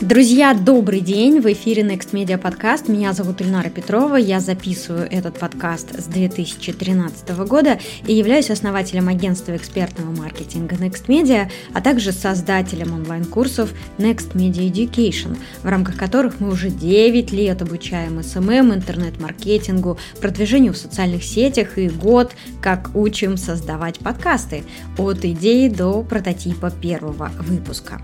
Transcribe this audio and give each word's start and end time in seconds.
Друзья, 0.00 0.54
добрый 0.54 1.00
день! 1.00 1.40
В 1.40 1.52
эфире 1.52 1.82
Next 1.82 2.12
Media 2.12 2.38
подкаст. 2.38 2.88
Меня 2.88 3.12
зовут 3.12 3.42
Ильнара 3.42 3.68
Петрова. 3.68 4.16
Я 4.16 4.40
записываю 4.40 5.06
этот 5.10 5.38
подкаст 5.38 5.94
с 6.00 6.06
2013 6.06 7.28
года 7.46 7.78
и 8.06 8.14
являюсь 8.14 8.48
основателем 8.48 9.08
агентства 9.08 9.54
экспертного 9.54 10.10
маркетинга 10.10 10.76
Next 10.76 11.04
Media, 11.08 11.50
а 11.74 11.82
также 11.82 12.12
создателем 12.12 12.94
онлайн-курсов 12.94 13.74
Next 13.98 14.32
Media 14.32 14.72
Education, 14.72 15.36
в 15.62 15.68
рамках 15.68 15.98
которых 15.98 16.40
мы 16.40 16.48
уже 16.48 16.70
9 16.70 17.30
лет 17.32 17.60
обучаем 17.60 18.22
SMM, 18.22 18.72
интернет-маркетингу, 18.72 19.98
продвижению 20.18 20.72
в 20.72 20.78
социальных 20.78 21.24
сетях 21.24 21.76
и 21.76 21.90
год, 21.90 22.32
как 22.62 22.92
учим 22.94 23.36
создавать 23.36 23.98
подкасты 23.98 24.64
от 24.96 25.26
идеи 25.26 25.68
до 25.68 26.02
прототипа 26.02 26.70
первого 26.70 27.30
выпуска. 27.40 28.00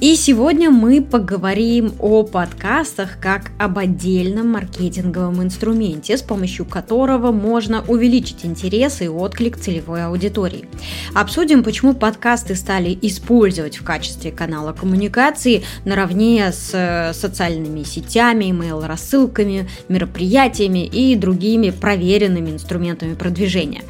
И 0.00 0.14
сегодня 0.14 0.70
мы 0.70 1.02
поговорим 1.02 1.23
поговорим 1.24 1.94
о 2.00 2.22
подкастах 2.22 3.18
как 3.18 3.50
об 3.58 3.78
отдельном 3.78 4.48
маркетинговом 4.48 5.42
инструменте, 5.42 6.18
с 6.18 6.22
помощью 6.22 6.66
которого 6.66 7.32
можно 7.32 7.82
увеличить 7.88 8.44
интерес 8.44 9.00
и 9.00 9.08
отклик 9.08 9.56
целевой 9.56 10.04
аудитории. 10.04 10.68
Обсудим, 11.14 11.64
почему 11.64 11.94
подкасты 11.94 12.54
стали 12.54 12.98
использовать 13.00 13.78
в 13.78 13.84
качестве 13.84 14.32
канала 14.32 14.74
коммуникации 14.74 15.64
наравне 15.86 16.52
с 16.52 16.72
э, 16.74 17.14
социальными 17.14 17.84
сетями, 17.84 18.50
email-рассылками, 18.50 19.66
мероприятиями 19.88 20.84
и 20.84 21.16
другими 21.16 21.70
проверенными 21.70 22.50
инструментами 22.50 23.14
продвижения 23.14 23.80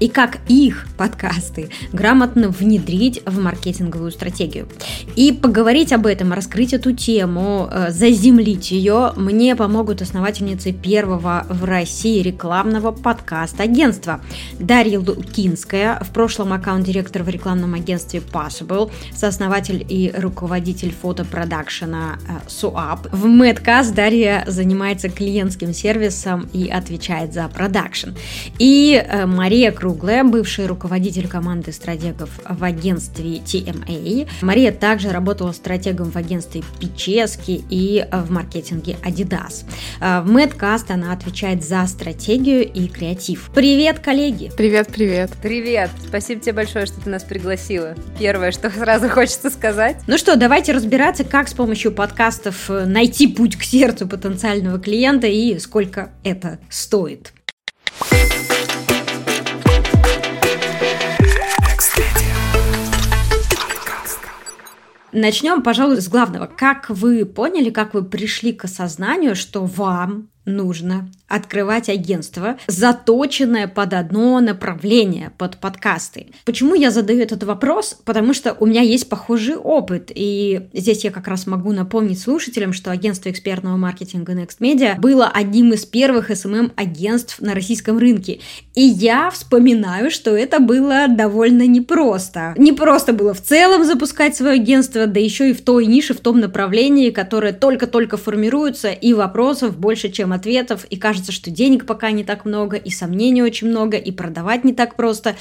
и 0.00 0.08
как 0.08 0.38
их 0.48 0.86
подкасты 0.96 1.70
грамотно 1.92 2.48
внедрить 2.48 3.22
в 3.24 3.40
маркетинговую 3.40 4.10
стратегию. 4.10 4.68
И 5.16 5.32
поговорить 5.32 5.92
об 5.92 6.06
этом, 6.06 6.32
раскрыть 6.32 6.72
эту 6.72 6.83
тему, 6.92 7.68
э, 7.70 7.90
заземлить 7.90 8.70
ее, 8.70 9.12
мне 9.16 9.56
помогут 9.56 10.02
основательницы 10.02 10.72
первого 10.72 11.46
в 11.48 11.64
России 11.64 12.22
рекламного 12.22 12.90
подкаст-агентства 12.90 14.20
Дарья 14.58 14.98
Лукинская, 14.98 15.98
в 16.00 16.10
прошлом 16.10 16.52
аккаунт-директор 16.52 17.22
в 17.22 17.28
рекламном 17.28 17.74
агентстве 17.74 18.20
Possible, 18.20 18.90
сооснователь 19.14 19.84
и 19.88 20.12
руководитель 20.16 20.92
фотопродакшена 20.92 22.18
э, 22.28 22.48
Суап. 22.48 23.08
В 23.12 23.26
Мэдкаст 23.26 23.94
Дарья 23.94 24.44
занимается 24.46 25.08
клиентским 25.08 25.72
сервисом 25.72 26.48
и 26.52 26.68
отвечает 26.68 27.32
за 27.32 27.48
продакшн. 27.48 28.10
И 28.58 29.02
э, 29.04 29.26
Мария 29.26 29.72
Круглая, 29.72 30.24
бывший 30.24 30.66
руководитель 30.66 31.28
команды 31.28 31.72
стратегов 31.72 32.30
в 32.48 32.64
агентстве 32.64 33.38
TMA. 33.38 34.28
Мария 34.42 34.72
также 34.72 35.10
работала 35.10 35.52
стратегом 35.52 36.10
в 36.10 36.16
агентстве 36.16 36.62
Пически 36.78 37.64
и 37.70 38.06
в 38.10 38.30
маркетинге 38.30 38.96
Adidas. 39.04 39.64
В 40.00 40.26
Мэдкаст 40.26 40.90
она 40.90 41.12
отвечает 41.12 41.64
за 41.64 41.86
стратегию 41.86 42.70
и 42.70 42.88
креатив. 42.88 43.50
Привет, 43.54 43.98
коллеги! 44.00 44.50
Привет, 44.56 44.88
привет! 44.88 45.30
Привет! 45.42 45.90
Спасибо 46.06 46.40
тебе 46.40 46.52
большое, 46.52 46.86
что 46.86 47.00
ты 47.00 47.10
нас 47.10 47.24
пригласила. 47.24 47.94
Первое, 48.18 48.52
что 48.52 48.70
сразу 48.70 49.08
хочется 49.10 49.50
сказать. 49.50 49.96
Ну 50.06 50.18
что, 50.18 50.36
давайте 50.36 50.72
разбираться, 50.72 51.24
как 51.24 51.48
с 51.48 51.54
помощью 51.54 51.92
подкастов 51.92 52.68
найти 52.68 53.26
путь 53.26 53.56
к 53.56 53.62
сердцу 53.62 54.06
потенциального 54.06 54.78
клиента 54.78 55.26
и 55.26 55.58
сколько 55.58 56.10
это 56.22 56.58
стоит. 56.68 57.32
Начнем, 65.16 65.62
пожалуй, 65.62 66.00
с 66.00 66.08
главного. 66.08 66.46
Как 66.48 66.90
вы 66.90 67.24
поняли, 67.24 67.70
как 67.70 67.94
вы 67.94 68.04
пришли 68.04 68.52
к 68.52 68.64
осознанию, 68.64 69.36
что 69.36 69.64
вам 69.64 70.28
нужно 70.44 71.08
открывать 71.26 71.88
агентство, 71.88 72.58
заточенное 72.66 73.66
под 73.66 73.94
одно 73.94 74.40
направление, 74.40 75.32
под 75.36 75.56
подкасты. 75.56 76.28
Почему 76.44 76.74
я 76.74 76.90
задаю 76.90 77.20
этот 77.20 77.42
вопрос? 77.44 77.98
Потому 78.04 78.34
что 78.34 78.54
у 78.60 78.66
меня 78.66 78.82
есть 78.82 79.08
похожий 79.08 79.56
опыт, 79.56 80.12
и 80.14 80.68
здесь 80.72 81.02
я 81.04 81.10
как 81.10 81.26
раз 81.26 81.46
могу 81.46 81.72
напомнить 81.72 82.20
слушателям, 82.20 82.72
что 82.72 82.90
агентство 82.90 83.30
экспертного 83.30 83.76
маркетинга 83.76 84.32
Next 84.34 84.58
Media 84.60 85.00
было 85.00 85.26
одним 85.26 85.72
из 85.72 85.86
первых 85.86 86.30
SMM-агентств 86.30 87.40
на 87.40 87.54
российском 87.54 87.98
рынке. 87.98 88.40
И 88.74 88.82
я 88.82 89.30
вспоминаю, 89.30 90.10
что 90.10 90.36
это 90.36 90.60
было 90.60 91.08
довольно 91.08 91.66
непросто. 91.66 92.54
Не 92.56 92.72
просто 92.72 93.12
было 93.12 93.34
в 93.34 93.42
целом 93.42 93.84
запускать 93.84 94.36
свое 94.36 94.54
агентство, 94.54 95.06
да 95.06 95.18
еще 95.18 95.50
и 95.50 95.54
в 95.54 95.62
той 95.62 95.86
нише, 95.86 96.14
в 96.14 96.20
том 96.20 96.38
направлении, 96.38 97.10
которое 97.10 97.52
только-только 97.52 98.18
формируется, 98.18 98.90
и 98.90 99.14
вопросов 99.14 99.78
больше, 99.78 100.10
чем 100.10 100.33
ответов, 100.34 100.84
и 100.84 100.96
кажется, 100.96 101.32
что 101.32 101.50
денег 101.50 101.86
пока 101.86 102.10
не 102.10 102.24
так 102.24 102.44
много, 102.44 102.76
и 102.76 102.90
сомнений 102.90 103.42
очень 103.42 103.68
много, 103.68 103.96
и 103.96 104.12
продавать 104.12 104.64
не 104.64 104.74
так 104.74 104.96
просто. 104.96 105.36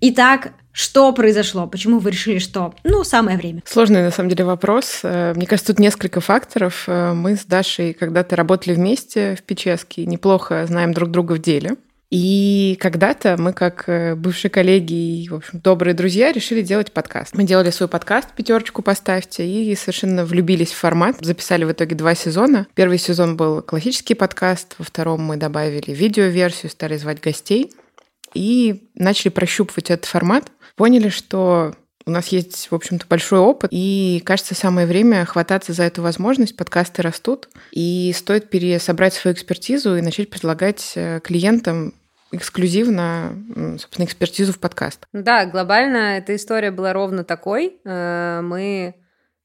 Итак, 0.00 0.52
что 0.72 1.12
произошло? 1.12 1.68
Почему 1.68 2.00
вы 2.00 2.10
решили, 2.10 2.38
что, 2.38 2.74
ну, 2.82 3.04
самое 3.04 3.38
время? 3.38 3.62
Сложный, 3.64 4.02
на 4.02 4.10
самом 4.10 4.28
деле, 4.28 4.44
вопрос. 4.44 5.00
Э, 5.04 5.32
мне 5.34 5.46
кажется, 5.46 5.72
тут 5.72 5.80
несколько 5.80 6.20
факторов. 6.20 6.84
Э, 6.88 7.12
мы 7.12 7.36
с 7.36 7.44
Дашей 7.44 7.94
когда-то 7.94 8.34
работали 8.34 8.74
вместе 8.74 9.36
в 9.36 9.42
Печеске, 9.44 10.04
неплохо 10.04 10.66
знаем 10.66 10.92
друг 10.92 11.10
друга 11.10 11.34
в 11.34 11.38
деле. 11.38 11.76
И 12.10 12.76
когда-то 12.80 13.36
мы, 13.38 13.52
как 13.52 13.88
э, 13.88 14.14
бывшие 14.14 14.50
коллеги 14.50 14.94
и, 14.94 15.28
в 15.28 15.34
общем, 15.34 15.60
добрые 15.60 15.94
друзья, 15.94 16.32
решили 16.32 16.62
делать 16.62 16.92
подкаст. 16.92 17.34
Мы 17.34 17.44
делали 17.44 17.70
свой 17.70 17.88
подкаст 17.88 18.32
«Пятерочку 18.36 18.82
поставьте» 18.82 19.46
и 19.46 19.74
совершенно 19.74 20.24
влюбились 20.24 20.72
в 20.72 20.76
формат. 20.76 21.16
Записали 21.20 21.64
в 21.64 21.72
итоге 21.72 21.96
два 21.96 22.14
сезона. 22.14 22.66
Первый 22.74 22.98
сезон 22.98 23.36
был 23.36 23.62
классический 23.62 24.14
подкаст, 24.14 24.76
во 24.78 24.84
втором 24.84 25.22
мы 25.22 25.36
добавили 25.36 25.92
видеоверсию, 25.92 26.70
стали 26.70 26.96
звать 26.96 27.20
гостей 27.20 27.72
и 28.34 28.88
начали 28.94 29.30
прощупывать 29.30 29.90
этот 29.90 30.04
формат. 30.04 30.50
Поняли, 30.76 31.08
что 31.08 31.74
у 32.06 32.10
нас 32.10 32.28
есть, 32.28 32.70
в 32.70 32.74
общем-то, 32.74 33.06
большой 33.08 33.38
опыт, 33.38 33.70
и, 33.72 34.22
кажется, 34.24 34.54
самое 34.54 34.86
время 34.86 35.24
хвататься 35.24 35.72
за 35.72 35.84
эту 35.84 36.02
возможность. 36.02 36.56
Подкасты 36.56 37.02
растут, 37.02 37.48
и 37.72 38.12
стоит 38.14 38.50
пересобрать 38.50 39.14
свою 39.14 39.34
экспертизу 39.34 39.96
и 39.96 40.02
начать 40.02 40.30
предлагать 40.30 40.92
э, 40.96 41.20
клиентам 41.20 41.94
эксклюзивно, 42.30 43.32
собственно, 43.78 44.06
экспертизу 44.06 44.52
в 44.52 44.58
подкаст. 44.58 45.06
Да, 45.12 45.46
глобально 45.46 46.18
эта 46.18 46.34
история 46.34 46.70
была 46.70 46.92
ровно 46.92 47.24
такой. 47.24 47.76
Э, 47.84 48.40
мы 48.42 48.94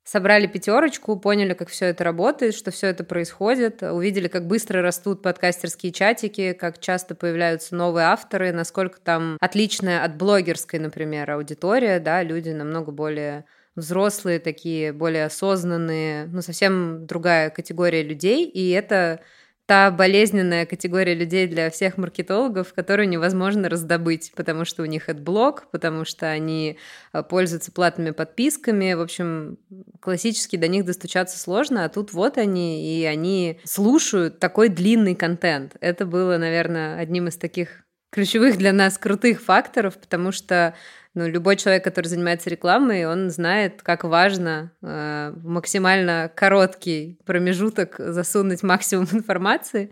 собрали 0.09 0.47
пятерочку, 0.47 1.19
поняли, 1.19 1.53
как 1.53 1.69
все 1.69 1.85
это 1.85 2.03
работает, 2.03 2.55
что 2.55 2.71
все 2.71 2.87
это 2.87 3.03
происходит, 3.03 3.83
увидели, 3.83 4.27
как 4.27 4.47
быстро 4.47 4.81
растут 4.81 5.21
подкастерские 5.21 5.91
чатики, 5.91 6.53
как 6.53 6.79
часто 6.79 7.13
появляются 7.13 7.75
новые 7.75 8.07
авторы, 8.07 8.51
насколько 8.51 8.99
там 8.99 9.37
отличная 9.39 10.03
от 10.03 10.17
блогерской, 10.17 10.79
например, 10.79 11.29
аудитория, 11.29 11.99
да, 11.99 12.23
люди 12.23 12.49
намного 12.49 12.91
более 12.91 13.45
взрослые 13.75 14.39
такие, 14.39 14.93
более 14.93 15.25
осознанные, 15.25 16.25
ну, 16.25 16.41
совсем 16.41 17.05
другая 17.05 17.51
категория 17.51 18.01
людей, 18.01 18.45
и 18.45 18.71
это 18.71 19.21
та 19.69 19.91
болезненная 19.91 20.66
категория 20.66 21.13
людей 21.13 21.46
для 21.46 21.69
всех 21.69 22.00
маркетологов, 22.00 22.74
которую 22.74 23.07
невозможно 23.07 23.69
раздобыть, 23.69 24.31
потому 24.35 24.66
что 24.66 24.81
у 24.81 24.88
них 24.88 25.09
это 25.09 25.22
блог, 25.22 25.68
потому 25.69 26.06
что 26.06 26.25
они 26.28 26.80
э, 27.13 27.22
пользуются 27.22 27.72
платными 27.72 28.09
подписками. 28.09 28.96
В 28.96 29.02
общем, 29.02 29.59
классически 30.00 30.56
до 30.56 30.68
них 30.68 30.85
достучаться 30.85 31.38
сложно, 31.38 31.85
а 31.85 31.90
тут 31.90 32.13
вот 32.13 32.40
они, 32.40 33.00
и 33.00 33.06
они 33.06 33.59
слушают 33.63 34.40
такой 34.40 34.69
длинный 34.69 35.13
контент. 35.13 35.75
Это 35.81 36.07
было, 36.07 36.40
наверное, 36.40 36.97
одним 36.97 37.28
из 37.28 37.38
таких 37.38 37.84
ключевых 38.09 38.57
для 38.57 38.74
нас 38.74 38.97
крутых 38.97 39.40
факторов, 39.40 40.00
потому 40.00 40.31
что 40.31 40.74
ну, 41.15 41.27
любой 41.27 41.55
человек, 41.55 41.83
который 41.83 42.05
занимается 42.05 42.49
рекламой, 42.49 43.05
он 43.05 43.29
знает, 43.29 43.81
как 43.81 44.03
важно 44.03 44.71
э, 44.81 45.33
максимально 45.43 46.31
короткий 46.35 47.19
промежуток 47.25 47.95
засунуть 47.97 48.61
максимум 48.63 49.07
информации, 49.11 49.91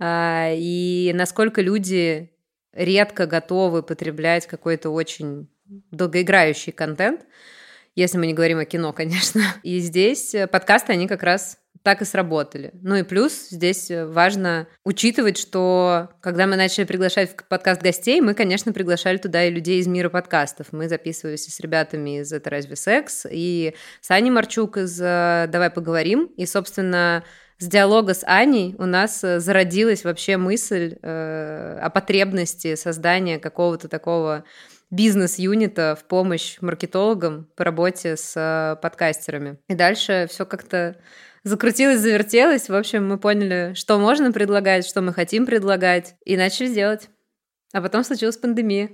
э, 0.00 0.54
и 0.56 1.12
насколько 1.14 1.62
люди 1.62 2.32
редко 2.72 3.26
готовы 3.26 3.82
потреблять 3.82 4.46
какой-то 4.46 4.90
очень 4.90 5.48
долгоиграющий 5.64 6.72
контент, 6.72 7.22
если 7.96 8.18
мы 8.18 8.26
не 8.26 8.34
говорим 8.34 8.58
о 8.58 8.64
кино, 8.64 8.92
конечно. 8.94 9.42
И 9.62 9.80
здесь 9.80 10.34
подкасты, 10.50 10.92
они 10.92 11.08
как 11.08 11.22
раз 11.22 11.58
так 11.86 12.02
и 12.02 12.04
сработали. 12.04 12.72
Ну 12.82 12.96
и 12.96 13.04
плюс 13.04 13.46
здесь 13.48 13.92
э, 13.92 14.06
важно 14.06 14.66
учитывать, 14.82 15.38
что 15.38 16.10
когда 16.20 16.48
мы 16.48 16.56
начали 16.56 16.82
приглашать 16.82 17.30
в 17.30 17.44
подкаст 17.44 17.80
гостей, 17.80 18.20
мы, 18.20 18.34
конечно, 18.34 18.72
приглашали 18.72 19.18
туда 19.18 19.44
и 19.44 19.52
людей 19.52 19.78
из 19.78 19.86
мира 19.86 20.08
подкастов. 20.08 20.72
Мы 20.72 20.88
записывались 20.88 21.44
с 21.44 21.60
ребятами 21.60 22.22
из 22.22 22.32
«Это 22.32 22.50
разве 22.50 22.74
секс?» 22.74 23.24
и 23.30 23.72
с 24.00 24.10
Аней 24.10 24.30
Марчук 24.30 24.78
из 24.78 25.00
э, 25.00 25.46
«Давай 25.48 25.70
поговорим». 25.70 26.24
И, 26.36 26.44
собственно, 26.44 27.22
с 27.58 27.68
диалога 27.68 28.14
с 28.14 28.24
Аней 28.26 28.74
у 28.78 28.84
нас 28.84 29.22
э, 29.22 29.38
зародилась 29.38 30.02
вообще 30.02 30.38
мысль 30.38 30.96
э, 31.00 31.78
о 31.80 31.88
потребности 31.90 32.74
создания 32.74 33.38
какого-то 33.38 33.86
такого 33.86 34.42
бизнес-юнита 34.90 35.96
в 36.00 36.04
помощь 36.04 36.58
маркетологам 36.60 37.48
по 37.56 37.64
работе 37.64 38.16
с 38.16 38.34
э, 38.36 38.80
подкастерами. 38.80 39.58
И 39.68 39.74
дальше 39.74 40.26
все 40.30 40.46
как-то 40.46 40.96
закрутилось, 41.42 42.00
завертелось. 42.00 42.68
В 42.68 42.74
общем, 42.74 43.08
мы 43.08 43.18
поняли, 43.18 43.74
что 43.74 43.98
можно 43.98 44.32
предлагать, 44.32 44.86
что 44.86 45.00
мы 45.00 45.12
хотим 45.12 45.46
предлагать, 45.46 46.16
и 46.24 46.36
начали 46.36 46.72
делать. 46.72 47.08
А 47.76 47.82
потом 47.82 48.04
случилась 48.04 48.38
пандемия. 48.38 48.88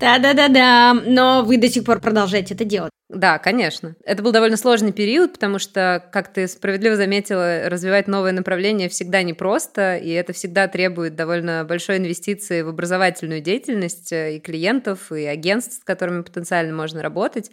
Да-да-да-да, 0.00 0.94
но 0.94 1.44
вы 1.44 1.58
до 1.58 1.68
сих 1.68 1.84
пор 1.84 2.00
продолжаете 2.00 2.54
это 2.54 2.64
делать. 2.64 2.90
Да, 3.08 3.38
конечно. 3.38 3.94
Это 4.04 4.20
был 4.20 4.32
довольно 4.32 4.56
сложный 4.56 4.90
период, 4.92 5.34
потому 5.34 5.60
что, 5.60 6.04
как 6.12 6.32
ты 6.32 6.48
справедливо 6.48 6.96
заметила, 6.96 7.68
развивать 7.68 8.08
новое 8.08 8.32
направление 8.32 8.88
всегда 8.88 9.22
непросто, 9.22 9.96
и 9.96 10.10
это 10.10 10.32
всегда 10.32 10.66
требует 10.66 11.14
довольно 11.14 11.64
большой 11.64 11.98
инвестиции 11.98 12.62
в 12.62 12.68
образовательную 12.68 13.40
деятельность 13.40 14.10
э, 14.10 14.34
и 14.34 14.40
клиентов, 14.40 15.12
и 15.12 15.24
агентств, 15.24 15.82
с 15.82 15.84
которыми 15.84 16.22
потенциально 16.22 16.74
можно 16.74 17.00
работать. 17.00 17.52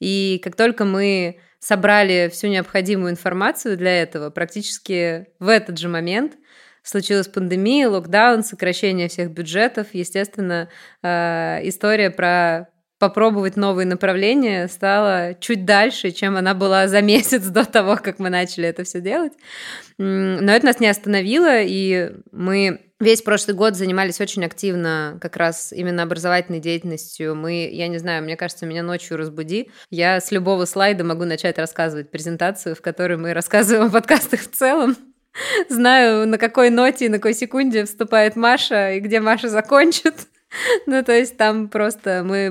И 0.00 0.40
как 0.42 0.56
только 0.56 0.86
мы 0.86 1.40
собрали 1.58 2.30
всю 2.32 2.46
необходимую 2.46 3.10
информацию 3.10 3.76
для 3.76 4.02
этого, 4.02 4.30
практически 4.30 5.26
в 5.38 5.48
этот 5.48 5.78
же 5.78 5.90
момент 5.90 6.38
случилась 6.84 7.26
пандемия, 7.26 7.88
локдаун, 7.88 8.44
сокращение 8.44 9.08
всех 9.08 9.30
бюджетов. 9.30 9.88
Естественно, 9.92 10.68
э, 11.02 11.60
история 11.64 12.10
про 12.10 12.68
попробовать 12.98 13.56
новые 13.56 13.86
направления 13.86 14.68
стала 14.68 15.34
чуть 15.38 15.64
дальше, 15.64 16.10
чем 16.10 16.36
она 16.36 16.54
была 16.54 16.88
за 16.88 17.02
месяц 17.02 17.42
до 17.44 17.64
того, 17.64 17.96
как 17.96 18.18
мы 18.18 18.30
начали 18.30 18.68
это 18.68 18.84
все 18.84 19.00
делать. 19.00 19.32
Но 19.98 20.52
это 20.52 20.64
нас 20.64 20.80
не 20.80 20.86
остановило, 20.86 21.60
и 21.60 22.12
мы 22.32 22.80
весь 23.00 23.22
прошлый 23.22 23.56
год 23.56 23.74
занимались 23.76 24.20
очень 24.20 24.44
активно 24.44 25.18
как 25.20 25.36
раз 25.36 25.72
именно 25.72 26.02
образовательной 26.02 26.60
деятельностью. 26.60 27.34
Мы, 27.34 27.68
я 27.70 27.88
не 27.88 27.98
знаю, 27.98 28.22
мне 28.22 28.36
кажется, 28.36 28.64
меня 28.64 28.82
ночью 28.82 29.16
разбуди. 29.16 29.70
Я 29.90 30.20
с 30.20 30.30
любого 30.30 30.64
слайда 30.64 31.04
могу 31.04 31.24
начать 31.24 31.58
рассказывать 31.58 32.10
презентацию, 32.10 32.74
в 32.74 32.80
которой 32.80 33.18
мы 33.18 33.34
рассказываем 33.34 33.88
о 33.88 33.90
подкастах 33.90 34.40
в 34.40 34.50
целом. 34.50 34.96
Знаю, 35.68 36.26
на 36.26 36.38
какой 36.38 36.70
ноте 36.70 37.06
и 37.06 37.08
на 37.08 37.18
какой 37.18 37.34
секунде 37.34 37.84
вступает 37.84 38.36
Маша, 38.36 38.92
и 38.92 39.00
где 39.00 39.20
Маша 39.20 39.48
закончит. 39.48 40.14
Ну, 40.86 41.02
то 41.02 41.10
есть 41.10 41.36
там 41.36 41.68
просто 41.68 42.22
мы... 42.24 42.46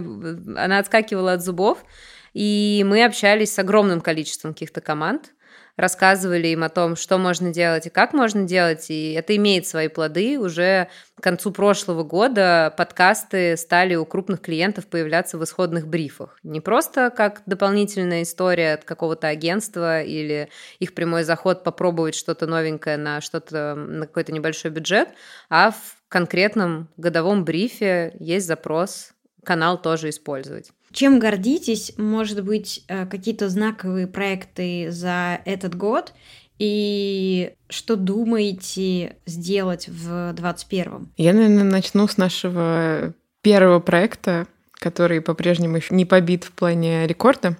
Она 0.58 0.80
отскакивала 0.80 1.32
от 1.32 1.42
зубов, 1.42 1.86
и 2.34 2.84
мы 2.86 3.06
общались 3.06 3.54
с 3.54 3.60
огромным 3.60 4.02
количеством 4.02 4.52
каких-то 4.52 4.82
команд, 4.82 5.32
рассказывали 5.76 6.48
им 6.48 6.64
о 6.64 6.70
том, 6.70 6.96
что 6.96 7.18
можно 7.18 7.52
делать 7.52 7.88
и 7.88 7.90
как 7.90 8.14
можно 8.14 8.44
делать, 8.44 8.90
и 8.90 9.14
это 9.14 9.36
имеет 9.36 9.68
свои 9.68 9.88
плоды. 9.88 10.40
Уже 10.40 10.88
к 11.20 11.24
концу 11.24 11.52
прошлого 11.52 12.04
года 12.04 12.74
подкасты 12.78 13.58
стали 13.58 13.96
у 13.96 14.06
крупных 14.06 14.42
клиентов 14.42 14.88
появляться 14.88 15.38
в 15.38 15.44
исходных 15.44 15.88
брифах. 15.88 16.38
Не 16.44 16.62
просто 16.62 17.10
как 17.10 17.42
дополнительная 17.46 18.24
история 18.24 18.74
от 18.74 18.84
какого-то 18.84 19.28
агентства 19.28 20.02
или 20.02 20.50
их 20.80 20.94
прямой 20.94 21.24
заход 21.24 21.64
попробовать 21.64 22.16
что-то 22.16 22.46
новенькое 22.46 22.98
на 22.98 23.22
что-то 23.22 23.76
на 23.76 24.06
какой-то 24.06 24.32
небольшой 24.32 24.72
бюджет, 24.72 25.10
а 25.50 25.72
в 25.72 25.98
конкретном 26.08 26.90
годовом 26.98 27.44
брифе 27.44 28.16
есть 28.20 28.46
запрос 28.46 29.14
канал 29.44 29.82
тоже 29.82 30.10
использовать. 30.10 30.72
Чем 30.94 31.18
гордитесь? 31.20 31.94
Может 31.98 32.44
быть, 32.44 32.84
э, 32.88 33.06
какие-то 33.08 33.50
знаковые 33.50 34.08
проекты 34.08 34.92
за 34.92 35.42
этот 35.44 35.76
год? 35.76 36.14
И 36.60 37.54
что 37.68 37.96
думаете 37.96 39.18
сделать 39.26 39.88
в 39.88 40.34
2021? 40.34 41.10
Я, 41.18 41.34
наверное, 41.34 41.64
начну 41.64 42.08
с 42.08 42.18
нашего 42.18 43.14
первого 43.42 43.80
проекта, 43.80 44.46
который 44.74 45.20
по-прежнему 45.20 45.80
не 45.90 46.06
побит 46.06 46.44
в 46.44 46.52
плане 46.52 47.08
рекорда. 47.08 47.58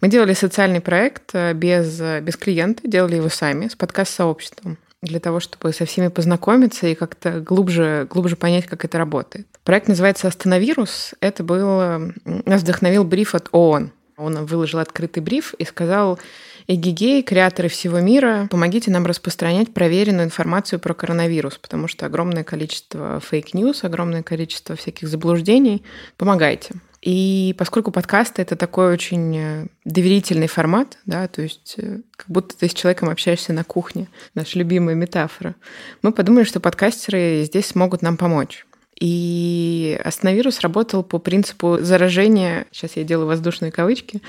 Мы 0.00 0.08
делали 0.08 0.32
социальный 0.32 0.80
проект 0.80 1.34
э, 1.34 1.52
без, 1.54 2.00
без 2.22 2.36
клиента, 2.36 2.88
делали 2.88 3.16
его 3.16 3.28
сами, 3.28 3.66
с 3.66 3.74
подкаст-сообществом 3.74 4.78
для 5.02 5.20
того, 5.20 5.40
чтобы 5.40 5.72
со 5.72 5.84
всеми 5.84 6.08
познакомиться 6.08 6.86
и 6.86 6.94
как-то 6.94 7.40
глубже, 7.40 8.06
глубже 8.10 8.36
понять, 8.36 8.66
как 8.66 8.84
это 8.84 8.98
работает. 8.98 9.46
Проект 9.64 9.88
называется 9.88 10.28
«Остановирус». 10.28 11.14
Это 11.20 11.44
был... 11.44 12.12
Нас 12.24 12.62
вдохновил 12.62 13.04
бриф 13.04 13.34
от 13.34 13.48
ООН. 13.52 13.92
Он 14.16 14.46
выложил 14.46 14.80
открытый 14.80 15.22
бриф 15.22 15.54
и 15.54 15.64
сказал, 15.64 16.18
Эгигей, 16.66 17.22
креаторы 17.22 17.68
всего 17.68 18.00
мира, 18.00 18.48
помогите 18.50 18.90
нам 18.90 19.06
распространять 19.06 19.72
проверенную 19.72 20.26
информацию 20.26 20.78
про 20.80 20.92
коронавирус, 20.92 21.56
потому 21.56 21.88
что 21.88 22.04
огромное 22.04 22.44
количество 22.44 23.20
fake 23.20 23.48
news, 23.48 23.84
огромное 23.84 24.22
количество 24.22 24.76
всяких 24.76 25.08
заблуждений. 25.08 25.82
Помогайте. 26.16 26.74
И 27.08 27.54
поскольку 27.56 27.90
подкасты— 27.90 28.42
это 28.42 28.54
такой 28.54 28.92
очень 28.92 29.34
э, 29.34 29.66
доверительный 29.86 30.46
формат, 30.46 30.98
да, 31.06 31.26
то 31.26 31.40
есть 31.40 31.76
э, 31.78 32.00
как 32.14 32.26
будто 32.28 32.54
ты 32.54 32.68
с 32.68 32.74
человеком 32.74 33.08
общаешься 33.08 33.54
на 33.54 33.64
кухне, 33.64 34.08
наша 34.34 34.58
любимая 34.58 34.94
метафора, 34.94 35.54
мы 36.02 36.12
подумали, 36.12 36.44
что 36.44 36.60
подкастеры 36.60 37.44
здесь 37.46 37.64
смогут 37.64 38.02
нам 38.02 38.18
помочь. 38.18 38.66
И 39.00 39.98
остановирус 40.04 40.60
работал 40.60 41.02
по 41.02 41.18
принципу 41.18 41.78
заражения, 41.80 42.66
сейчас 42.72 42.96
я 42.96 43.04
делаю 43.04 43.26
воздушные 43.26 43.72
кавычки, 43.72 44.20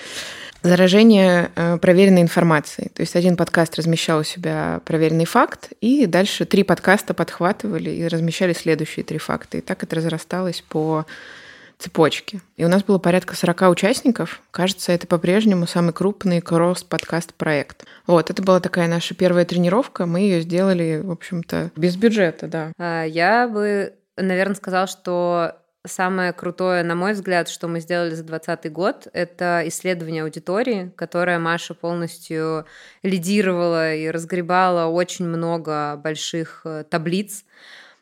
заражение 0.63 1.51
э, 1.57 1.77
проверенной 1.79 2.21
информацией. 2.21 2.91
То 2.95 3.01
есть 3.01 3.17
один 3.17 3.35
подкаст 3.35 3.75
размещал 3.75 4.19
у 4.19 4.23
себя 4.23 4.79
проверенный 4.85 5.25
факт, 5.25 5.73
и 5.81 6.05
дальше 6.05 6.45
три 6.45 6.63
подкаста 6.63 7.13
подхватывали 7.13 7.89
и 7.89 8.07
размещали 8.07 8.53
следующие 8.53 9.03
три 9.03 9.17
факта. 9.17 9.57
И 9.57 9.61
так 9.61 9.83
это 9.83 9.97
разрасталось 9.97 10.63
по 10.69 11.05
цепочке. 11.79 12.41
И 12.57 12.65
у 12.65 12.67
нас 12.67 12.83
было 12.83 12.99
порядка 12.99 13.35
40 13.35 13.61
участников. 13.69 14.41
Кажется, 14.51 14.91
это 14.91 15.07
по-прежнему 15.07 15.65
самый 15.65 15.93
крупный 15.93 16.41
кросс-подкаст-проект. 16.41 17.85
Вот, 18.05 18.29
это 18.29 18.43
была 18.43 18.59
такая 18.59 18.87
наша 18.87 19.15
первая 19.15 19.45
тренировка. 19.45 20.05
Мы 20.05 20.19
ее 20.19 20.41
сделали, 20.41 21.01
в 21.01 21.09
общем-то, 21.09 21.71
без 21.75 21.95
бюджета, 21.95 22.47
да. 22.47 22.73
А, 22.77 23.05
я 23.05 23.47
бы, 23.47 23.93
наверное, 24.17 24.55
сказала, 24.55 24.87
что 24.87 25.55
Самое 25.87 26.33
крутое, 26.33 26.83
на 26.83 26.93
мой 26.93 27.13
взгляд, 27.13 27.47
что 27.47 27.69
мы 27.69 27.79
сделали 27.79 28.13
за 28.13 28.23
2020 28.25 28.69
год, 28.69 29.07
это 29.13 29.63
исследование 29.65 30.23
аудитории, 30.23 30.91
которое 30.97 31.39
Маша 31.39 31.73
полностью 31.73 32.65
лидировала 33.01 33.95
и 33.95 34.09
разгребала 34.09 34.87
очень 34.87 35.25
много 35.25 35.95
больших 35.95 36.63
э, 36.65 36.83
таблиц 36.83 37.45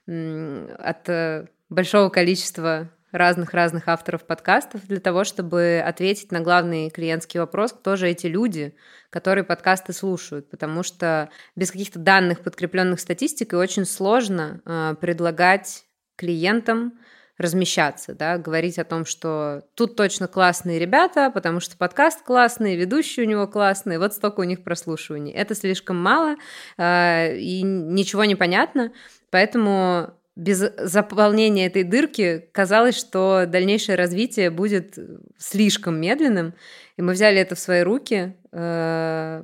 от 0.08 1.10
э, 1.10 1.46
большого 1.70 2.10
количества 2.10 2.90
разных-разных 3.18 3.88
авторов 3.88 4.26
подкастов 4.26 4.86
для 4.88 5.00
того, 5.00 5.24
чтобы 5.24 5.84
ответить 5.86 6.32
на 6.32 6.40
главный 6.40 6.90
клиентский 6.90 7.40
вопрос, 7.40 7.74
кто 7.74 7.96
же 7.96 8.08
эти 8.08 8.28
люди, 8.28 8.76
которые 9.10 9.44
подкасты 9.44 9.94
слушают, 9.94 10.50
потому 10.50 10.84
что 10.84 11.30
без 11.56 11.72
каких-то 11.72 12.00
данных, 12.00 12.42
подкрепленных 12.42 13.00
статистикой, 13.00 13.60
очень 13.60 13.86
сложно 13.86 14.62
э, 14.66 14.96
предлагать 15.00 15.86
клиентам 16.16 16.94
размещаться, 17.38 18.16
да, 18.16 18.38
говорить 18.38 18.80
о 18.80 18.84
том, 18.84 19.06
что 19.06 19.62
тут 19.76 19.96
точно 19.96 20.28
классные 20.28 20.80
ребята, 20.80 21.30
потому 21.32 21.60
что 21.60 21.78
подкаст 21.78 22.24
классный, 22.24 22.76
ведущий 22.76 23.22
у 23.22 23.26
него 23.26 23.48
классный, 23.48 24.00
вот 24.00 24.14
столько 24.14 24.40
у 24.40 24.44
них 24.44 24.64
прослушиваний. 24.64 25.34
Это 25.34 25.54
слишком 25.54 26.02
мало, 26.02 26.36
э, 26.78 27.38
и 27.38 27.62
ничего 27.62 28.26
не 28.26 28.36
понятно, 28.36 28.92
поэтому 29.30 30.14
без 30.38 30.60
заполнения 30.78 31.66
этой 31.66 31.84
дырки 31.84 32.48
казалось, 32.52 32.96
что 32.96 33.46
дальнейшее 33.48 33.96
развитие 33.96 34.52
будет 34.52 34.98
слишком 35.38 36.00
медленным. 36.00 36.54
И 36.96 37.02
мы 37.02 37.14
взяли 37.14 37.40
это 37.40 37.56
в 37.56 37.60
свои 37.60 37.82
руки, 37.82 38.36
э, 38.52 39.44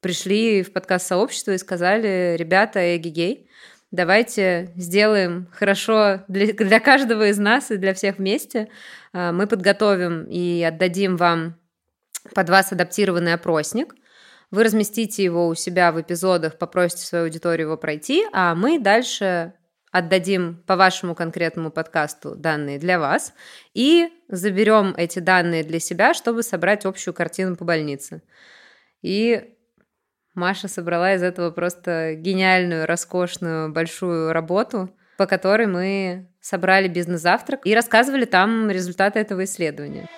пришли 0.00 0.62
в 0.62 0.72
подкаст 0.72 1.06
сообщества 1.06 1.52
и 1.52 1.58
сказали, 1.58 2.34
ребята, 2.36 2.96
эгигей, 2.96 3.48
давайте 3.92 4.72
сделаем 4.74 5.48
хорошо 5.52 6.24
для, 6.26 6.52
для 6.52 6.80
каждого 6.80 7.28
из 7.28 7.38
нас 7.38 7.70
и 7.70 7.76
для 7.76 7.94
всех 7.94 8.18
вместе. 8.18 8.68
Э, 9.12 9.30
мы 9.30 9.46
подготовим 9.46 10.24
и 10.24 10.62
отдадим 10.62 11.16
вам 11.16 11.56
под 12.34 12.50
вас 12.50 12.72
адаптированный 12.72 13.34
опросник– 13.34 13.94
вы 14.50 14.62
разместите 14.62 15.24
его 15.24 15.48
у 15.48 15.54
себя 15.54 15.90
в 15.90 16.00
эпизодах, 16.00 16.56
попросите 16.56 17.04
свою 17.04 17.24
аудиторию 17.24 17.66
его 17.66 17.76
пройти, 17.76 18.24
а 18.32 18.54
мы 18.54 18.78
дальше 18.78 19.54
отдадим 19.92 20.62
по 20.66 20.76
вашему 20.76 21.14
конкретному 21.14 21.70
подкасту 21.70 22.34
данные 22.34 22.78
для 22.78 22.98
вас 22.98 23.32
и 23.72 24.08
заберем 24.28 24.94
эти 24.96 25.20
данные 25.20 25.64
для 25.64 25.80
себя, 25.80 26.12
чтобы 26.14 26.42
собрать 26.42 26.84
общую 26.84 27.14
картину 27.14 27.56
по 27.56 27.64
больнице. 27.64 28.22
И 29.02 29.54
Маша 30.34 30.68
собрала 30.68 31.14
из 31.14 31.22
этого 31.22 31.50
просто 31.50 32.14
гениальную, 32.14 32.86
роскошную, 32.86 33.72
большую 33.72 34.32
работу, 34.32 34.90
по 35.16 35.26
которой 35.26 35.66
мы 35.66 36.28
собрали 36.40 36.88
бизнес-завтрак 36.88 37.60
и 37.64 37.74
рассказывали 37.74 38.26
там 38.26 38.70
результаты 38.70 39.18
этого 39.18 39.44
исследования. 39.44 40.08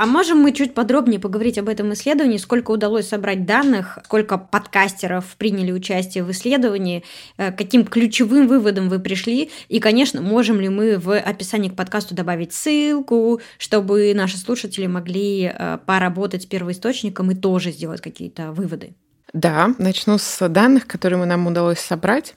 А 0.00 0.06
можем 0.06 0.38
мы 0.38 0.52
чуть 0.52 0.72
подробнее 0.72 1.20
поговорить 1.20 1.58
об 1.58 1.68
этом 1.68 1.92
исследовании, 1.92 2.38
сколько 2.38 2.70
удалось 2.70 3.06
собрать 3.06 3.44
данных, 3.44 3.98
сколько 4.02 4.38
подкастеров 4.38 5.36
приняли 5.36 5.72
участие 5.72 6.24
в 6.24 6.30
исследовании, 6.30 7.04
э, 7.36 7.52
каким 7.52 7.84
ключевым 7.84 8.48
выводом 8.48 8.88
вы 8.88 8.98
пришли, 8.98 9.50
и, 9.68 9.78
конечно, 9.78 10.22
можем 10.22 10.58
ли 10.58 10.70
мы 10.70 10.96
в 10.96 11.18
описании 11.18 11.68
к 11.68 11.76
подкасту 11.76 12.14
добавить 12.14 12.54
ссылку, 12.54 13.42
чтобы 13.58 14.14
наши 14.14 14.38
слушатели 14.38 14.86
могли 14.86 15.52
э, 15.54 15.76
поработать 15.84 16.44
с 16.44 16.46
первоисточником 16.46 17.32
и 17.32 17.34
тоже 17.34 17.70
сделать 17.70 18.00
какие-то 18.00 18.52
выводы. 18.52 18.94
Да, 19.34 19.74
начну 19.78 20.16
с 20.16 20.48
данных, 20.48 20.86
которые 20.86 21.22
нам 21.26 21.46
удалось 21.46 21.78
собрать. 21.78 22.36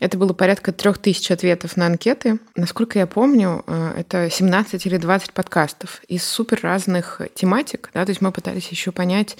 Это 0.00 0.16
было 0.16 0.32
порядка 0.32 0.72
трех 0.72 0.98
тысяч 0.98 1.30
ответов 1.30 1.76
на 1.76 1.86
анкеты. 1.86 2.38
Насколько 2.56 2.98
я 2.98 3.06
помню, 3.06 3.62
э, 3.66 3.94
это 3.98 4.30
17 4.30 4.86
или 4.86 4.96
20 4.96 5.32
подкастов 5.32 6.02
из 6.08 6.24
супер 6.24 6.60
разных 6.62 7.20
тематик. 7.34 7.90
Да? 7.92 8.04
То 8.04 8.10
есть 8.10 8.22
мы 8.22 8.32
пытались 8.32 8.68
еще 8.68 8.92
понять 8.92 9.36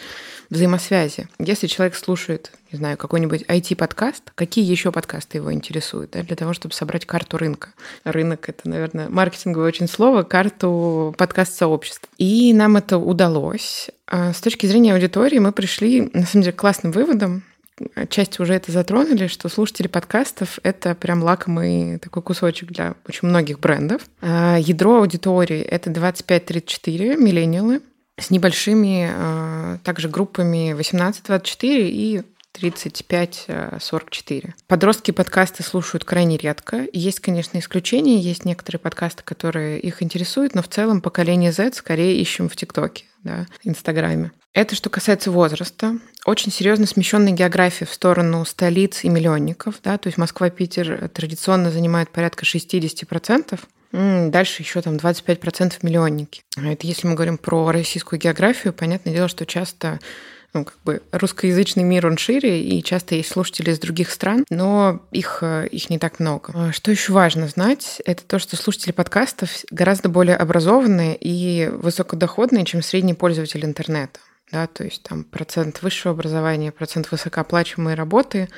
взаимосвязи. 0.51 1.29
Если 1.39 1.67
человек 1.67 1.97
слушает, 1.97 2.53
не 2.73 2.77
знаю, 2.77 2.99
какой-нибудь 2.99 3.43
IT-подкаст, 3.49 4.33
какие 4.35 4.65
еще 4.65 4.93
подкасты 4.93 5.39
его 5.39 5.53
интересуют, 5.53 6.11
да, 6.11 6.23
для 6.23 6.37
того, 6.37 6.53
чтобы 6.53 6.75
собрать 6.75 7.07
карту 7.07 7.39
рынка. 7.39 7.71
Рынок— 8.05 8.49
это, 8.49 8.69
наверное, 8.69 9.09
маркетинговое 9.09 9.69
очень 9.69 9.89
слово, 9.89 10.25
карту 10.25 11.15
подкаст-сообщества. 11.17 12.09
И 12.19 12.53
нам 12.53 12.77
это 12.77 12.99
удалось. 12.99 13.91
А 14.07 14.33
с 14.33 14.41
точки 14.41 14.67
зрения 14.67 14.93
аудитории 14.93 15.39
мы 15.39 15.53
пришли, 15.53 16.11
на 16.13 16.27
самом 16.27 16.43
деле, 16.43 16.53
к 16.53 16.61
классным 16.61 16.93
выводам 16.93 17.45
отчасти 17.95 18.41
уже 18.41 18.55
это 18.55 18.73
затронули, 18.73 19.27
что 19.27 19.49
слушатели 19.49 19.87
подкастов— 19.87 20.59
это 20.63 20.95
прям 20.95 21.23
лакомый 21.23 21.99
такой 21.99 22.23
кусочек 22.23 22.71
для 22.71 22.95
очень 23.09 23.29
многих 23.29 23.61
брендов. 23.61 24.03
А 24.21 24.57
ядро 24.59 24.99
аудитории— 24.99 25.61
это 25.61 25.91
25-34 25.91 27.17
миллениалы 27.17 27.81
с 28.19 28.31
небольшими 28.31 29.11
а, 29.13 29.79
также 29.83 30.09
группами 30.09 30.73
18-24 30.73 31.55
и 31.63 32.23
35-44. 32.59 34.53
Подростки 34.67 35.11
подкасты 35.11 35.63
слушают 35.63 36.05
крайне 36.05 36.37
редко. 36.37 36.87
Есть, 36.93 37.21
конечно, 37.21 37.59
исключения, 37.59 38.19
есть 38.19 38.45
некоторые 38.45 38.81
подкасты, 38.81 39.23
которые 39.25 39.81
их 39.81 40.03
интересуют, 40.03 40.55
но 40.55 40.63
в 40.63 40.69
целом 40.69 41.01
поколение 41.01 41.53
Z 41.53 41.73
скорее 41.75 42.21
ищем 42.21 42.49
в 42.49 42.57
ТикТоке, 42.57 43.05
да, 43.23 43.47
Инстаграме. 43.65 44.33
Это 44.53 44.75
что 44.75 44.91
касается 44.91 45.31
возраста. 45.31 45.99
Очень 46.25 46.51
серьезно 46.51 46.87
смещенная 46.87 47.33
география 47.33 47.85
в 47.85 47.93
сторону 47.93 48.45
столиц 48.45 49.05
и 49.05 49.09
миллионников. 49.09 49.77
Да? 49.83 49.97
То 49.97 50.09
есть 50.09 50.19
Москва, 50.19 50.51
Питер 50.51 51.09
традиционно 51.09 51.71
занимают 51.71 52.11
порядка 52.11 52.45
60%. 52.45 53.61
Дальше 53.93 54.63
еще 54.63 54.83
там 54.83 54.97
25% 54.97 55.79
миллионники. 55.83 56.43
Это 56.57 56.87
если 56.87 57.07
мы 57.07 57.15
говорим 57.15 57.39
про 57.39 57.71
российскую 57.71 58.19
географию, 58.19 58.73
понятное 58.73 59.15
дело, 59.15 59.29
что 59.29 59.47
часто 59.47 60.01
ну, 60.53 60.65
как 60.65 60.77
бы 60.85 61.03
русскоязычный 61.13 61.85
мир, 61.85 62.07
он 62.07 62.17
шире, 62.17 62.63
и 62.63 62.83
часто 62.83 63.15
есть 63.15 63.31
слушатели 63.31 63.71
из 63.71 63.79
других 63.79 64.11
стран, 64.11 64.45
но 64.51 65.03
их, 65.13 65.39
э, 65.43 65.69
их 65.69 65.91
не 65.91 65.99
так 65.99 66.21
много. 66.21 66.53
А 66.55 66.73
что 66.73 66.91
еще 66.91 67.13
важно 67.13 67.49
знать, 67.49 68.03
это 68.05 68.23
то, 68.25 68.39
что 68.39 68.57
слушатели 68.57 68.93
подкастов 68.93 69.51
гораздо 69.71 70.09
более 70.09 70.37
образованные 70.37 71.17
и 71.17 71.69
высокодоходные, 71.69 72.65
чем 72.65 72.83
средний 72.83 73.15
пользователь 73.15 73.65
интернета 73.65 74.21
да, 74.53 74.67
то 74.67 74.85
есть 74.85 75.03
там 75.03 75.25
процент 75.25 75.83
высшего 75.83 76.13
образования, 76.13 76.73
процент 76.73 77.11
высокооплачиваемой 77.11 77.95
работы 77.95 78.49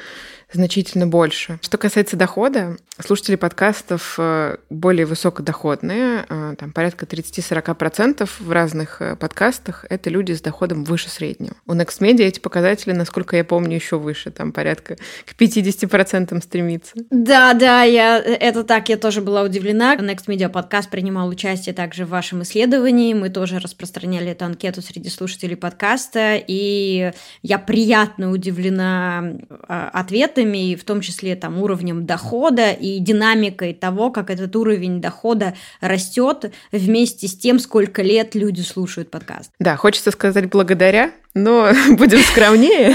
значительно 0.52 1.06
больше. 1.06 1.59
Что 1.62 1.78
касается 1.78 2.16
дохода, 2.16 2.76
слушатели 2.99 3.37
подкастов 3.37 4.16
э, 4.18 4.56
более 4.71 5.06
высокодоходные, 5.06 6.25
э, 6.28 6.54
там 6.59 6.73
порядка 6.73 7.06
30-40% 7.06 8.28
в 8.38 8.50
разных 8.50 9.00
э, 9.00 9.16
подкастах 9.16 9.87
это 9.88 10.11
люди 10.11 10.32
с 10.32 10.40
доходом 10.40 10.85
выше 10.85 11.09
среднего. 11.09 11.54
У 11.66 11.73
NextMedia 11.73 12.25
эти 12.25 12.40
показатели, 12.40 12.92
насколько 12.92 13.37
я 13.37 13.44
помню, 13.44 13.76
еще 13.76 13.99
выше, 13.99 14.30
там 14.30 14.52
порядка 14.52 14.97
к 15.25 15.40
50% 15.40 16.42
стремится. 16.42 16.92
Да, 17.11 17.54
да, 17.54 17.82
я, 17.82 18.18
это 18.18 18.64
так, 18.64 18.88
я 18.88 18.97
тоже 18.97 19.21
была 19.21 19.42
удивлена. 19.42 19.97
NextMedia 19.97 20.49
подкаст 20.49 20.90
принимал 20.90 21.28
участие 21.28 21.75
также 21.75 22.04
в 22.04 22.11
вашем 22.11 22.42
исследовании, 22.42 23.14
мы 23.14 23.30
тоже 23.30 23.59
распространяли 23.59 24.30
эту 24.30 24.44
анкету 24.44 24.82
среди 24.82 25.09
слушателей 25.09 25.56
подкаста, 25.56 26.37
и 26.37 27.12
я 27.42 27.59
приятно 27.59 28.30
удивлена 28.30 29.35
ответами, 29.68 30.41
продуктами, 30.42 30.75
в 30.75 30.84
том 30.84 31.00
числе 31.00 31.37
там 31.37 31.61
уровнем 31.61 32.06
дохода 32.06 32.70
и 32.70 32.99
динамикой 32.99 33.75
того, 33.75 34.11
как 34.11 34.30
этот 34.30 34.54
уровень 34.56 35.00
дохода 35.00 35.54
растет 35.80 36.52
вместе 36.70 37.28
с 37.28 37.37
тем, 37.37 37.58
сколько 37.58 38.02
лет 38.02 38.34
люди 38.34 38.61
слушают 38.61 39.11
подкаст. 39.11 39.50
Да, 39.58 39.76
хочется 39.76 40.11
сказать 40.11 40.50
благодаря, 40.50 41.12
но 41.34 41.72
будем 41.90 42.20
скромнее. 42.20 42.94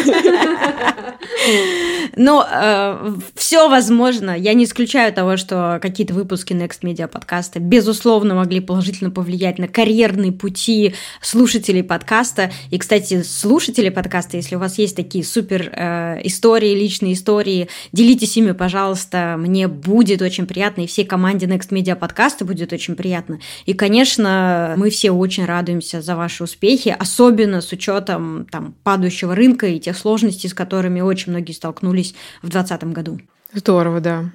Но 2.18 2.46
э, 2.50 3.16
все 3.36 3.70
возможно. 3.70 4.36
Я 4.38 4.56
не 4.56 4.66
исключаю 4.66 5.14
того, 5.14 5.38
что 5.38 5.80
какие-то 5.82 6.16
выпуски 6.16 6.52
Next 6.54 6.82
Media 6.82 7.08
подкаста 7.08 7.60
безусловно 7.60 8.34
могли 8.34 8.60
положительно 8.60 9.12
повлиять 9.12 9.60
на 9.60 9.68
карьерные 9.68 10.32
пути 10.32 10.96
слушателей 11.22 11.84
подкаста. 11.84 12.52
И, 12.72 12.80
кстати, 12.80 13.22
слушатели 13.22 13.90
подкаста, 13.90 14.38
если 14.38 14.56
у 14.56 14.60
вас 14.60 14.80
есть 14.80 14.96
такие 14.96 15.24
супер 15.24 15.72
э, 15.72 16.22
истории, 16.24 16.74
личные 16.74 17.14
истории, 17.14 17.70
делитесь 17.92 18.36
ими, 18.36 18.54
пожалуйста. 18.54 19.36
Мне 19.38 19.68
будет 19.68 20.24
очень 20.24 20.48
приятно, 20.48 20.82
и 20.82 20.88
всей 20.88 21.06
команде 21.06 21.46
Next 21.46 21.70
Media 21.70 21.96
подкаста 21.96 22.46
будет 22.46 22.74
очень 22.74 22.96
приятно. 22.96 23.40
И, 23.68 23.74
конечно, 23.74 24.74
мы 24.76 24.90
все 24.90 25.12
очень 25.12 25.46
радуемся 25.46 26.02
за 26.02 26.16
ваши 26.16 26.44
успехи, 26.44 26.96
особенно 26.98 27.62
с 27.62 27.72
учетом 27.72 28.48
там, 28.52 28.74
падающего 28.84 29.36
рынка 29.36 29.68
и 29.68 29.80
тех 29.80 29.96
сложностей, 29.96 30.50
с 30.50 30.56
которыми 30.56 31.02
очень 31.02 31.32
многие 31.32 31.52
столкнулись 31.52 32.07
появились 32.08 32.16
в 32.42 32.50
2020 32.50 32.84
году. 32.94 33.20
Здорово, 33.54 34.02
да. 34.02 34.26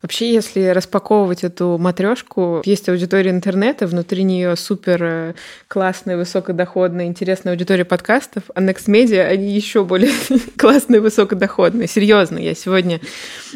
Вообще, 0.00 0.32
если 0.32 0.66
распаковывать 0.66 1.42
эту 1.42 1.76
матрешку, 1.76 2.62
есть 2.64 2.88
аудитория 2.88 3.30
интернета, 3.30 3.88
внутри 3.88 4.22
нее 4.22 4.54
супер 4.54 5.02
э, 5.02 5.34
классная, 5.66 6.16
высокодоходная, 6.16 7.06
интересная 7.06 7.52
аудитория 7.52 7.84
подкастов, 7.84 8.44
а 8.54 8.62
Next 8.62 8.86
Media, 8.86 9.22
они 9.22 9.52
еще 9.52 9.84
более 9.84 10.12
классные, 10.56 11.00
высокодоходные. 11.00 11.88
Серьезно, 11.88 12.38
я 12.38 12.54
сегодня 12.54 13.00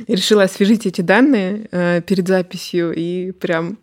решила 0.08 0.42
освежить 0.42 0.84
эти 0.84 1.00
данные 1.00 1.68
э, 1.70 2.02
перед 2.02 2.26
записью 2.26 2.92
и 2.92 3.30
прям 3.30 3.78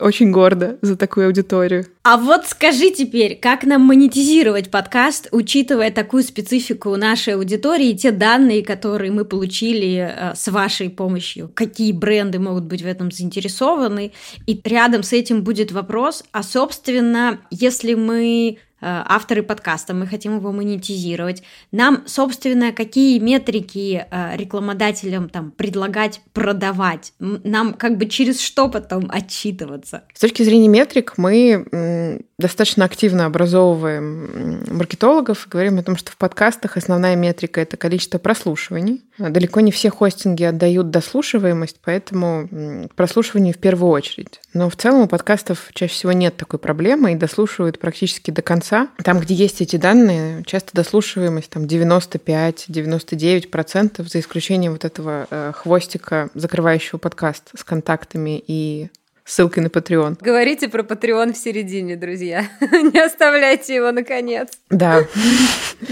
очень 0.00 0.32
гордо 0.32 0.78
за 0.82 0.96
такую 0.96 1.26
аудиторию. 1.26 1.86
А 2.02 2.16
вот 2.16 2.46
скажи 2.46 2.90
теперь, 2.90 3.38
как 3.38 3.64
нам 3.64 3.82
монетизировать 3.82 4.70
подкаст, 4.70 5.28
учитывая 5.30 5.90
такую 5.90 6.24
специфику 6.24 6.96
нашей 6.96 7.34
аудитории 7.34 7.90
и 7.90 7.96
те 7.96 8.10
данные, 8.10 8.64
которые 8.64 9.12
мы 9.12 9.24
получили 9.24 10.12
э, 10.14 10.34
с 10.34 10.48
вашей 10.48 10.90
помощью? 10.90 11.50
Какие 11.54 11.92
бренды 11.92 12.38
могут 12.40 12.64
быть 12.64 12.82
в 12.82 12.86
этом 12.86 13.12
заинтересованы? 13.12 14.12
И 14.46 14.60
рядом 14.64 15.04
с 15.04 15.12
этим 15.12 15.44
будет 15.44 15.70
вопрос, 15.70 16.24
а 16.32 16.42
собственно, 16.42 17.40
если 17.50 17.94
мы 17.94 18.58
авторы 18.84 19.42
подкаста, 19.42 19.94
мы 19.94 20.06
хотим 20.06 20.36
его 20.36 20.52
монетизировать. 20.52 21.42
Нам, 21.72 22.02
собственно, 22.06 22.72
какие 22.72 23.18
метрики 23.18 24.06
э, 24.10 24.36
рекламодателям 24.36 25.28
там 25.28 25.50
предлагать, 25.50 26.20
продавать? 26.32 27.12
Нам 27.18 27.74
как 27.74 27.96
бы 27.96 28.06
через 28.06 28.40
что 28.40 28.68
потом 28.68 29.10
отчитываться? 29.10 30.04
С 30.14 30.20
точки 30.20 30.42
зрения 30.42 30.68
метрик 30.68 31.14
мы 31.16 32.20
достаточно 32.38 32.84
активно 32.84 33.26
образовываем 33.26 34.64
маркетологов, 34.76 35.46
говорим 35.48 35.78
о 35.78 35.82
том, 35.82 35.96
что 35.96 36.10
в 36.10 36.16
подкастах 36.16 36.76
основная 36.76 37.16
метрика— 37.16 37.60
это 37.62 37.76
количество 37.76 38.18
прослушиваний. 38.18 39.04
Далеко 39.18 39.60
не 39.60 39.70
все 39.70 39.90
хостинги 39.90 40.44
отдают 40.44 40.90
дослушиваемость, 40.90 41.76
поэтому 41.84 42.88
прослушивание 42.96 43.52
в 43.52 43.58
первую 43.58 43.92
очередь. 43.92 44.40
Но 44.52 44.68
в 44.68 44.74
целом 44.76 45.02
у 45.02 45.08
подкастов 45.08 45.68
чаще 45.72 45.92
всего 45.92 46.10
нет 46.12 46.36
такой 46.36 46.58
проблемы 46.58 47.12
и 47.12 47.16
дослушивают 47.16 47.78
практически 47.78 48.30
до 48.30 48.42
конца. 48.42 48.88
Там, 49.02 49.20
где 49.20 49.34
есть 49.34 49.60
эти 49.60 49.76
данные, 49.76 50.42
часто 50.44 50.70
дослушиваемость 50.74 51.50
там 51.50 51.64
95-99%, 51.64 54.08
за 54.08 54.20
исключением 54.20 54.72
вот 54.72 54.84
этого 54.84 55.28
э, 55.30 55.52
хвостика, 55.54 56.30
закрывающего 56.34 56.98
подкаст 56.98 57.50
с 57.56 57.62
контактами 57.62 58.42
и 58.46 58.88
ссылкой 59.24 59.62
на 59.62 59.68
Patreon. 59.68 60.18
Говорите 60.20 60.68
про 60.68 60.82
Patreon 60.82 61.32
в 61.32 61.36
середине, 61.36 61.96
друзья. 61.96 62.46
Не 62.60 63.04
оставляйте 63.04 63.74
его 63.74 63.92
наконец. 63.92 64.48
Да. 64.70 65.04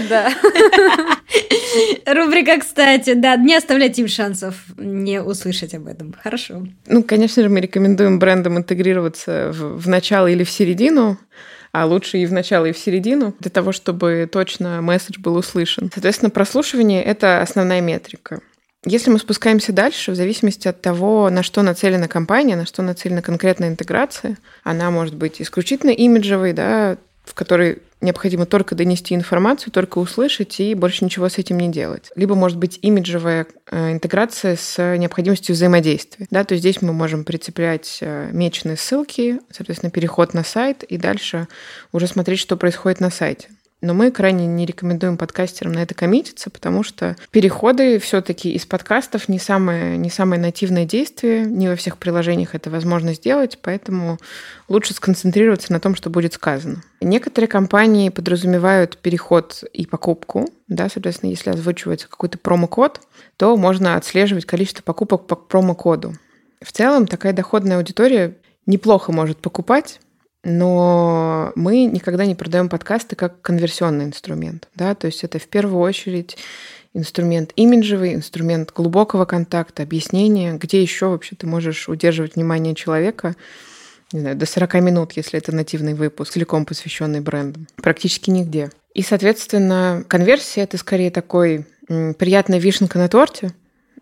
Да. 0.09 0.33
Рубрика, 2.05 2.59
кстати, 2.59 3.13
да, 3.13 3.35
не 3.35 3.55
оставляйте 3.55 4.01
им 4.01 4.07
шансов 4.07 4.55
не 4.77 5.21
услышать 5.21 5.75
об 5.75 5.87
этом. 5.87 6.15
Хорошо. 6.23 6.65
Ну, 6.87 7.03
конечно 7.03 7.43
же, 7.43 7.49
мы 7.49 7.59
рекомендуем 7.59 8.17
брендам 8.17 8.57
интегрироваться 8.57 9.51
в, 9.51 9.77
в 9.77 9.87
начало 9.87 10.27
или 10.27 10.43
в 10.43 10.49
середину 10.49 11.19
а 11.73 11.85
лучше 11.85 12.19
и 12.19 12.25
в 12.27 12.31
начало, 12.31 12.67
и 12.67 12.71
в 12.71 12.77
середину, 12.77 13.33
для 13.39 13.49
того, 13.49 13.71
чтобы 13.71 14.29
точно 14.31 14.79
месседж 14.81 15.19
был 15.19 15.35
услышан. 15.35 15.89
Соответственно, 15.91 16.29
прослушивание— 16.29 17.03
это 17.03 17.41
основная 17.41 17.81
метрика. 17.81 18.41
Если 18.85 19.09
мы 19.09 19.19
спускаемся 19.19 19.71
дальше, 19.71 20.11
в 20.11 20.15
зависимости 20.15 20.67
от 20.67 20.81
того, 20.81 21.29
на 21.29 21.41
что 21.41 21.61
нацелена 21.61 22.07
компания, 22.07 22.55
на 22.55 22.65
что 22.65 22.81
нацелена 22.81 23.21
конкретная 23.21 23.69
интеграция, 23.69 24.37
она 24.63 24.91
может 24.91 25.15
быть 25.15 25.41
исключительно 25.41 25.91
имиджевой, 25.91 26.51
да, 26.51 26.97
в 27.23 27.33
которой 27.33 27.79
необходимо 28.01 28.45
только 28.45 28.75
донести 28.75 29.15
информацию, 29.15 29.71
только 29.71 29.97
услышать 29.99 30.59
и 30.59 30.75
больше 30.75 31.05
ничего 31.05 31.29
с 31.29 31.37
этим 31.37 31.57
не 31.57 31.69
делать. 31.69 32.11
Либо 32.15 32.35
может 32.35 32.57
быть 32.57 32.77
имиджевая 32.81 33.47
э, 33.71 33.93
интеграция 33.93 34.57
с 34.57 34.97
необходимостью 34.97 35.55
взаимодействия. 35.55 36.27
Да, 36.29 36.43
то 36.43 36.53
есть 36.53 36.61
здесь 36.61 36.81
мы 36.81 36.91
можем 36.91 37.23
прицеплять 37.23 37.99
э, 38.01 38.29
меченые 38.33 38.75
ссылки, 38.75 39.39
соответственно, 39.49 39.91
переход 39.91 40.33
на 40.33 40.43
сайт 40.43 40.83
и 40.83 40.97
дальше 40.97 41.47
уже 41.93 42.07
смотреть, 42.07 42.39
что 42.39 42.57
происходит 42.57 42.99
на 42.99 43.09
сайте. 43.09 43.47
Но 43.83 43.93
мы 43.93 44.11
крайне 44.11 44.47
не 44.47 44.65
рекомендуем 44.65 45.17
подкастерам 45.17 45.73
на 45.73 45.79
это 45.79 45.93
коммититься, 45.93 46.49
потому 46.49 46.83
что 46.83 47.17
переходы 47.31 47.99
все-таки 47.99 48.53
из 48.53 48.65
подкастов 48.65 49.27
не 49.27 49.39
самое, 49.39 49.97
не 49.97 50.09
самое 50.09 50.41
нативное 50.41 50.85
действие, 50.85 51.43
не 51.43 51.67
во 51.67 51.75
всех 51.75 51.97
приложениях 51.97 52.55
это 52.55 52.69
возможно 52.69 53.13
сделать, 53.13 53.59
поэтому 53.61 54.19
лучше 54.69 54.93
сконцентрироваться 54.93 55.73
на 55.73 55.81
том, 55.81 55.95
что 55.95 56.09
будет 56.09 56.31
сказано. 56.31 56.81
Некоторые 57.01 57.49
компании 57.49 58.07
подразумевают 58.07 58.99
переход 58.99 59.65
и 59.73 59.85
покупку, 59.85 60.47
да, 60.69 60.87
соответственно, 60.87 61.31
если 61.31 61.49
озвучивается 61.49 62.07
какой-то 62.07 62.37
промокод, 62.37 63.01
то 63.35 63.57
можно 63.57 63.97
отслеживать 63.97 64.45
количество 64.45 64.81
покупок 64.81 65.27
по 65.27 65.35
промокоду. 65.35 66.13
В 66.61 66.71
целом 66.71 67.05
такая 67.05 67.33
доходная 67.33 67.75
аудитория 67.75 68.37
неплохо 68.65 69.11
может 69.11 69.39
покупать, 69.39 69.99
но 70.43 71.51
мы 71.55 71.85
никогда 71.85 72.25
не 72.25 72.35
продаем 72.35 72.69
подкасты 72.69 73.15
как 73.15 73.41
конверсионный 73.41 74.05
инструмент. 74.05 74.67
Да? 74.75 74.93
То 74.95 75.07
есть 75.07 75.23
это 75.23 75.39
в 75.39 75.47
первую 75.47 75.81
очередь 75.81 76.37
инструмент 76.93 77.53
имиджевый, 77.55 78.13
инструмент 78.13 78.71
глубокого 78.71 79.25
контакта, 79.25 79.83
объяснения, 79.83 80.53
где 80.53 80.81
еще 80.81 81.07
вообще 81.07 81.35
ты 81.35 81.47
можешь 81.47 81.89
удерживать 81.89 82.35
внимание 82.35 82.75
человека 82.75 83.35
не 84.11 84.19
знаю, 84.19 84.35
до 84.35 84.45
40 84.45 84.75
минут, 84.75 85.13
если 85.13 85.39
это 85.39 85.53
нативный 85.55 85.95
выпуск, 85.95 86.33
целиком 86.33 86.65
посвященный 86.65 87.19
брендам. 87.19 87.67
Практически 87.77 88.29
нигде. 88.29 88.69
И, 88.93 89.01
соответственно, 89.01 90.05
конверсия— 90.07 90.61
это 90.63 90.77
скорее 90.77 91.09
такой 91.09 91.65
приятная 91.87 92.59
вишенка 92.59 92.99
на 92.99 93.09
торте, 93.09 93.53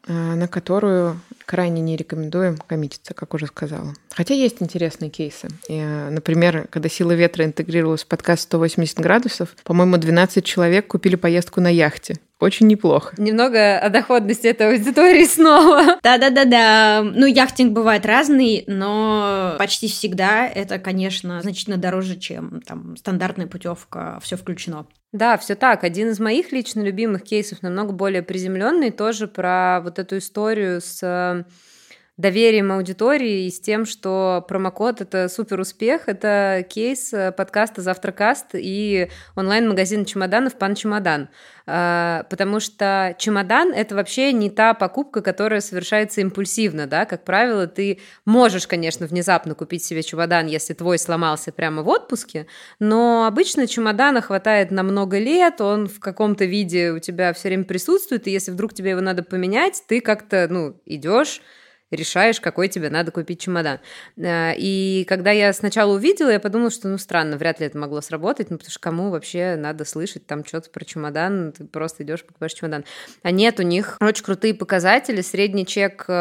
на 0.08 0.48
которую 0.48 1.20
крайне 1.46 1.82
не 1.82 1.96
рекомендуем 1.96 2.58
коммититься, 2.58 3.14
как 3.14 3.34
уже 3.34 3.48
сказала. 3.48 3.94
Хотя 4.12 4.34
есть 4.34 4.62
интересные 4.62 5.10
кейсы. 5.10 5.50
А, 5.70 6.10
например, 6.10 6.68
когда 6.70 6.90
«Сила 6.90 7.12
ветра» 7.12 7.46
интегрировалась 7.46 8.04
в 8.04 8.08
подкаст 8.08 8.54
«180 8.54 9.02
градусов», 9.02 9.56
по-моему, 9.64 9.98
12 9.98 10.44
человек 10.46 10.88
купили 10.88 11.16
поездку 11.16 11.62
на 11.62 11.70
яхте. 11.70 12.18
Очень 12.42 12.66
неплохо. 12.68 13.14
Немного 13.18 13.78
о 13.78 13.90
доходности 13.90 14.48
этой 14.48 14.72
аудитории 14.72 15.26
снова. 15.30 16.00
Да-да-да-да. 16.02 17.04
Ну, 17.04 17.28
яхтинг 17.28 17.72
бывает 17.72 18.04
разный, 18.04 18.64
но 18.66 19.56
почти 19.60 19.88
всегда 19.88 20.48
это, 20.48 20.80
конечно, 20.80 21.40
значительно 21.44 21.78
дороже, 21.78 22.20
чем 22.20 22.62
там 22.62 22.98
стандартная 22.98 23.46
путевка, 23.46 24.20
все 24.24 24.38
включено. 24.38 24.88
Да, 25.14 25.38
все 25.38 25.54
так. 25.54 25.84
Один 25.84 26.10
из 26.10 26.20
моих 26.20 26.52
лично 26.52 26.82
любимых 26.82 27.24
кейсов, 27.24 27.62
намного 27.62 27.94
более 27.94 28.24
приземленный, 28.24 28.90
тоже 28.90 29.28
про 29.28 29.80
вот 29.84 30.00
эту 30.00 30.18
историю 30.18 30.82
с 30.82 31.46
доверием 32.22 32.72
аудитории 32.72 33.48
и 33.48 33.50
с 33.50 33.60
тем, 33.60 33.86
что 33.86 34.46
промокод— 34.48 35.02
это 35.02 35.28
супер 35.28 35.60
успех. 35.60 36.08
Это 36.08 36.66
кейс 36.70 37.12
э, 37.14 37.32
подкаста 37.32 37.82
«Завтракаст» 37.82 38.50
и 38.54 39.10
онлайн-магазин 39.36 40.06
чемоданов 40.06 40.58
«Пан 40.58 40.76
Чемодан». 40.76 41.30
А, 41.68 42.26
потому 42.30 42.60
что 42.60 43.16
чемодан— 43.18 43.72
это 43.76 43.96
вообще 43.96 44.34
не 44.34 44.50
та 44.50 44.74
покупка, 44.74 45.22
которая 45.22 45.62
совершается 45.62 46.22
импульсивно, 46.22 46.88
да, 46.88 47.06
как 47.06 47.24
правило, 47.24 47.68
ты 47.68 48.00
можешь, 48.26 48.68
конечно, 48.68 49.06
внезапно 49.06 49.56
купить 49.56 49.84
себе 49.84 50.04
чемодан, 50.04 50.48
если 50.48 50.74
твой 50.74 50.98
сломался 50.98 51.52
прямо 51.52 51.84
в 51.84 51.88
отпуске, 51.88 52.48
но 52.80 53.26
обычно 53.26 53.68
чемодана 53.68 54.22
хватает 54.22 54.72
на 54.72 54.84
много 54.84 55.20
лет, 55.20 55.62
он 55.62 55.88
в 55.88 56.00
каком-то 56.00 56.46
виде 56.46 56.92
у 56.92 57.00
тебя 57.00 57.32
все 57.34 57.50
время 57.50 57.64
присутствует, 57.64 58.28
и 58.28 58.32
если 58.32 58.52
вдруг 58.52 58.74
тебе 58.74 58.92
его 58.92 59.02
надо 59.02 59.24
поменять, 59.24 59.84
ты 59.88 60.02
как-то, 60.02 60.48
ну, 60.50 60.82
идешь, 60.86 61.42
решаешь, 61.92 62.40
какой 62.40 62.68
тебе 62.68 62.90
надо 62.90 63.12
купить 63.12 63.42
чемодан. 63.42 63.80
Э, 64.18 64.54
и 64.58 65.06
когда 65.08 65.32
я 65.32 65.54
сначала 65.54 65.94
увидела, 65.94 66.30
я 66.30 66.40
подумала, 66.40 66.72
что, 66.72 66.88
ну, 66.88 66.98
странно, 66.98 67.38
вряд 67.38 67.60
ли 67.60 67.66
это 67.66 67.78
могло 67.78 68.02
сработать, 68.02 68.50
ну, 68.50 68.58
потому 68.58 68.72
что 68.72 68.80
кому 68.80 69.10
вообще 69.10 69.56
надо 69.58 69.86
слышать 69.86 70.26
там 70.26 70.46
что-то 70.46 70.70
про 70.70 70.86
чемодан, 70.86 71.52
ты 71.52 71.66
просто 71.66 72.04
идешь 72.04 72.24
покупаешь 72.24 72.54
чемодан. 72.54 72.86
А 73.24 73.32
нет, 73.32 73.60
у 73.60 73.64
них 73.64 73.98
очень 74.00 74.24
крутые 74.24 74.54
показатели, 74.54 75.22
средний 75.22 75.66
чек 75.66 76.06
э, 76.08 76.12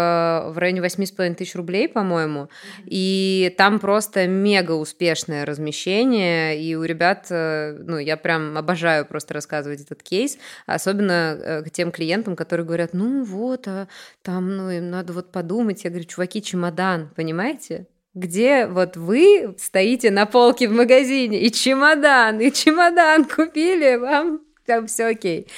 в 0.51 0.55
районе 0.57 0.81
8,5 0.81 1.35
тысяч 1.35 1.55
рублей, 1.55 1.89
по-моему, 1.89 2.49
и 2.85 3.55
там 3.57 3.79
просто 3.79 4.27
мега 4.27 4.73
успешное 4.73 5.45
размещение, 5.45 6.61
и 6.61 6.75
у 6.75 6.83
ребят, 6.85 7.27
э, 7.31 7.77
ну, 7.81 7.99
я 7.99 8.17
прям 8.17 8.59
обожаю 8.59 9.07
просто 9.07 9.35
рассказывать 9.35 9.83
этот 9.83 10.03
кейс, 10.03 10.39
особенно 10.67 11.65
тем 11.73 11.93
клиентам, 11.93 12.37
которые 12.37 12.67
говорят, 12.67 12.93
ну, 12.93 13.25
вот, 13.25 13.69
а 13.69 13.89
там, 14.23 14.57
ну, 14.57 14.71
им 14.71 14.91
надо 14.91 15.13
вот 15.13 15.31
подумать, 15.31 15.60
думать. 15.61 15.85
Я 15.85 15.91
говорю, 15.91 16.07
чуваки, 16.07 16.43
чемодан, 16.43 17.11
понимаете? 17.15 17.87
где 18.13 18.67
вот 18.67 18.97
вы 18.97 19.55
стоите 19.57 20.11
на 20.11 20.27
полке 20.27 20.69
в 20.69 20.73
магазине, 20.73 21.41
и 21.41 21.53
чемодан, 21.53 22.41
и 22.41 22.51
чемодан 22.51 23.25
купили, 23.25 23.95
вам 23.95 24.41
там 24.71 24.87
все 24.87 25.07
окей. 25.07 25.49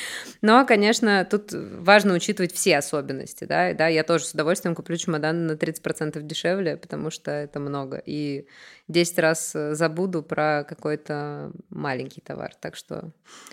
Но, 0.41 0.65
конечно, 0.65 1.27
тут 1.31 1.51
важно 1.53 2.15
учитывать 2.15 2.53
все 2.55 2.79
особенности, 2.79 3.45
да, 3.45 3.75
да, 3.75 3.89
я 3.89 4.05
тоже 4.05 4.25
с 4.25 4.33
удовольствием 4.33 4.75
куплю 4.75 4.97
чемодан 4.97 5.47
на 5.47 5.53
30% 5.53 6.19
дешевле, 6.23 6.79
потому 6.79 7.11
что 7.11 7.31
это 7.31 7.61
много, 7.61 8.03
и 8.05 8.47
10 8.89 9.19
раз 9.19 9.53
забуду 9.53 10.23
про 10.23 10.65
какой-то 10.67 11.53
маленький 11.69 12.23
товар, 12.23 12.55
так 12.59 12.75
что... 12.75 13.11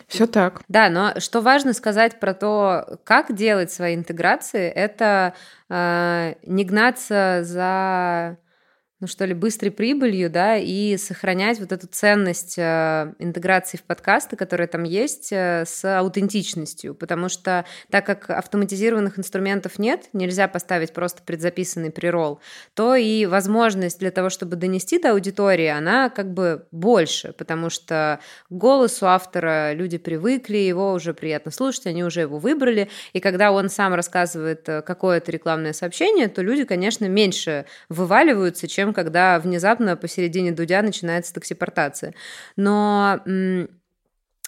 Все 0.07 0.27
так. 0.27 0.61
Да, 0.69 0.89
но 0.89 1.19
что 1.19 1.41
важно 1.41 1.73
сказать 1.73 2.21
про 2.21 2.33
то, 2.33 2.99
как 3.03 3.35
делать 3.35 3.69
свои 3.69 3.95
интеграции, 3.95 4.69
это 4.69 5.33
э, 5.69 6.35
не 6.43 6.63
гнаться 6.63 7.41
за 7.43 8.37
ну 8.99 9.07
что 9.07 9.23
ли, 9.23 9.33
быстрой 9.33 9.71
прибылью, 9.71 10.29
да, 10.29 10.57
и 10.57 10.97
сохранять 10.97 11.59
вот 11.59 11.71
эту 11.71 11.87
ценность 11.87 12.55
э, 12.57 13.13
интеграции 13.19 13.77
в 13.77 13.83
подкасты, 13.83 14.35
которая 14.35 14.67
там 14.67 14.83
есть, 14.83 15.31
э, 15.31 15.63
с 15.65 15.99
аутентичностью, 15.99 16.93
потому 16.93 17.29
что 17.29 17.65
так 17.89 18.05
как 18.05 18.29
автоматизированных 18.29 19.17
инструментов 19.17 19.79
нет, 19.79 20.09
нельзя 20.11 20.49
поставить 20.49 20.91
просто 20.91 21.23
предзаписанный 21.23 21.91
прирол, 21.91 22.41
то 22.73 22.95
и 22.95 23.25
возможность 23.25 23.99
для 23.99 24.11
того, 24.11 24.29
чтобы 24.29 24.57
донести 24.57 24.99
до 24.99 25.11
аудитории, 25.11 25.67
она 25.67 26.09
как 26.09 26.33
бы 26.33 26.67
больше, 26.71 27.33
потому 27.37 27.69
что 27.69 28.19
к 28.49 28.51
голосу 28.51 29.07
автора 29.07 29.71
люди 29.71 29.97
привыкли, 29.97 30.57
его 30.57 30.91
уже 30.91 31.13
приятно 31.13 31.51
слушать, 31.51 31.87
они 31.87 32.03
уже 32.03 32.21
его 32.21 32.37
выбрали, 32.37 32.89
и 33.13 33.21
когда 33.21 33.53
он 33.53 33.69
сам 33.69 33.93
рассказывает 33.93 34.67
э, 34.67 34.81
какое-то 34.81 35.31
рекламное 35.31 35.71
сообщение, 35.71 36.27
то 36.27 36.41
люди, 36.41 36.65
конечно, 36.65 37.05
меньше 37.05 37.65
вываливаются, 37.87 38.67
чем 38.67 38.88
чем 38.89 38.93
когда 38.93 39.39
внезапно 39.39 39.95
посередине 39.95 40.51
дудя 40.51 40.81
начинается 40.81 41.33
таксипортация. 41.33 42.13
Но 42.55 43.21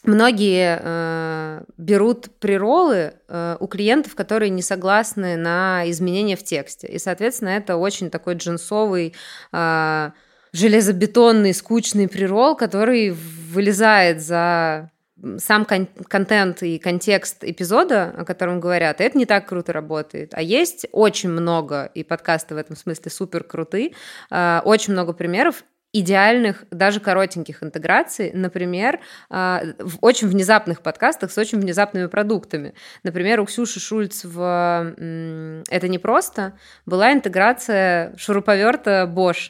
многие 0.03 0.79
э, 0.81 1.63
берут 1.77 2.29
приролы 2.39 3.13
э, 3.27 3.57
у 3.59 3.67
клиентов, 3.67 4.15
которые 4.15 4.49
не 4.49 4.63
согласны 4.63 5.37
на 5.37 5.83
изменения 5.89 6.35
в 6.35 6.43
тексте. 6.43 6.87
И, 6.87 6.97
соответственно, 6.97 7.49
это 7.49 7.77
очень 7.77 8.09
такой 8.09 8.33
джинсовый 8.35 9.13
э, 9.51 10.11
железобетонный, 10.53 11.53
скучный 11.53 12.07
прирол, 12.07 12.55
который 12.55 13.11
вылезает 13.11 14.21
за 14.21 14.89
сам 15.37 15.65
кон- 15.65 15.89
контент 16.07 16.63
и 16.63 16.79
контекст 16.79 17.43
эпизода, 17.43 18.13
о 18.17 18.25
котором 18.25 18.59
говорят, 18.59 19.01
это 19.01 19.17
не 19.17 19.25
так 19.25 19.47
круто 19.47 19.73
работает. 19.73 20.33
А 20.33 20.41
есть 20.41 20.87
очень 20.91 21.29
много, 21.29 21.85
и 21.93 22.03
подкасты 22.03 22.55
в 22.55 22.57
этом 22.57 22.75
смысле 22.75 23.11
супер 23.11 23.43
крутые, 23.43 23.91
э, 24.29 24.61
очень 24.63 24.93
много 24.93 25.13
примеров 25.13 25.63
идеальных, 25.93 26.63
даже 26.71 27.01
коротеньких 27.01 27.63
интеграций, 27.63 28.31
например, 28.33 28.99
э, 29.29 29.73
в 29.79 29.97
очень 30.01 30.27
внезапных 30.29 30.81
подкастах 30.81 31.31
с 31.31 31.37
очень 31.37 31.59
внезапными 31.59 32.07
продуктами. 32.07 32.73
Например, 33.03 33.41
у 33.41 33.45
Ксюши 33.45 33.79
Шульц 33.79 34.23
в 34.23 34.93
«Это 35.69 35.87
не 35.87 35.99
просто» 35.99 36.53
была 36.85 37.11
интеграция 37.11 38.15
шуруповерта 38.17 39.11
Bosch. 39.13 39.49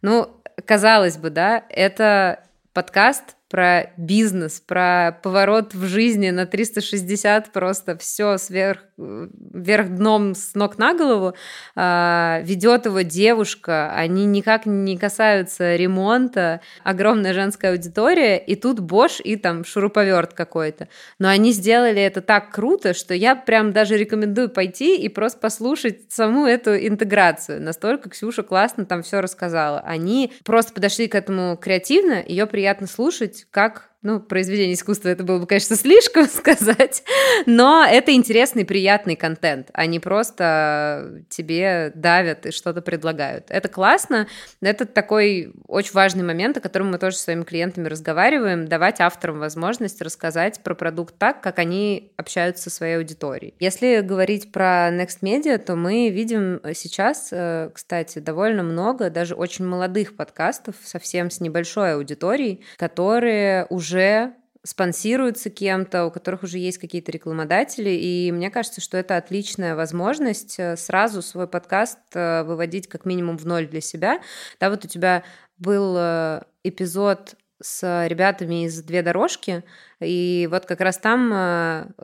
Ну, 0.00 0.42
казалось 0.64 1.18
бы, 1.18 1.30
да, 1.30 1.62
это 1.68 2.42
подкаст 2.72 3.36
про 3.52 3.92
бизнес, 3.98 4.62
про 4.62 5.18
поворот 5.22 5.74
в 5.74 5.84
жизни 5.84 6.30
на 6.30 6.46
360, 6.46 7.52
просто 7.52 7.98
все 7.98 8.38
сверх, 8.38 8.80
вверх 8.96 9.90
дном 9.90 10.34
с 10.34 10.54
ног 10.54 10.78
на 10.78 10.94
голову, 10.94 11.34
а, 11.76 12.40
ведет 12.44 12.86
его 12.86 13.02
девушка, 13.02 13.92
они 13.94 14.24
никак 14.24 14.64
не 14.64 14.96
касаются 14.96 15.76
ремонта, 15.76 16.62
огромная 16.82 17.34
женская 17.34 17.72
аудитория, 17.72 18.38
и 18.38 18.54
тут 18.56 18.80
Бош 18.80 19.20
и 19.22 19.36
там 19.36 19.66
шуруповерт 19.66 20.32
какой-то. 20.32 20.88
Но 21.18 21.28
они 21.28 21.52
сделали 21.52 22.00
это 22.00 22.22
так 22.22 22.52
круто, 22.52 22.94
что 22.94 23.12
я 23.12 23.36
прям 23.36 23.74
даже 23.74 23.98
рекомендую 23.98 24.48
пойти 24.48 24.96
и 24.96 25.10
просто 25.10 25.38
послушать 25.40 26.10
саму 26.10 26.46
эту 26.46 26.74
интеграцию. 26.74 27.60
Настолько 27.60 28.08
Ксюша 28.08 28.44
классно 28.44 28.86
там 28.86 29.02
все 29.02 29.20
рассказала. 29.20 29.80
Они 29.80 30.32
просто 30.42 30.72
подошли 30.72 31.06
к 31.06 31.14
этому 31.14 31.58
креативно, 31.58 32.24
ее 32.26 32.46
приятно 32.46 32.86
слушать, 32.86 33.41
как 33.50 33.91
ну, 34.02 34.18
произведение 34.18 34.74
искусства 34.74 35.08
это 35.08 35.22
было 35.22 35.38
бы, 35.38 35.46
конечно, 35.46 35.76
слишком 35.76 36.26
сказать, 36.28 37.04
но 37.46 37.86
это 37.88 38.12
интересный, 38.12 38.64
приятный 38.64 39.14
контент. 39.16 39.70
Они 39.72 40.00
просто 40.00 41.22
тебе 41.28 41.92
давят 41.94 42.46
и 42.46 42.50
что-то 42.50 42.82
предлагают. 42.82 43.46
Это 43.48 43.68
классно. 43.68 44.26
Это 44.60 44.86
такой 44.86 45.52
очень 45.68 45.92
важный 45.92 46.24
момент, 46.24 46.56
о 46.56 46.60
котором 46.60 46.90
мы 46.90 46.98
тоже 46.98 47.16
с 47.16 47.20
своими 47.20 47.44
клиентами 47.44 47.86
разговариваем, 47.86 48.66
давать 48.66 49.00
авторам 49.00 49.38
возможность 49.38 50.02
рассказать 50.02 50.60
про 50.64 50.74
продукт 50.74 51.14
так, 51.16 51.40
как 51.40 51.58
они 51.58 52.12
общаются 52.16 52.64
со 52.64 52.70
своей 52.70 52.96
аудиторией. 52.96 53.54
Если 53.60 54.00
говорить 54.00 54.50
про 54.50 54.90
Next 54.90 55.20
Media, 55.22 55.58
то 55.58 55.76
мы 55.76 56.08
видим 56.08 56.60
сейчас, 56.74 57.28
э, 57.30 57.70
кстати, 57.72 58.18
довольно 58.18 58.64
много 58.64 59.10
даже 59.10 59.34
очень 59.34 59.64
молодых 59.64 60.16
подкастов, 60.16 60.74
совсем 60.82 61.30
с 61.30 61.40
небольшой 61.40 61.94
аудиторией, 61.94 62.64
которые 62.76 63.66
уже 63.70 63.91
уже 63.92 64.32
спонсируются 64.64 65.50
кем-то, 65.50 66.06
у 66.06 66.10
которых 66.10 66.44
уже 66.44 66.58
есть 66.58 66.78
какие-то 66.78 67.10
рекламодатели, 67.10 67.90
и 67.90 68.30
мне 68.32 68.48
кажется, 68.48 68.80
что 68.80 68.96
это 68.96 69.16
отличная 69.16 69.74
возможность 69.74 70.56
э, 70.58 70.76
сразу 70.76 71.20
свой 71.20 71.48
подкаст 71.48 71.98
э, 72.14 72.44
выводить 72.44 72.88
как 72.88 73.04
минимум 73.04 73.36
в 73.38 73.44
ноль 73.44 73.66
для 73.66 73.80
себя. 73.80 74.20
Да, 74.60 74.70
вот 74.70 74.84
у 74.84 74.88
тебя 74.88 75.24
был 75.58 75.96
э, 75.98 76.42
эпизод 76.62 77.34
с 77.60 78.06
ребятами 78.06 78.66
из 78.66 78.82
«Две 78.82 79.02
дорожки», 79.02 79.64
и 80.00 80.48
вот 80.50 80.66
как 80.66 80.80
раз 80.80 80.98
там 80.98 81.94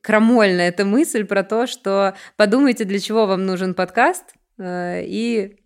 крамольная 0.00 0.68
эта 0.68 0.84
мысль 0.84 1.24
про 1.24 1.44
то, 1.44 1.68
что 1.68 2.16
подумайте, 2.36 2.84
для 2.84 2.98
чего 2.98 3.26
вам 3.26 3.46
нужен 3.46 3.74
подкаст, 3.74 4.34
и 4.60 5.56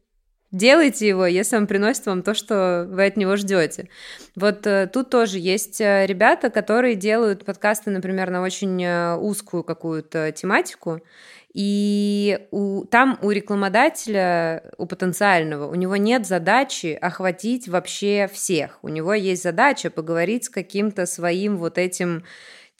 Делайте 0.52 1.06
его, 1.06 1.26
если 1.26 1.56
он 1.56 1.68
приносит 1.68 2.06
вам 2.06 2.22
то, 2.22 2.34
что 2.34 2.86
вы 2.90 3.06
от 3.06 3.16
него 3.16 3.36
ждете. 3.36 3.88
Вот 4.34 4.66
э, 4.66 4.88
тут 4.92 5.08
тоже 5.08 5.38
есть 5.38 5.80
э, 5.80 6.06
ребята, 6.06 6.50
которые 6.50 6.96
делают 6.96 7.44
подкасты, 7.44 7.90
например, 7.90 8.30
на 8.30 8.42
очень 8.42 8.82
э, 8.82 9.14
узкую 9.16 9.62
какую-то 9.62 10.32
тематику, 10.32 11.00
и 11.52 12.46
у, 12.50 12.84
там 12.84 13.18
у 13.22 13.30
рекламодателя, 13.30 14.64
у 14.76 14.86
потенциального, 14.86 15.68
у 15.68 15.74
него 15.74 15.96
нет 15.96 16.26
задачи 16.26 16.98
охватить 17.00 17.68
вообще 17.68 18.28
всех. 18.32 18.78
У 18.82 18.88
него 18.88 19.14
есть 19.14 19.42
задача 19.42 19.90
поговорить 19.90 20.44
с 20.44 20.48
каким-то 20.48 21.06
своим 21.06 21.56
вот 21.58 21.78
этим 21.78 22.24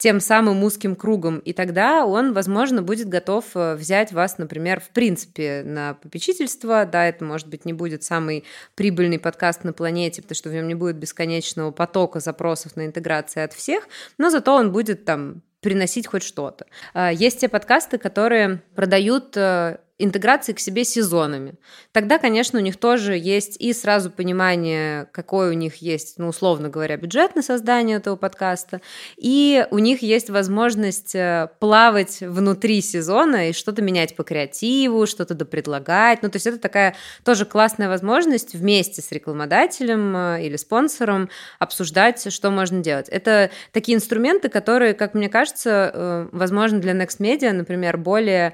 тем 0.01 0.19
самым 0.19 0.63
узким 0.63 0.95
кругом, 0.95 1.37
и 1.37 1.53
тогда 1.53 2.07
он, 2.07 2.33
возможно, 2.33 2.81
будет 2.81 3.07
готов 3.07 3.45
э, 3.53 3.75
взять 3.75 4.11
вас, 4.11 4.39
например, 4.39 4.79
в 4.79 4.89
принципе 4.89 5.61
на 5.63 5.93
попечительство, 5.93 6.89
да, 6.91 7.05
это, 7.05 7.23
может 7.23 7.47
быть, 7.47 7.65
не 7.65 7.73
будет 7.73 8.03
самый 8.03 8.43
прибыльный 8.73 9.19
подкаст 9.19 9.63
на 9.63 9.73
планете, 9.73 10.23
потому 10.23 10.35
что 10.35 10.49
в 10.49 10.53
нем 10.53 10.67
не 10.67 10.73
будет 10.73 10.95
бесконечного 10.95 11.69
потока 11.69 12.19
запросов 12.19 12.75
на 12.75 12.87
интеграцию 12.87 13.45
от 13.45 13.53
всех, 13.53 13.87
но 14.17 14.31
зато 14.31 14.55
он 14.55 14.71
будет 14.71 15.05
там 15.05 15.43
приносить 15.59 16.07
хоть 16.07 16.23
что-то. 16.23 16.65
А, 16.95 17.13
есть 17.13 17.41
те 17.41 17.47
подкасты, 17.47 17.99
которые 17.99 18.63
продают 18.73 19.37
э, 19.37 19.77
интеграции 20.03 20.53
к 20.53 20.59
себе 20.59 20.83
сезонами. 20.83 21.55
Тогда, 21.91 22.17
конечно, 22.17 22.59
у 22.59 22.61
них 22.61 22.77
тоже 22.77 23.17
есть 23.17 23.57
и 23.59 23.73
сразу 23.73 24.09
понимание, 24.09 25.07
какой 25.11 25.49
у 25.49 25.53
них 25.53 25.77
есть, 25.77 26.15
ну, 26.17 26.27
условно 26.27 26.69
говоря, 26.69 26.97
бюджет 26.97 27.35
на 27.35 27.41
создание 27.41 27.97
этого 27.97 28.15
подкаста, 28.15 28.81
и 29.17 29.65
у 29.71 29.79
них 29.79 30.01
есть 30.01 30.29
возможность 30.29 31.15
э, 31.15 31.49
плавать 31.59 32.21
внутри 32.21 32.81
сезона 32.81 33.49
и 33.49 33.53
что-то 33.53 33.81
менять 33.81 34.15
по 34.15 34.23
креативу, 34.23 35.05
что-то 35.05 35.33
допредлагать. 35.33 36.23
Ну, 36.23 36.29
то 36.29 36.37
есть 36.37 36.47
это 36.47 36.57
такая 36.57 36.95
тоже 37.23 37.45
классная 37.45 37.89
возможность 37.89 38.53
вместе 38.53 39.01
с 39.01 39.11
рекламодателем 39.11 40.15
э, 40.15 40.45
или 40.45 40.55
спонсором 40.55 41.29
обсуждать, 41.59 42.33
что 42.33 42.49
можно 42.49 42.79
делать. 42.81 43.07
Это 43.09 43.51
такие 43.71 43.95
инструменты, 43.95 44.49
которые, 44.49 44.93
как 44.93 45.13
мне 45.13 45.29
кажется, 45.29 45.91
э, 45.93 46.27
возможно, 46.31 46.79
для 46.79 46.93
Next 46.93 47.19
Media, 47.19 47.51
например, 47.51 47.97
более 47.97 48.53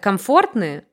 комфортно 0.00 0.49
комфортные, 0.50 0.84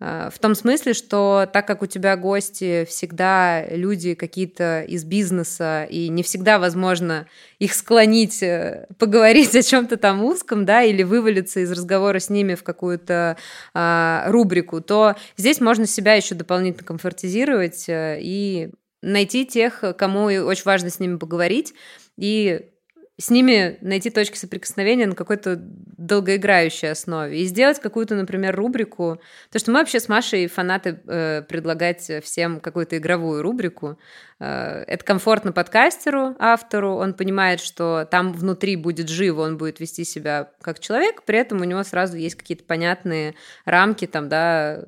э, 0.00 0.30
в 0.32 0.38
том 0.38 0.54
смысле, 0.54 0.92
что 0.92 1.48
так 1.52 1.66
как 1.66 1.82
у 1.82 1.86
тебя 1.86 2.16
гости 2.16 2.84
всегда 2.88 3.64
люди 3.66 4.14
какие-то 4.14 4.82
из 4.82 5.04
бизнеса, 5.04 5.86
и 5.88 6.08
не 6.08 6.22
всегда 6.22 6.58
возможно 6.58 7.26
их 7.58 7.74
склонить 7.74 8.42
э, 8.42 8.86
поговорить 8.98 9.54
о 9.56 9.62
чем-то 9.62 9.96
там 9.96 10.22
узком, 10.24 10.64
да, 10.64 10.82
или 10.82 11.02
вывалиться 11.02 11.60
из 11.60 11.70
разговора 11.70 12.18
с 12.18 12.30
ними 12.30 12.54
в 12.54 12.62
какую-то 12.62 13.36
а, 13.72 14.24
рубрику, 14.28 14.80
то 14.80 15.14
здесь 15.36 15.60
можно 15.60 15.86
себя 15.86 16.14
еще 16.14 16.34
дополнительно 16.34 16.84
комфортизировать 16.84 17.88
э, 17.88 18.18
и 18.20 18.70
найти 19.02 19.44
тех, 19.44 19.84
кому 19.98 20.24
очень 20.24 20.64
важно 20.64 20.88
с 20.88 20.98
ними 20.98 21.16
поговорить, 21.16 21.74
и 22.16 22.70
с 23.16 23.30
ними 23.30 23.78
найти 23.80 24.10
точки 24.10 24.36
соприкосновения 24.36 25.06
на 25.06 25.14
какой-то 25.14 25.56
долгоиграющей 25.56 26.90
основе 26.90 27.40
и 27.40 27.44
сделать 27.44 27.78
какую-то, 27.80 28.16
например, 28.16 28.56
рубрику. 28.56 29.20
Потому 29.46 29.60
что 29.60 29.70
мы 29.70 29.78
вообще 29.78 30.00
с 30.00 30.08
Машей 30.08 30.48
фанаты 30.48 31.00
э, 31.06 31.42
предлагать 31.48 32.10
всем 32.24 32.58
какую-то 32.58 32.98
игровую 32.98 33.42
рубрику. 33.42 33.98
Э, 34.40 34.82
это 34.88 35.04
комфортно 35.04 35.52
подкастеру, 35.52 36.34
автору, 36.40 36.94
он 36.96 37.14
понимает, 37.14 37.60
что 37.60 38.04
там 38.10 38.32
внутри 38.32 38.74
будет 38.74 39.08
живо, 39.08 39.42
он 39.42 39.58
будет 39.58 39.78
вести 39.78 40.04
себя 40.04 40.50
как 40.60 40.80
человек, 40.80 41.22
при 41.22 41.38
этом 41.38 41.60
у 41.60 41.64
него 41.64 41.84
сразу 41.84 42.16
есть 42.16 42.34
какие-то 42.34 42.64
понятные 42.64 43.36
рамки, 43.64 44.08
там, 44.08 44.28
да, 44.28 44.84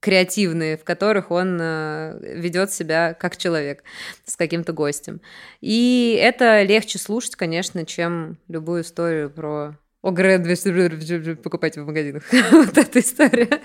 креативные, 0.00 0.76
в 0.76 0.84
которых 0.84 1.30
он 1.30 1.58
э, 1.60 2.18
ведет 2.36 2.72
себя 2.72 3.14
как 3.14 3.36
человек 3.36 3.82
с 4.24 4.36
каким-то 4.36 4.72
гостем. 4.72 5.20
И 5.60 6.18
это 6.20 6.62
легче 6.62 6.98
слушать, 6.98 7.36
конечно, 7.36 7.84
чем 7.84 8.38
любую 8.48 8.82
историю 8.82 9.30
про 9.30 9.76
ОГР 10.02 11.36
покупайте 11.42 11.82
в 11.82 11.86
магазинах. 11.86 12.22
вот 12.52 12.78
эта 12.78 13.00
история 13.00 13.60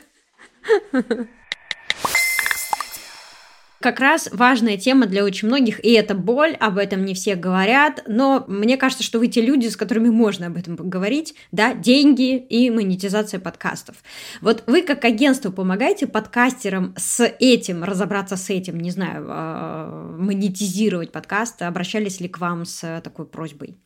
как 3.84 4.00
раз 4.00 4.30
важная 4.32 4.78
тема 4.78 5.06
для 5.06 5.24
очень 5.26 5.50
многих, 5.50 5.84
и 5.84 5.92
это 5.92 6.16
боль, 6.16 6.56
об 6.60 6.78
этом 6.78 7.04
не 7.04 7.14
все 7.14 7.36
говорят, 7.36 8.02
но 8.08 8.46
мне 8.48 8.78
кажется, 8.78 9.04
что 9.04 9.20
вы 9.20 9.28
те 9.28 9.42
люди, 9.42 9.68
с 9.68 9.76
которыми 9.76 10.10
можно 10.10 10.48
об 10.48 10.58
этом 10.58 10.78
поговорить, 10.78 11.36
да, 11.52 11.74
деньги 11.74 12.38
и 12.38 12.72
монетизация 12.72 13.42
подкастов. 13.42 13.98
Вот 14.42 14.64
вы 14.68 14.82
как 14.82 15.04
агентство 15.04 15.52
помогаете 15.52 16.08
подкастерам 16.08 16.96
с 16.98 17.24
этим, 17.40 17.84
разобраться 17.84 18.38
с 18.38 18.50
этим, 18.50 18.80
не 18.80 18.90
знаю, 18.90 19.28
а, 19.30 20.16
монетизировать 20.18 21.12
подкасты, 21.12 21.66
обращались 21.66 22.22
ли 22.22 22.30
к 22.30 22.40
вам 22.40 22.66
с 22.66 23.02
такой 23.04 23.26
просьбой? 23.26 23.78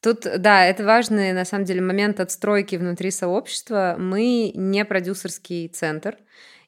Тут, 0.00 0.26
да, 0.38 0.64
это 0.64 0.84
важный, 0.84 1.32
на 1.32 1.44
самом 1.44 1.64
деле, 1.64 1.82
момент 1.82 2.20
отстройки 2.20 2.76
внутри 2.76 3.10
сообщества. 3.10 3.96
Мы 3.98 4.52
не 4.54 4.84
продюсерский 4.86 5.68
центр, 5.68 6.16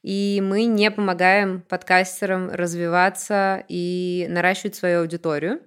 и 0.02 0.42
мы 0.44 0.64
не 0.64 0.90
помогаем 0.90 1.62
подкастерам 1.62 2.50
развиваться 2.50 3.64
и 3.68 4.26
наращивать 4.28 4.74
свою 4.74 5.00
аудиторию. 5.00 5.60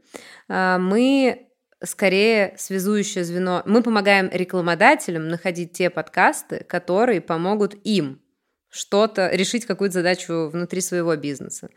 А, 0.49 0.77
мы 0.77 1.47
скорее 1.83 2.53
связующее 2.57 3.23
звено. 3.23 3.63
Мы 3.65 3.81
помогаем 3.81 4.29
рекламодателям 4.31 5.27
находить 5.27 5.73
те 5.73 5.89
подкасты, 5.89 6.63
которые 6.63 7.21
помогут 7.21 7.75
им 7.83 8.21
что-то, 8.75 9.29
решить 9.31 9.65
какую-то 9.65 9.93
задачу 9.93 10.49
внутри 10.51 10.81
своего 10.81 11.15
бизнеса. 11.15 11.69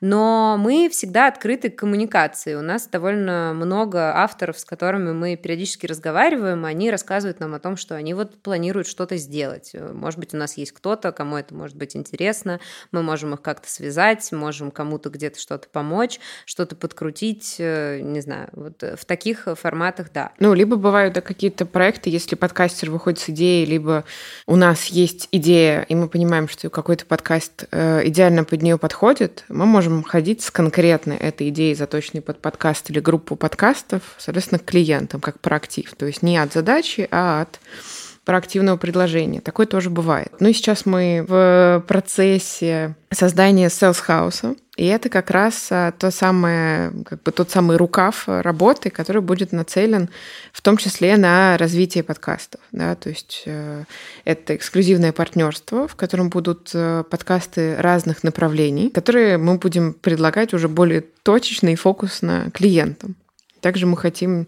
Но 0.00 0.56
мы 0.58 0.88
всегда 0.90 1.28
открыты 1.28 1.70
к 1.70 1.76
коммуникации. 1.76 2.54
У 2.54 2.62
нас 2.62 2.86
довольно 2.86 3.54
много 3.54 4.14
авторов, 4.16 4.58
с 4.58 4.64
которыми 4.64 5.12
мы 5.12 5.36
периодически 5.36 5.86
разговариваем, 5.86 6.64
они 6.66 6.90
рассказывают 6.90 7.40
нам 7.40 7.54
о 7.54 7.58
том, 7.58 7.76
что 7.76 7.94
они 7.94 8.12
вот 8.12 8.36
планируют 8.42 8.86
что-то 8.86 9.16
сделать. 9.16 9.72
Может 9.74 10.20
быть, 10.20 10.34
у 10.34 10.36
нас 10.36 10.58
есть 10.58 10.72
кто-то, 10.72 11.12
кому 11.12 11.36
это 11.38 11.54
может 11.54 11.76
быть 11.76 11.96
интересно, 11.96 12.60
мы 12.92 13.02
можем 13.02 13.32
их 13.34 13.40
как-то 13.40 13.70
связать, 13.70 14.30
можем 14.32 14.70
кому-то 14.70 15.08
где-то 15.08 15.40
что-то 15.40 15.68
помочь, 15.68 16.20
что-то 16.44 16.76
подкрутить, 16.76 17.56
э, 17.58 18.00
не 18.00 18.20
знаю, 18.20 18.48
вот 18.52 18.82
в 18.82 19.04
таких 19.06 19.48
форматах, 19.54 20.12
да. 20.12 20.32
Ну, 20.38 20.52
либо 20.52 20.76
бывают 20.76 21.14
да, 21.14 21.20
какие-то 21.20 21.64
проекты, 21.64 22.10
если 22.10 22.34
подкастер 22.34 22.90
выходит 22.90 23.20
с 23.20 23.30
идеей, 23.30 23.64
либо 23.64 24.04
у 24.46 24.56
нас 24.56 24.86
есть 24.86 25.28
идея, 25.30 25.82
и 25.82 25.94
мы 25.94 26.08
понимаем, 26.08 26.33
понимаем, 26.34 26.48
что 26.48 26.68
какой-то 26.68 27.06
подкаст 27.06 27.66
э, 27.70 28.02
идеально 28.06 28.42
под 28.42 28.60
нее 28.60 28.76
подходит, 28.76 29.44
мы 29.48 29.66
можем 29.66 30.02
ходить 30.02 30.42
с 30.42 30.50
конкретной 30.50 31.16
этой 31.16 31.50
идеей, 31.50 31.76
заточенной 31.76 32.22
под 32.22 32.40
подкаст 32.40 32.90
или 32.90 32.98
группу 32.98 33.36
подкастов, 33.36 34.02
соответственно, 34.18 34.58
к 34.58 34.64
клиентам, 34.64 35.20
как 35.20 35.38
проактив. 35.38 35.94
То 35.94 36.06
есть 36.06 36.22
не 36.22 36.36
от 36.36 36.52
задачи, 36.52 37.06
а 37.12 37.42
от 37.42 37.60
проактивного 38.24 38.76
предложения. 38.76 39.40
Такое 39.40 39.66
тоже 39.66 39.90
бывает. 39.90 40.32
Ну 40.40 40.48
и 40.48 40.52
сейчас 40.52 40.86
мы 40.86 41.24
в 41.26 41.84
процессе 41.86 42.96
создания 43.10 43.68
House. 43.68 44.56
И 44.76 44.86
это 44.86 45.08
как 45.08 45.30
раз 45.30 45.68
а, 45.70 45.92
то 45.92 46.10
самое, 46.10 46.90
как 47.04 47.22
бы 47.22 47.30
тот 47.30 47.50
самый 47.50 47.76
рукав 47.76 48.24
работы, 48.26 48.90
который 48.90 49.22
будет 49.22 49.52
нацелен 49.52 50.08
в 50.52 50.62
том 50.62 50.78
числе 50.78 51.16
на 51.16 51.56
развитие 51.58 52.02
подкастов. 52.02 52.60
Да? 52.72 52.96
То 52.96 53.10
есть 53.10 53.44
э, 53.46 53.84
это 54.24 54.56
эксклюзивное 54.56 55.12
партнерство, 55.12 55.86
в 55.86 55.94
котором 55.94 56.28
будут 56.28 56.72
э, 56.74 57.04
подкасты 57.08 57.76
разных 57.76 58.24
направлений, 58.24 58.90
которые 58.90 59.38
мы 59.38 59.58
будем 59.58 59.92
предлагать 59.92 60.52
уже 60.52 60.68
более 60.68 61.02
точечно 61.22 61.68
и 61.68 61.76
фокусно 61.76 62.50
клиентам. 62.52 63.14
Также 63.64 63.86
мы 63.86 63.96
хотим 63.96 64.46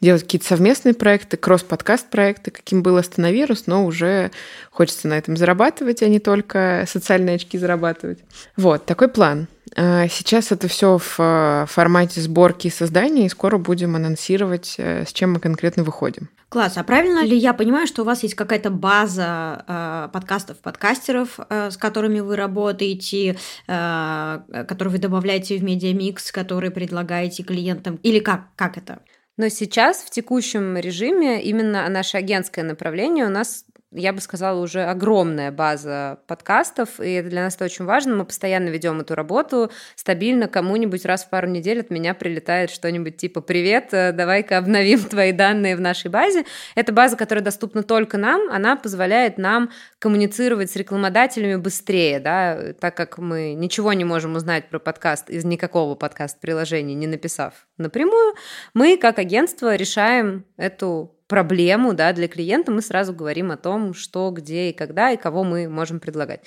делать 0.00 0.24
какие-то 0.24 0.48
совместные 0.48 0.92
проекты, 0.92 1.36
кросс-подкаст 1.36 2.10
проекты, 2.10 2.50
каким 2.50 2.82
был 2.82 2.96
Остановирус, 2.96 3.68
но 3.68 3.86
уже 3.86 4.32
хочется 4.72 5.06
на 5.06 5.16
этом 5.16 5.36
зарабатывать, 5.36 6.02
а 6.02 6.08
не 6.08 6.18
только 6.18 6.84
социальные 6.88 7.36
очки 7.36 7.56
зарабатывать. 7.56 8.18
Вот, 8.56 8.84
такой 8.84 9.06
план. 9.06 9.46
А 9.76 10.08
сейчас 10.08 10.50
это 10.50 10.66
все 10.66 10.98
в 10.98 11.20
э, 11.20 11.66
формате 11.68 12.20
сборки 12.20 12.66
и 12.66 12.70
создания, 12.70 13.26
и 13.26 13.28
скоро 13.28 13.58
будем 13.58 13.94
анонсировать, 13.94 14.74
э, 14.78 15.04
с 15.06 15.12
чем 15.12 15.34
мы 15.34 15.38
конкретно 15.38 15.84
выходим. 15.84 16.28
Класс. 16.48 16.78
А 16.78 16.82
правильно 16.82 17.24
ли 17.24 17.36
я 17.36 17.52
понимаю, 17.52 17.86
что 17.86 18.02
у 18.02 18.04
вас 18.06 18.22
есть 18.22 18.34
какая-то 18.34 18.70
база 18.70 19.64
э, 19.68 20.08
подкастов, 20.12 20.58
подкастеров, 20.58 21.38
э, 21.50 21.70
с 21.70 21.76
которыми 21.76 22.20
вы 22.20 22.36
работаете, 22.36 23.36
э, 23.66 24.64
которые 24.66 24.92
вы 24.92 24.98
добавляете 24.98 25.58
в 25.58 25.62
медиамикс, 25.62 26.32
которые 26.32 26.70
предлагаете 26.70 27.42
клиентам? 27.42 27.96
Или 28.02 28.20
как, 28.20 28.46
как 28.56 28.78
это? 28.78 29.00
Но 29.36 29.48
сейчас 29.50 29.98
в 29.98 30.10
текущем 30.10 30.76
режиме 30.78 31.42
именно 31.42 31.88
наше 31.88 32.16
агентское 32.16 32.64
направление 32.64 33.26
у 33.26 33.30
нас 33.30 33.64
я 33.90 34.12
бы 34.12 34.20
сказала, 34.20 34.60
уже 34.60 34.84
огромная 34.84 35.50
база 35.50 36.18
подкастов, 36.26 37.00
и 37.00 37.12
это 37.12 37.30
для 37.30 37.42
нас 37.42 37.54
это 37.56 37.64
очень 37.64 37.86
важно. 37.86 38.16
Мы 38.16 38.24
постоянно 38.26 38.68
ведем 38.68 39.00
эту 39.00 39.14
работу 39.14 39.70
стабильно. 39.96 40.46
Кому-нибудь 40.46 41.06
раз 41.06 41.24
в 41.24 41.30
пару 41.30 41.48
недель 41.48 41.80
от 41.80 41.90
меня 41.90 42.12
прилетает 42.12 42.70
что-нибудь 42.70 43.16
типа 43.16 43.40
«Привет, 43.40 43.88
э, 43.92 44.12
давай-ка 44.12 44.58
обновим 44.58 45.00
твои 45.04 45.32
данные 45.32 45.74
в 45.74 45.80
нашей 45.80 46.10
базе». 46.10 46.44
Это 46.74 46.92
база, 46.92 47.16
которая 47.16 47.42
доступна 47.42 47.82
только 47.82 48.18
нам, 48.18 48.50
она 48.50 48.76
позволяет 48.76 49.38
нам 49.38 49.70
коммуницировать 49.98 50.70
с 50.70 50.76
рекламодателями 50.76 51.56
быстрее, 51.56 52.20
да, 52.20 52.74
так 52.78 52.94
как 52.94 53.16
мы 53.16 53.54
ничего 53.54 53.94
не 53.94 54.04
можем 54.04 54.36
узнать 54.36 54.68
про 54.68 54.78
подкаст 54.78 55.30
из 55.30 55.44
никакого 55.44 55.94
подкаст-приложения, 55.94 56.94
не 56.94 57.06
написав 57.06 57.66
напрямую, 57.78 58.34
мы 58.74 58.98
как 58.98 59.18
агентство 59.18 59.74
решаем 59.74 60.44
эту 60.58 61.17
проблему 61.28 61.92
да, 61.92 62.12
для 62.12 62.26
клиента, 62.26 62.72
мы 62.72 62.82
сразу 62.82 63.12
говорим 63.12 63.52
о 63.52 63.56
том, 63.56 63.94
что, 63.94 64.30
где 64.30 64.70
и 64.70 64.72
когда, 64.72 65.10
и 65.12 65.16
кого 65.16 65.44
мы 65.44 65.68
можем 65.68 66.00
предлагать. 66.00 66.40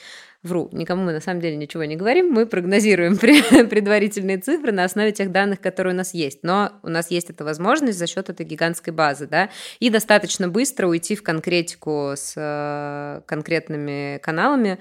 Вру, 0.44 0.70
никому 0.72 1.04
мы 1.04 1.14
на 1.14 1.22
самом 1.22 1.40
деле 1.40 1.56
ничего 1.56 1.84
не 1.84 1.96
говорим, 1.96 2.32
мы 2.32 2.48
прогнозируем 2.48 3.16
предварительные 3.18 4.40
цифры 4.40 4.72
на 4.72 4.84
основе 4.84 5.12
тех 5.12 5.32
данных, 5.32 5.62
которые 5.62 5.94
у 5.94 5.98
нас 5.98 6.16
есть. 6.16 6.40
Но 6.42 6.72
у 6.82 6.90
нас 6.90 7.12
есть 7.12 7.30
эта 7.30 7.44
возможность 7.44 8.00
за 8.00 8.08
счет 8.08 8.30
этой 8.30 8.44
гигантской 8.44 8.92
базы, 8.92 9.28
да, 9.28 9.52
и 9.80 9.92
достаточно 9.92 10.50
быстро 10.50 10.88
уйти 10.88 11.16
в 11.16 11.22
конкретику 11.22 12.14
с 12.16 12.34
э, 12.36 13.22
конкретными 13.28 14.18
каналами, 14.18 14.80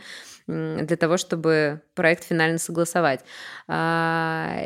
для 0.51 0.97
того, 0.97 1.17
чтобы 1.17 1.83
проект 1.95 2.25
финально 2.25 2.59
согласовать. 2.59 3.21
А, 3.69 4.57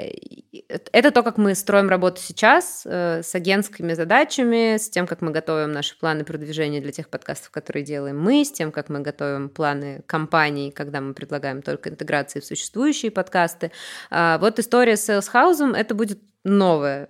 это 0.92 1.10
то, 1.10 1.22
как 1.22 1.36
мы 1.36 1.54
строим 1.54 1.88
работу 1.88 2.20
сейчас 2.20 2.82
э, 2.86 3.22
с 3.22 3.34
агентскими 3.34 3.92
задачами, 3.94 4.76
с 4.76 4.88
тем, 4.88 5.06
как 5.06 5.20
мы 5.20 5.30
готовим 5.30 5.72
наши 5.72 5.98
планы 5.98 6.24
продвижения 6.24 6.80
для 6.80 6.92
тех 6.92 7.08
подкастов, 7.08 7.50
которые 7.50 7.84
делаем 7.84 8.20
мы, 8.20 8.44
с 8.44 8.52
тем, 8.52 8.72
как 8.72 8.88
мы 8.88 9.00
готовим 9.00 9.48
планы 9.48 10.02
компаний, 10.06 10.70
когда 10.70 11.00
мы 11.00 11.14
предлагаем 11.14 11.62
только 11.62 11.90
интеграции 11.90 12.40
в 12.40 12.44
существующие 12.44 13.10
подкасты. 13.10 13.70
А, 14.10 14.38
вот 14.38 14.58
история 14.58 14.96
с 14.96 15.08
Sales 15.08 15.30
House— 15.32 15.76
это 15.76 15.94
будет 15.94 16.20
новая 16.44 17.08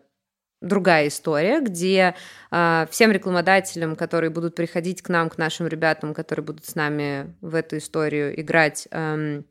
другая 0.64 1.08
история, 1.08 1.60
где 1.60 2.14
э, 2.50 2.86
всем 2.90 3.12
рекламодателям, 3.12 3.96
которые 3.96 4.30
будут 4.30 4.54
приходить 4.54 5.02
к 5.02 5.08
нам, 5.08 5.30
к 5.30 5.38
нашим 5.38 5.66
ребятам, 5.66 6.14
которые 6.14 6.44
будут 6.44 6.64
с 6.66 6.74
нами 6.74 7.34
в 7.40 7.54
эту 7.54 7.78
историю 7.78 8.40
играть, 8.40 8.88
э, 8.90 9.42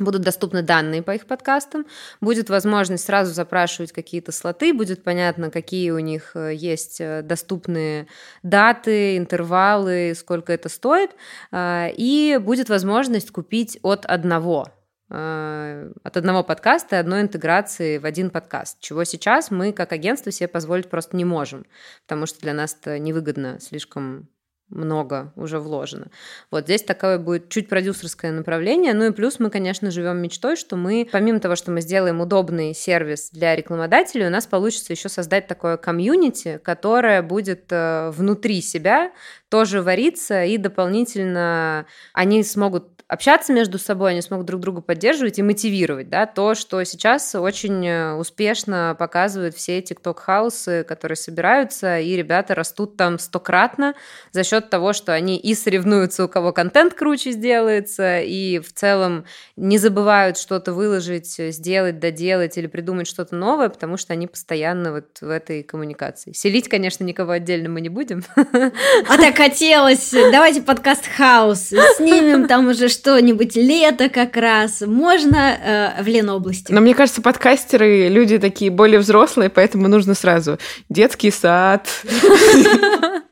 будут 0.00 0.22
доступны 0.22 0.62
данные 0.62 1.02
по 1.02 1.12
их 1.12 1.26
подкастам, 1.26 1.86
будет 2.20 2.50
возможность 2.50 3.04
сразу 3.04 3.32
запрашивать 3.32 3.92
какие-то 3.92 4.32
слоты, 4.32 4.72
будет 4.72 5.02
понятно, 5.02 5.50
какие 5.50 5.90
у 5.90 5.98
них 5.98 6.32
э, 6.34 6.54
есть 6.54 7.00
э, 7.00 7.22
доступные 7.22 8.06
даты, 8.42 9.16
интервалы, 9.16 10.14
сколько 10.16 10.52
это 10.52 10.68
стоит, 10.68 11.10
э, 11.52 11.90
и 11.96 12.38
будет 12.40 12.68
возможность 12.68 13.30
купить 13.30 13.78
от 13.82 14.06
одного 14.06 14.68
от 15.10 16.16
одного 16.16 16.44
подкаста 16.44 16.96
и 16.96 16.98
одной 17.00 17.22
интеграции 17.22 17.98
в 17.98 18.06
один 18.06 18.30
подкаст, 18.30 18.78
чего 18.80 19.04
сейчас 19.04 19.50
мы 19.50 19.72
как 19.72 19.92
агентство 19.92 20.30
себе 20.30 20.46
позволить 20.46 20.88
просто 20.88 21.16
не 21.16 21.24
можем, 21.24 21.66
потому 22.06 22.26
что 22.26 22.40
для 22.40 22.54
нас 22.54 22.76
это 22.80 22.98
невыгодно, 22.98 23.58
слишком 23.60 24.28
много 24.70 25.32
уже 25.36 25.58
вложено. 25.58 26.10
Вот 26.50 26.64
здесь 26.64 26.82
такое 26.82 27.18
будет 27.18 27.48
чуть 27.48 27.68
продюсерское 27.68 28.32
направление. 28.32 28.94
Ну 28.94 29.06
и 29.06 29.10
плюс 29.10 29.38
мы, 29.40 29.50
конечно, 29.50 29.90
живем 29.90 30.18
мечтой, 30.18 30.56
что 30.56 30.76
мы, 30.76 31.08
помимо 31.10 31.40
того, 31.40 31.56
что 31.56 31.70
мы 31.70 31.80
сделаем 31.80 32.20
удобный 32.20 32.72
сервис 32.72 33.30
для 33.30 33.56
рекламодателей, 33.56 34.26
у 34.26 34.30
нас 34.30 34.46
получится 34.46 34.92
еще 34.92 35.08
создать 35.08 35.46
такое 35.46 35.76
комьюнити, 35.76 36.60
которое 36.62 37.22
будет 37.22 37.66
э, 37.70 38.10
внутри 38.10 38.62
себя 38.62 39.12
тоже 39.48 39.82
вариться, 39.82 40.44
и 40.44 40.56
дополнительно 40.56 41.86
они 42.12 42.44
смогут 42.44 42.99
общаться 43.10 43.52
между 43.52 43.78
собой, 43.78 44.12
они 44.12 44.22
смогут 44.22 44.46
друг 44.46 44.60
друга 44.60 44.80
поддерживать 44.80 45.38
и 45.38 45.42
мотивировать, 45.42 46.08
да, 46.08 46.26
то, 46.26 46.54
что 46.54 46.82
сейчас 46.84 47.34
очень 47.34 47.86
э, 47.86 48.14
успешно 48.14 48.94
показывают 48.98 49.56
все 49.56 49.82
тикток-хаусы, 49.82 50.84
которые 50.84 51.16
собираются, 51.16 51.98
и 51.98 52.16
ребята 52.16 52.54
растут 52.54 52.96
там 52.96 53.18
стократно 53.18 53.94
за 54.32 54.44
счет 54.44 54.70
того, 54.70 54.92
что 54.92 55.12
они 55.12 55.36
и 55.36 55.54
соревнуются, 55.54 56.24
у 56.24 56.28
кого 56.28 56.52
контент 56.52 56.94
круче 56.94 57.32
сделается, 57.32 58.20
и 58.20 58.60
в 58.60 58.72
целом 58.72 59.24
не 59.56 59.78
забывают 59.78 60.38
что-то 60.38 60.72
выложить, 60.72 61.34
сделать, 61.36 61.98
доделать 61.98 62.56
или 62.56 62.68
придумать 62.68 63.08
что-то 63.08 63.34
новое, 63.34 63.70
потому 63.70 63.96
что 63.96 64.12
они 64.12 64.26
постоянно 64.26 64.92
вот 64.92 65.20
в 65.20 65.28
этой 65.28 65.62
коммуникации. 65.62 66.32
Селить, 66.32 66.68
конечно, 66.68 67.02
никого 67.02 67.32
отдельно 67.32 67.68
мы 67.68 67.80
не 67.80 67.88
будем. 67.88 68.22
А 68.36 69.16
так 69.16 69.36
хотелось. 69.36 70.10
Давайте 70.12 70.62
подкаст 70.62 71.06
Хаус 71.16 71.72
снимем 71.96 72.46
там 72.46 72.68
уже 72.68 72.88
что-нибудь 73.00 73.56
лето 73.56 74.08
как 74.08 74.36
раз. 74.36 74.82
Можно 74.82 75.94
э, 75.98 76.02
в 76.02 76.06
Ленобласти. 76.06 76.70
Но 76.72 76.80
мне 76.80 76.94
кажется, 76.94 77.22
подкастеры 77.22 78.08
люди 78.08 78.38
такие 78.38 78.70
более 78.70 78.98
взрослые, 79.00 79.50
поэтому 79.50 79.88
нужно 79.88 80.14
сразу 80.14 80.58
детский 80.88 81.30
сад. 81.30 81.88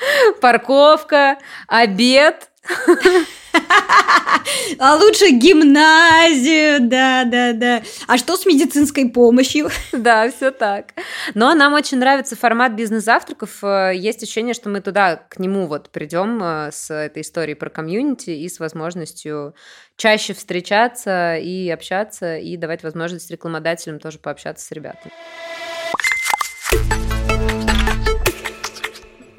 Парковка, 0.40 1.38
обед. 1.66 2.50
А 4.78 4.96
лучше 4.96 5.30
гимназию, 5.30 6.88
да, 6.88 7.24
да, 7.24 7.52
да. 7.52 7.82
А 8.06 8.18
что 8.18 8.36
с 8.36 8.46
медицинской 8.46 9.08
помощью? 9.08 9.70
Да, 9.92 10.30
все 10.30 10.50
так. 10.50 10.94
Но 11.34 11.54
нам 11.54 11.74
очень 11.74 11.98
нравится 11.98 12.36
формат 12.36 12.72
бизнес-завтраков. 12.72 13.62
Э, 13.62 13.92
есть 13.94 14.22
ощущение, 14.22 14.54
что 14.54 14.68
мы 14.68 14.80
туда, 14.80 15.16
к 15.16 15.38
нему 15.38 15.66
вот 15.66 15.90
придем 15.90 16.40
э, 16.42 16.70
с 16.72 16.92
этой 16.92 17.22
историей 17.22 17.54
про 17.54 17.68
комьюнити 17.70 18.30
и 18.30 18.48
с 18.48 18.60
возможностью 18.60 19.54
чаще 19.96 20.32
встречаться 20.32 21.36
и 21.36 21.68
общаться, 21.68 22.38
и 22.38 22.56
давать 22.56 22.82
возможность 22.82 23.30
рекламодателям 23.30 23.98
тоже 23.98 24.18
пообщаться 24.18 24.64
с 24.64 24.70
ребятами. 24.70 25.12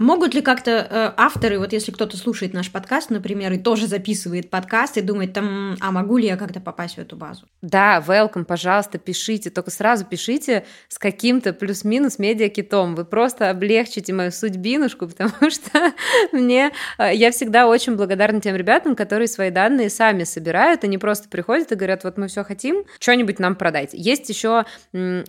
Могут 0.01 0.33
ли 0.33 0.41
как-то 0.41 0.71
э, 0.71 1.13
авторы, 1.15 1.59
вот 1.59 1.73
если 1.73 1.91
кто-то 1.91 2.17
слушает 2.17 2.55
наш 2.55 2.71
подкаст, 2.71 3.11
например, 3.11 3.53
и 3.53 3.59
тоже 3.59 3.85
записывает 3.85 4.49
подкаст 4.49 4.97
и 4.97 5.01
думает, 5.01 5.33
там, 5.33 5.77
а 5.79 5.91
могу 5.91 6.17
ли 6.17 6.25
я 6.25 6.37
как-то 6.37 6.59
попасть 6.59 6.95
в 6.95 6.97
эту 6.97 7.15
базу? 7.15 7.45
Да, 7.61 8.03
welcome, 8.07 8.43
пожалуйста, 8.43 8.97
пишите, 8.97 9.51
только 9.51 9.69
сразу 9.69 10.03
пишите 10.03 10.65
с 10.87 10.97
каким-то 10.97 11.53
плюс-минус 11.53 12.17
медиакитом. 12.17 12.95
Вы 12.95 13.05
просто 13.05 13.51
облегчите 13.51 14.11
мою 14.11 14.31
судьбинушку, 14.31 15.07
потому 15.15 15.51
что 15.51 15.93
мне, 16.31 16.71
э, 16.97 17.13
я 17.13 17.29
всегда 17.29 17.67
очень 17.67 17.95
благодарна 17.95 18.41
тем 18.41 18.55
ребятам, 18.55 18.95
которые 18.95 19.27
свои 19.27 19.51
данные 19.51 19.91
сами 19.91 20.23
собирают, 20.23 20.83
они 20.83 20.97
просто 20.97 21.29
приходят 21.29 21.71
и 21.71 21.75
говорят, 21.75 22.05
вот 22.05 22.17
мы 22.17 22.27
все 22.27 22.43
хотим, 22.43 22.85
что-нибудь 22.99 23.37
нам 23.37 23.55
продать. 23.55 23.91
Есть 23.93 24.29
еще 24.29 24.65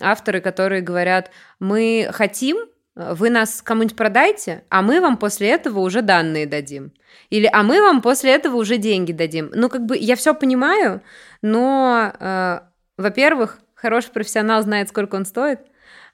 авторы, 0.01 0.41
которые 0.41 0.81
говорят, 0.81 1.31
мы 1.61 2.09
хотим, 2.11 2.57
вы 2.95 3.31
нас 3.31 3.63
кому-нибудь 3.63 3.97
продайте, 3.97 4.65
а 4.69 4.83
мы 4.83 5.01
вам 5.01 5.17
после 5.17 5.49
этого 5.49 5.81
уже 5.81 6.03
данные 6.03 6.47
дадим. 6.47 6.93
Или 7.31 7.49
а 7.51 7.63
мы 7.63 7.81
вам 7.81 8.03
после 8.03 8.33
этого 8.33 8.57
уже 8.57 8.77
деньги 8.77 9.13
дадим. 9.13 9.51
Ну, 9.55 9.69
как 9.69 9.87
бы 9.87 9.97
я 9.97 10.17
все 10.17 10.35
понимаю, 10.35 11.03
но, 11.41 12.13
э, 12.19 12.61
во-первых, 12.99 13.59
хороший 13.75 14.11
профессионал 14.11 14.63
знает, 14.63 14.91
сколько 14.91 15.17
он 15.17 15.25
стоит. 15.25 15.61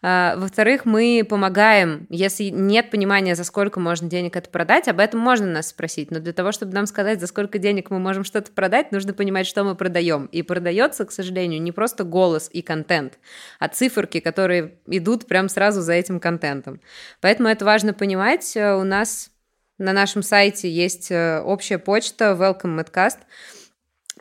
А, 0.00 0.36
во-вторых, 0.36 0.84
мы 0.84 1.26
помогаем, 1.28 2.06
если 2.08 2.44
нет 2.44 2.90
понимания, 2.90 3.34
за 3.34 3.42
сколько 3.42 3.80
можно 3.80 4.08
денег 4.08 4.36
это 4.36 4.48
продать, 4.48 4.86
об 4.86 5.00
этом 5.00 5.18
можно 5.18 5.46
нас 5.46 5.68
спросить. 5.68 6.12
Но 6.12 6.20
для 6.20 6.32
того, 6.32 6.52
чтобы 6.52 6.72
нам 6.72 6.86
сказать, 6.86 7.20
за 7.20 7.26
сколько 7.26 7.58
денег 7.58 7.90
мы 7.90 7.98
можем 7.98 8.22
что-то 8.22 8.52
продать, 8.52 8.92
нужно 8.92 9.12
понимать, 9.12 9.46
что 9.46 9.64
мы 9.64 9.74
продаем. 9.74 10.26
И 10.26 10.42
продается, 10.42 11.04
к 11.04 11.10
сожалению, 11.10 11.60
не 11.60 11.72
просто 11.72 12.04
голос 12.04 12.48
и 12.52 12.62
контент, 12.62 13.18
а 13.58 13.68
циферки, 13.68 14.20
которые 14.20 14.78
идут 14.86 15.26
прям 15.26 15.48
сразу 15.48 15.80
за 15.80 15.94
этим 15.94 16.20
контентом. 16.20 16.80
Поэтому 17.20 17.48
это 17.48 17.64
важно 17.64 17.92
понимать. 17.92 18.56
У 18.56 18.84
нас 18.84 19.30
на 19.78 19.92
нашем 19.92 20.22
сайте 20.22 20.70
есть 20.70 21.10
э, 21.10 21.40
общая 21.40 21.78
почта 21.78 22.36
Welcome 22.38 22.80
Medcast 22.80 23.18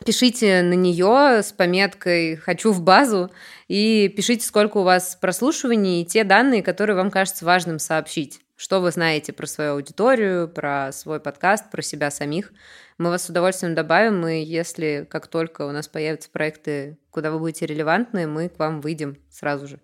пишите 0.04 0.62
на 0.62 0.74
нее 0.74 1.42
с 1.42 1.52
пометкой 1.52 2.36
«хочу 2.36 2.72
в 2.72 2.82
базу» 2.82 3.30
и 3.68 4.12
пишите, 4.16 4.46
сколько 4.46 4.78
у 4.78 4.82
вас 4.82 5.16
прослушиваний 5.20 6.02
и 6.02 6.04
те 6.04 6.24
данные, 6.24 6.62
которые 6.62 6.96
вам 6.96 7.10
кажется 7.10 7.44
важным 7.44 7.78
сообщить. 7.78 8.40
Что 8.56 8.80
вы 8.80 8.90
знаете 8.90 9.32
про 9.32 9.46
свою 9.46 9.74
аудиторию, 9.74 10.48
про 10.48 10.90
свой 10.92 11.20
подкаст, 11.20 11.70
про 11.70 11.80
себя 11.80 12.10
самих. 12.10 12.52
Мы 12.98 13.10
вас 13.10 13.24
с 13.24 13.28
удовольствием 13.28 13.74
добавим, 13.74 14.26
и 14.26 14.42
если 14.42 15.06
как 15.08 15.28
только 15.28 15.62
у 15.62 15.70
нас 15.70 15.86
появятся 15.86 16.30
проекты, 16.30 16.98
куда 17.10 17.30
вы 17.30 17.38
будете 17.38 17.66
релевантны, 17.66 18.26
мы 18.26 18.48
к 18.48 18.58
вам 18.58 18.80
выйдем 18.80 19.16
сразу 19.30 19.68
же. 19.68 19.80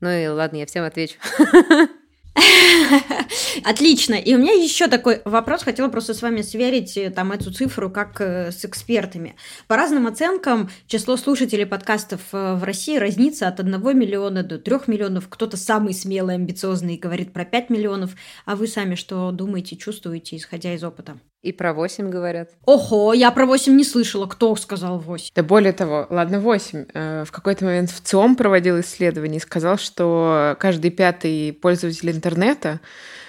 Ну 0.00 0.08
и 0.10 0.26
ладно, 0.28 0.58
я 0.58 0.66
всем 0.66 0.84
отвечу. 0.84 1.18
Отлично. 3.64 4.14
И 4.14 4.34
у 4.34 4.38
меня 4.38 4.52
еще 4.52 4.88
такой 4.88 5.22
вопрос. 5.24 5.62
Хотела 5.62 5.88
просто 5.88 6.14
с 6.14 6.22
вами 6.22 6.42
сверить 6.42 6.96
э, 6.96 7.10
там 7.10 7.32
эту 7.32 7.52
цифру 7.52 7.90
как 7.90 8.20
э, 8.20 8.52
с 8.52 8.64
экспертами. 8.64 9.36
По 9.66 9.76
разным 9.76 10.06
оценкам 10.06 10.70
число 10.86 11.16
слушателей 11.16 11.66
подкастов 11.66 12.20
э, 12.32 12.54
в 12.54 12.64
России 12.64 12.96
разнится 12.96 13.48
от 13.48 13.60
1 13.60 13.98
миллиона 13.98 14.42
до 14.42 14.58
3 14.58 14.78
миллионов. 14.86 15.28
Кто-то 15.28 15.56
самый 15.56 15.94
смелый, 15.94 16.36
амбициозный 16.36 16.96
говорит 16.96 17.32
про 17.32 17.44
5 17.44 17.70
миллионов. 17.70 18.12
А 18.44 18.56
вы 18.56 18.66
сами 18.66 18.94
что 18.94 19.30
думаете, 19.30 19.76
чувствуете, 19.76 20.36
исходя 20.36 20.74
из 20.74 20.84
опыта? 20.84 21.18
И 21.48 21.52
про 21.52 21.72
8 21.72 22.10
говорят. 22.10 22.50
Ого, 22.66 23.14
я 23.14 23.30
про 23.30 23.46
8 23.46 23.74
не 23.74 23.84
слышала. 23.84 24.26
Кто 24.26 24.54
сказал 24.56 24.98
8? 24.98 25.32
Да 25.34 25.42
более 25.42 25.72
того, 25.72 26.06
ладно, 26.10 26.40
8. 26.40 26.84
Э, 26.92 27.24
в 27.26 27.32
какой-то 27.32 27.64
момент 27.64 27.90
в 27.90 28.02
ЦИОМ 28.02 28.36
проводил 28.36 28.78
исследование 28.80 29.38
и 29.38 29.40
сказал, 29.42 29.78
что 29.78 30.54
каждый 30.60 30.90
пятый 30.90 31.54
пользователь 31.54 32.10
интернета 32.10 32.80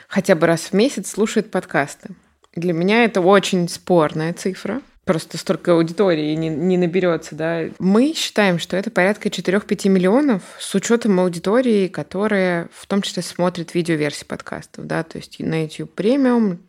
хотя 0.09 0.35
бы 0.35 0.47
раз 0.47 0.63
в 0.63 0.73
месяц 0.73 1.11
слушает 1.11 1.49
подкасты. 1.49 2.09
Для 2.55 2.73
меня 2.73 3.05
это 3.05 3.21
очень 3.21 3.69
спорная 3.69 4.33
цифра. 4.33 4.81
Просто 5.05 5.37
столько 5.37 5.71
аудитории 5.71 6.35
не, 6.35 6.49
не 6.49 6.77
наберется, 6.77 7.35
да. 7.35 7.63
Мы 7.79 8.13
считаем, 8.13 8.59
что 8.59 8.75
это 8.75 8.91
порядка 8.91 9.29
4-5 9.29 9.87
миллионов 9.87 10.41
с 10.59 10.75
учетом 10.75 11.21
аудитории, 11.21 11.87
которая 11.87 12.67
в 12.73 12.85
том 12.85 13.01
числе 13.01 13.23
смотрит 13.23 13.73
видеоверсии 13.73 14.25
подкастов, 14.25 14.87
да, 14.87 15.03
то 15.03 15.17
есть 15.17 15.39
на 15.39 15.63
YouTube 15.63 15.93
премиум, 15.93 16.59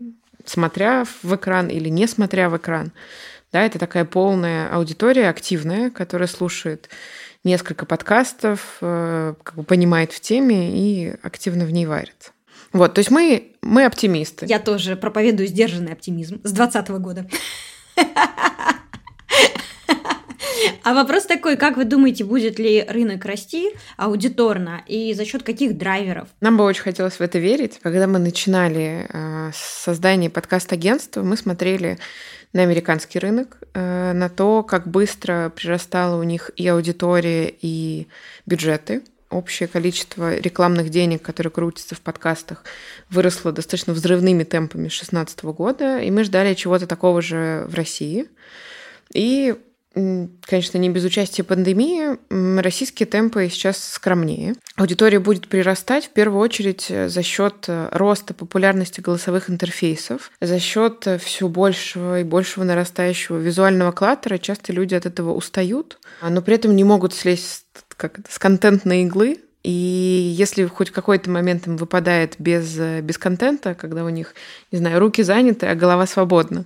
смотря 0.46 1.05
в 1.22 1.35
экран 1.35 1.68
или 1.68 1.88
не 1.88 2.07
смотря 2.07 2.48
в 2.48 2.57
экран. 2.57 2.92
Да, 3.53 3.62
это 3.64 3.79
такая 3.79 4.05
полная 4.05 4.68
аудитория, 4.72 5.29
активная, 5.29 5.90
которая 5.90 6.29
слушает 6.29 6.88
несколько 7.42 7.87
подкастов, 7.87 8.79
э, 8.81 9.35
как 9.42 9.55
бы 9.57 9.64
понимает 9.64 10.12
в 10.12 10.20
теме 10.20 10.70
и 10.79 11.14
активно 11.22 11.64
в 11.64 11.72
ней 11.72 11.87
варится. 11.87 12.31
Вот, 12.72 12.94
то 12.94 13.00
есть 13.00 13.11
мы, 13.11 13.53
мы 13.62 13.85
оптимисты. 13.85 14.46
Я 14.46 14.61
тоже 14.61 14.94
проповедую 14.94 15.48
сдержанный 15.48 15.92
оптимизм 15.92 16.40
с 16.44 16.53
2020 16.53 16.88
года. 17.00 17.26
А 20.83 20.94
вопрос 20.94 21.24
такой, 21.24 21.57
как 21.57 21.76
вы 21.76 21.85
думаете, 21.85 22.24
будет 22.24 22.59
ли 22.59 22.85
рынок 22.88 23.24
расти 23.24 23.70
аудиторно 23.96 24.83
и 24.87 25.12
за 25.14 25.24
счет 25.24 25.42
каких 25.42 25.76
драйверов? 25.76 26.29
Нам 26.40 26.57
бы 26.57 26.64
очень 26.64 26.83
хотелось 26.83 27.14
в 27.14 27.20
это 27.20 27.38
верить. 27.38 27.79
Когда 27.83 28.07
мы 28.07 28.18
начинали 28.18 29.07
э, 29.09 29.50
создание 29.55 30.31
подкаст-агентства, 30.31 31.22
мы 31.22 31.37
смотрели 31.37 31.98
на 32.53 32.62
американский 32.62 33.18
рынок, 33.18 33.59
э, 33.74 34.12
на 34.12 34.29
то, 34.29 34.62
как 34.62 34.88
быстро 34.88 35.53
прирастала 35.55 36.18
у 36.18 36.22
них 36.22 36.50
и 36.57 36.66
аудитория, 36.66 37.53
и 37.61 38.09
бюджеты. 38.46 39.03
Общее 39.31 39.68
количество 39.68 40.37
рекламных 40.37 40.88
денег, 40.88 41.22
которые 41.22 41.53
крутятся 41.53 41.94
в 41.94 42.00
подкастах, 42.00 42.64
выросло 43.11 43.53
достаточно 43.53 43.92
взрывными 43.92 44.42
темпами 44.42 44.88
с 44.88 44.98
2016 44.98 45.44
года, 45.44 46.00
и 46.00 46.11
мы 46.11 46.24
ждали 46.24 46.55
чего-то 46.55 46.88
такого 46.88 47.22
же 47.22 47.64
в 47.68 47.74
России. 47.74 48.26
И 49.14 49.55
конечно, 49.94 50.79
не 50.79 50.88
без 50.88 51.05
участия 51.05 51.42
пандемии, 51.42 52.16
российские 52.61 53.07
темпы 53.07 53.48
сейчас 53.50 53.83
скромнее. 53.83 54.55
Аудитория 54.76 55.18
будет 55.18 55.48
прирастать 55.48 56.07
в 56.07 56.11
первую 56.11 56.40
очередь 56.40 56.87
э, 56.90 57.09
за 57.09 57.22
счет 57.22 57.64
э, 57.66 57.88
роста 57.90 58.33
популярности 58.33 59.00
голосовых 59.00 59.50
интерфейсов, 59.50 60.31
за 60.40 60.61
счет 60.61 61.07
э, 61.07 61.18
все 61.18 61.48
большего 61.48 62.20
и 62.20 62.24
большего 62.24 62.62
нарастающего 62.62 63.38
визуального 63.38 63.90
клаттера. 63.90 64.38
Часто 64.38 64.72
люди 64.72 64.94
от 64.94 65.07
этого 65.07 65.35
устают, 65.35 65.98
но 66.22 66.40
при 66.40 66.55
этом 66.55 66.76
не 66.76 66.85
могут 66.85 67.12
слезть 67.12 67.66
как 67.96 68.20
это, 68.20 68.33
с 68.33 68.38
контентной 68.38 69.03
иглы, 69.03 69.38
и 69.62 69.70
если 69.70 70.64
хоть 70.66 70.90
какой-то 70.90 71.29
момент 71.29 71.66
им 71.66 71.76
выпадает 71.76 72.37
без, 72.38 72.76
без 73.03 73.18
контента, 73.18 73.74
когда 73.74 74.05
у 74.05 74.09
них, 74.09 74.35
не 74.72 74.79
знаю, 74.79 75.00
руки 75.00 75.22
заняты, 75.22 75.66
а 75.66 75.74
голова 75.74 76.07
свободна, 76.07 76.64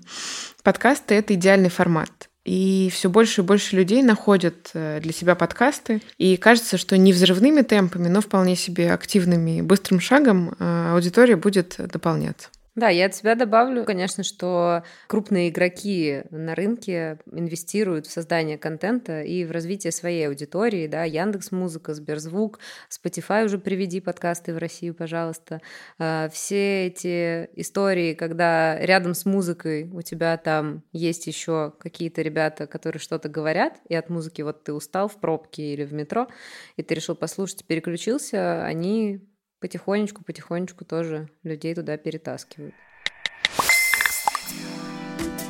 подкасты— 0.63 1.15
это 1.17 1.35
идеальный 1.35 1.71
формат. 1.71 2.29
И 2.44 2.90
все 2.92 3.09
больше 3.09 3.40
и 3.40 3.44
больше 3.44 3.76
людей 3.76 4.02
находят 4.02 4.70
э, 4.74 5.00
для 5.00 5.12
себя 5.12 5.35
подкасты. 5.35 6.02
И 6.18 6.37
кажется, 6.37 6.76
что 6.76 6.96
не 6.98 7.12
взрывными 7.12 7.62
темпами, 7.62 8.09
но 8.09 8.20
вполне 8.20 8.54
себе 8.54 8.92
активными, 8.92 9.62
быстрым 9.62 10.00
шагом 10.00 10.54
э, 10.59 10.92
аудитория 10.92 11.37
будет 11.37 11.76
дополняться. 11.78 12.48
Да, 12.77 12.89
я 12.89 13.07
от 13.07 13.15
себя 13.15 13.37
добавлю, 13.37 13.85
конечно, 13.85 14.25
что 14.25 14.83
крупные 15.07 15.51
игроки 15.51 16.25
на 16.31 16.57
рынке 16.57 17.21
инвестируют 17.31 18.09
в 18.09 18.11
создание 18.11 18.59
контента 18.59 19.23
и 19.23 19.45
в 19.45 19.53
развитие 19.53 19.93
своей 19.93 20.27
аудитории, 20.27 20.89
да, 20.89 21.05
Яндекс 21.05 21.53
Музыка, 21.53 21.95
Сберзвук, 21.95 22.59
Spotify 22.91 23.45
уже 23.45 23.59
приведи 23.59 24.01
подкасты 24.01 24.53
в 24.53 24.59
Россию, 24.59 24.95
пожалуйста. 24.95 25.61
А, 26.01 26.29
все 26.31 26.89
эти 26.89 27.49
истории, 27.55 28.15
когда 28.15 28.77
рядом 28.81 29.15
с 29.15 29.25
музыкой 29.25 29.89
у 29.93 30.03
тебя 30.03 30.37
там 30.37 30.83
есть 30.93 31.29
еще 31.29 31.75
какие-то 31.79 32.23
ребята, 32.23 32.67
которые 32.67 32.99
что-то 32.99 33.29
говорят, 33.29 33.79
и 33.89 33.95
от 33.95 34.11
музыки 34.11 34.43
вот 34.43 34.65
ты 34.65 34.73
устал 34.73 35.07
в 35.07 35.21
пробке 35.21 35.75
или 35.75 35.85
в 35.85 35.93
метро, 35.93 36.27
и 36.77 36.83
ты 36.83 36.97
решил 36.97 37.15
послушать, 37.15 37.65
переключился, 37.67 38.65
они 38.65 39.21
потихонечку-потихонечку 39.61 40.85
тоже 40.85 41.29
людей 41.43 41.75
туда 41.75 41.97
перетаскивают. 41.97 42.75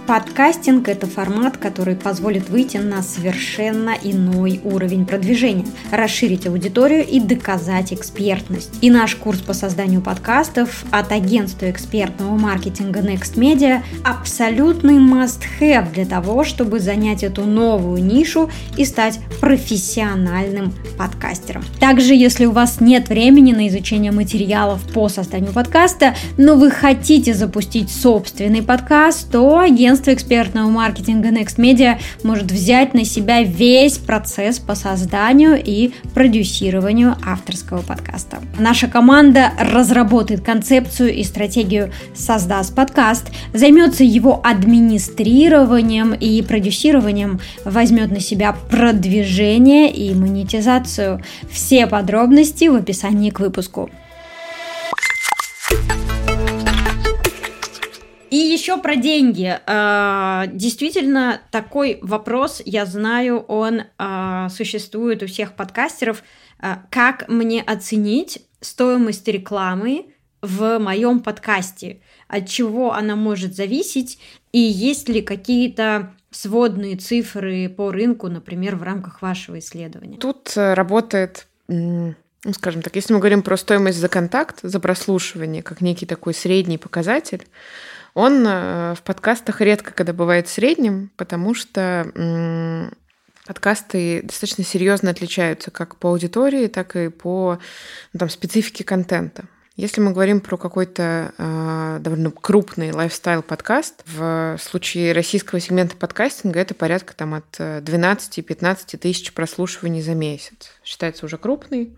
Подкастинг– 0.06 0.88
это 0.90 1.06
формат, 1.06 1.56
который 1.56 1.96
позволит 1.96 2.50
выйти 2.50 2.76
на 2.76 3.02
совершенно 3.02 3.94
иной 4.02 4.60
уровень 4.62 5.06
продвижения, 5.06 5.64
расширить 5.90 6.46
аудиторию 6.46 7.06
и 7.06 7.20
доказать 7.20 7.90
экспертность. 7.94 8.70
И 8.82 8.90
наш 8.90 9.16
курс 9.16 9.38
по 9.38 9.54
созданию 9.54 10.02
подкастов 10.02 10.84
от 10.90 11.10
агентства 11.10 11.70
экспертного 11.70 12.36
маркетинга 12.36 13.00
Next 13.00 13.36
Media– 13.36 13.82
абсолютный 14.04 14.96
must-have 14.96 15.94
для 15.94 16.04
того, 16.04 16.44
чтобы 16.44 16.80
занять 16.80 17.22
эту 17.22 17.44
новую 17.44 18.04
нишу 18.04 18.50
и 18.76 18.84
стать 18.84 19.20
профессиональным 19.40 20.74
подкастером. 20.98 21.64
Также, 21.80 22.14
если 22.14 22.44
у 22.44 22.52
вас 22.52 22.78
нет 22.82 23.08
времени 23.08 23.52
на 23.52 23.68
изучение 23.68 24.12
материалов 24.12 24.82
по 24.92 25.08
созданию 25.08 25.54
подкаста, 25.54 26.14
но 26.36 26.56
вы 26.56 26.70
хотите 26.70 27.32
запустить 27.32 27.90
собственный 27.90 28.62
подкаст, 28.62 29.30
то 29.32 29.58
агентство 29.58 29.93
агентство 29.94 30.12
экспертного 30.12 30.68
маркетинга 30.68 31.28
Next 31.28 31.56
Media 31.56 31.98
может 32.24 32.50
взять 32.50 32.94
на 32.94 33.04
себя 33.04 33.42
весь 33.42 33.98
процесс 33.98 34.58
по 34.58 34.74
созданию 34.74 35.60
и 35.64 35.92
продюсированию 36.14 37.16
авторского 37.24 37.82
подкаста. 37.82 38.38
Наша 38.58 38.88
команда 38.88 39.52
разработает 39.58 40.40
концепцию 40.40 41.14
и 41.14 41.22
стратегию 41.22 41.92
«Создаст 42.12 42.74
подкаст», 42.74 43.30
займется 43.52 44.02
его 44.02 44.40
администрированием 44.42 46.12
и 46.12 46.42
продюсированием, 46.42 47.40
возьмет 47.64 48.10
на 48.10 48.18
себя 48.18 48.56
продвижение 48.70 49.92
и 49.92 50.12
монетизацию. 50.12 51.22
Все 51.48 51.86
подробности 51.86 52.64
в 52.64 52.74
описании 52.74 53.30
к 53.30 53.38
выпуску. 53.38 53.90
И 58.34 58.36
еще 58.36 58.78
про 58.78 58.96
деньги. 58.96 59.60
А, 59.64 60.48
действительно, 60.48 61.40
такой 61.52 62.00
вопрос, 62.02 62.60
я 62.64 62.84
знаю, 62.84 63.38
он 63.46 63.82
а, 63.96 64.48
существует 64.48 65.22
у 65.22 65.28
всех 65.28 65.54
подкастеров. 65.54 66.24
А, 66.58 66.82
как 66.90 67.28
мне 67.28 67.62
оценить 67.62 68.44
стоимость 68.60 69.28
рекламы 69.28 70.06
в 70.42 70.80
моем 70.80 71.20
подкасте, 71.20 72.00
от 72.26 72.48
чего 72.48 72.92
она 72.92 73.14
может 73.14 73.54
зависеть, 73.54 74.18
и 74.50 74.58
есть 74.58 75.08
ли 75.08 75.22
какие-то 75.22 76.12
сводные 76.32 76.96
цифры 76.96 77.68
по 77.68 77.92
рынку, 77.92 78.26
например, 78.26 78.74
в 78.74 78.82
рамках 78.82 79.22
вашего 79.22 79.60
исследования? 79.60 80.16
Тут 80.16 80.54
э, 80.56 80.74
работает 80.74 81.46
ну, 81.68 82.52
скажем 82.52 82.82
так, 82.82 82.96
если 82.96 83.14
мы 83.14 83.20
говорим 83.20 83.42
про 83.42 83.56
стоимость 83.56 83.98
за 83.98 84.08
контакт, 84.08 84.58
за 84.62 84.80
прослушивание, 84.80 85.62
как 85.62 85.80
некий 85.80 86.04
такой 86.04 86.34
средний 86.34 86.78
показатель, 86.78 87.46
он 88.14 88.46
э, 88.46 88.94
в 88.94 89.02
подкастах 89.02 89.60
редко 89.60 89.92
когда 89.92 90.12
бывает 90.12 90.48
средним, 90.48 91.10
потому 91.16 91.54
что 91.54 92.90
подкасты 93.46 94.22
достаточно 94.22 94.64
серьезно 94.64 95.10
отличаются 95.10 95.70
как 95.70 95.96
по 95.96 96.10
аудитории, 96.10 96.68
так 96.68 96.96
и 96.96 97.08
по 97.08 97.58
ну, 98.12 98.18
там, 98.18 98.30
специфике 98.30 98.84
контента. 98.84 99.44
Если 99.76 100.00
мы 100.00 100.12
говорим 100.12 100.40
про 100.40 100.56
какой-то 100.56 101.34
э, 101.36 101.98
довольно 102.00 102.30
крупный 102.30 102.92
лайфстайл-подкаст, 102.92 104.04
в 104.06 104.56
случае 104.60 105.12
российского 105.12 105.60
сегмента 105.60 105.96
подкастинга 105.96 106.60
это 106.60 106.74
порядка 106.74 107.12
там, 107.16 107.34
от 107.34 107.58
12-15 107.58 108.96
тысяч 108.98 109.32
прослушиваний 109.32 110.00
за 110.00 110.14
месяц. 110.14 110.70
Считается 110.84 111.26
уже 111.26 111.38
крупный. 111.38 111.92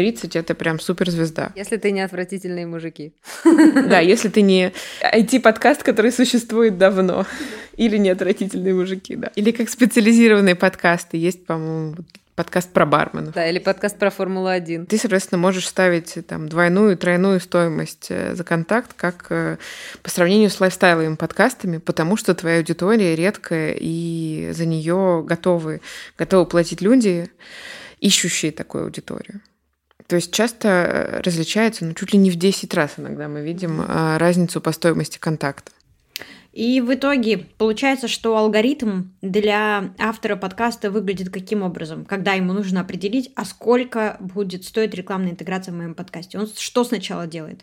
30 0.00 0.34
это 0.34 0.54
прям 0.54 0.80
суперзвезда. 0.80 1.52
Если 1.54 1.76
ты 1.76 1.90
не 1.90 2.00
отвратительные 2.00 2.66
мужики. 2.66 3.12
Да, 3.44 3.98
если 3.98 4.30
ты 4.30 4.40
не 4.40 4.72
IT-подкаст, 5.02 5.82
который 5.82 6.10
существует 6.10 6.78
давно. 6.78 7.26
Или 7.76 7.98
не 7.98 8.08
отвратительные 8.08 8.72
мужики, 8.72 9.14
да. 9.14 9.30
Или 9.36 9.50
как 9.50 9.68
специализированные 9.68 10.54
подкасты. 10.54 11.18
Есть, 11.18 11.44
по-моему, 11.44 11.96
подкаст 12.34 12.72
про 12.72 12.86
барменов. 12.86 13.34
Да, 13.34 13.46
или 13.46 13.58
подкаст 13.58 13.98
про 13.98 14.08
Формулу-1. 14.08 14.86
Ты, 14.86 14.96
соответственно, 14.96 15.38
можешь 15.38 15.68
ставить 15.68 16.16
там 16.26 16.48
двойную, 16.48 16.96
тройную 16.96 17.38
стоимость 17.38 18.06
э, 18.08 18.34
за 18.34 18.42
контакт, 18.42 18.94
как 18.96 19.26
э, 19.28 19.58
по 20.02 20.08
сравнению 20.08 20.48
с 20.48 20.58
лайфстайловыми 20.58 21.16
подкастами, 21.16 21.76
потому 21.76 22.16
что 22.16 22.34
твоя 22.34 22.56
аудитория 22.56 23.14
редкая, 23.14 23.76
и 23.78 24.50
за 24.54 24.64
нее 24.64 25.22
готовы, 25.26 25.82
готовы 26.16 26.46
платить 26.46 26.80
люди, 26.80 27.30
ищущие 28.00 28.50
такую 28.50 28.84
аудиторию. 28.84 29.42
То 30.10 30.16
есть 30.16 30.32
часто 30.32 30.68
э, 30.68 31.20
различается, 31.20 31.84
ну, 31.84 31.94
чуть 31.94 32.12
ли 32.12 32.18
не 32.18 32.32
в 32.32 32.36
10 32.36 32.74
раз 32.74 32.94
иногда 32.96 33.28
мы 33.28 33.42
видим 33.42 33.80
разницу 33.80 34.60
по 34.60 34.72
стоимости 34.72 35.18
контакта. 35.18 35.70
И 36.52 36.80
в 36.80 36.92
итоге 36.92 37.38
получается, 37.38 38.08
что 38.08 38.36
алгоритм 38.36 39.10
для 39.22 39.94
автора 40.00 40.34
подкаста 40.34 40.90
выглядит 40.90 41.30
каким 41.30 41.62
образом, 41.62 42.04
когда 42.04 42.32
ему 42.32 42.52
нужно 42.52 42.80
определить, 42.80 43.30
а 43.36 43.44
сколько 43.44 44.16
будет 44.18 44.64
стоить 44.64 44.94
рекламная 44.94 45.30
интеграция 45.30 45.72
в 45.72 45.76
моем 45.76 45.94
подкасте. 45.94 46.40
Он 46.40 46.48
что 46.48 46.82
сначала 46.82 47.28
делает? 47.28 47.60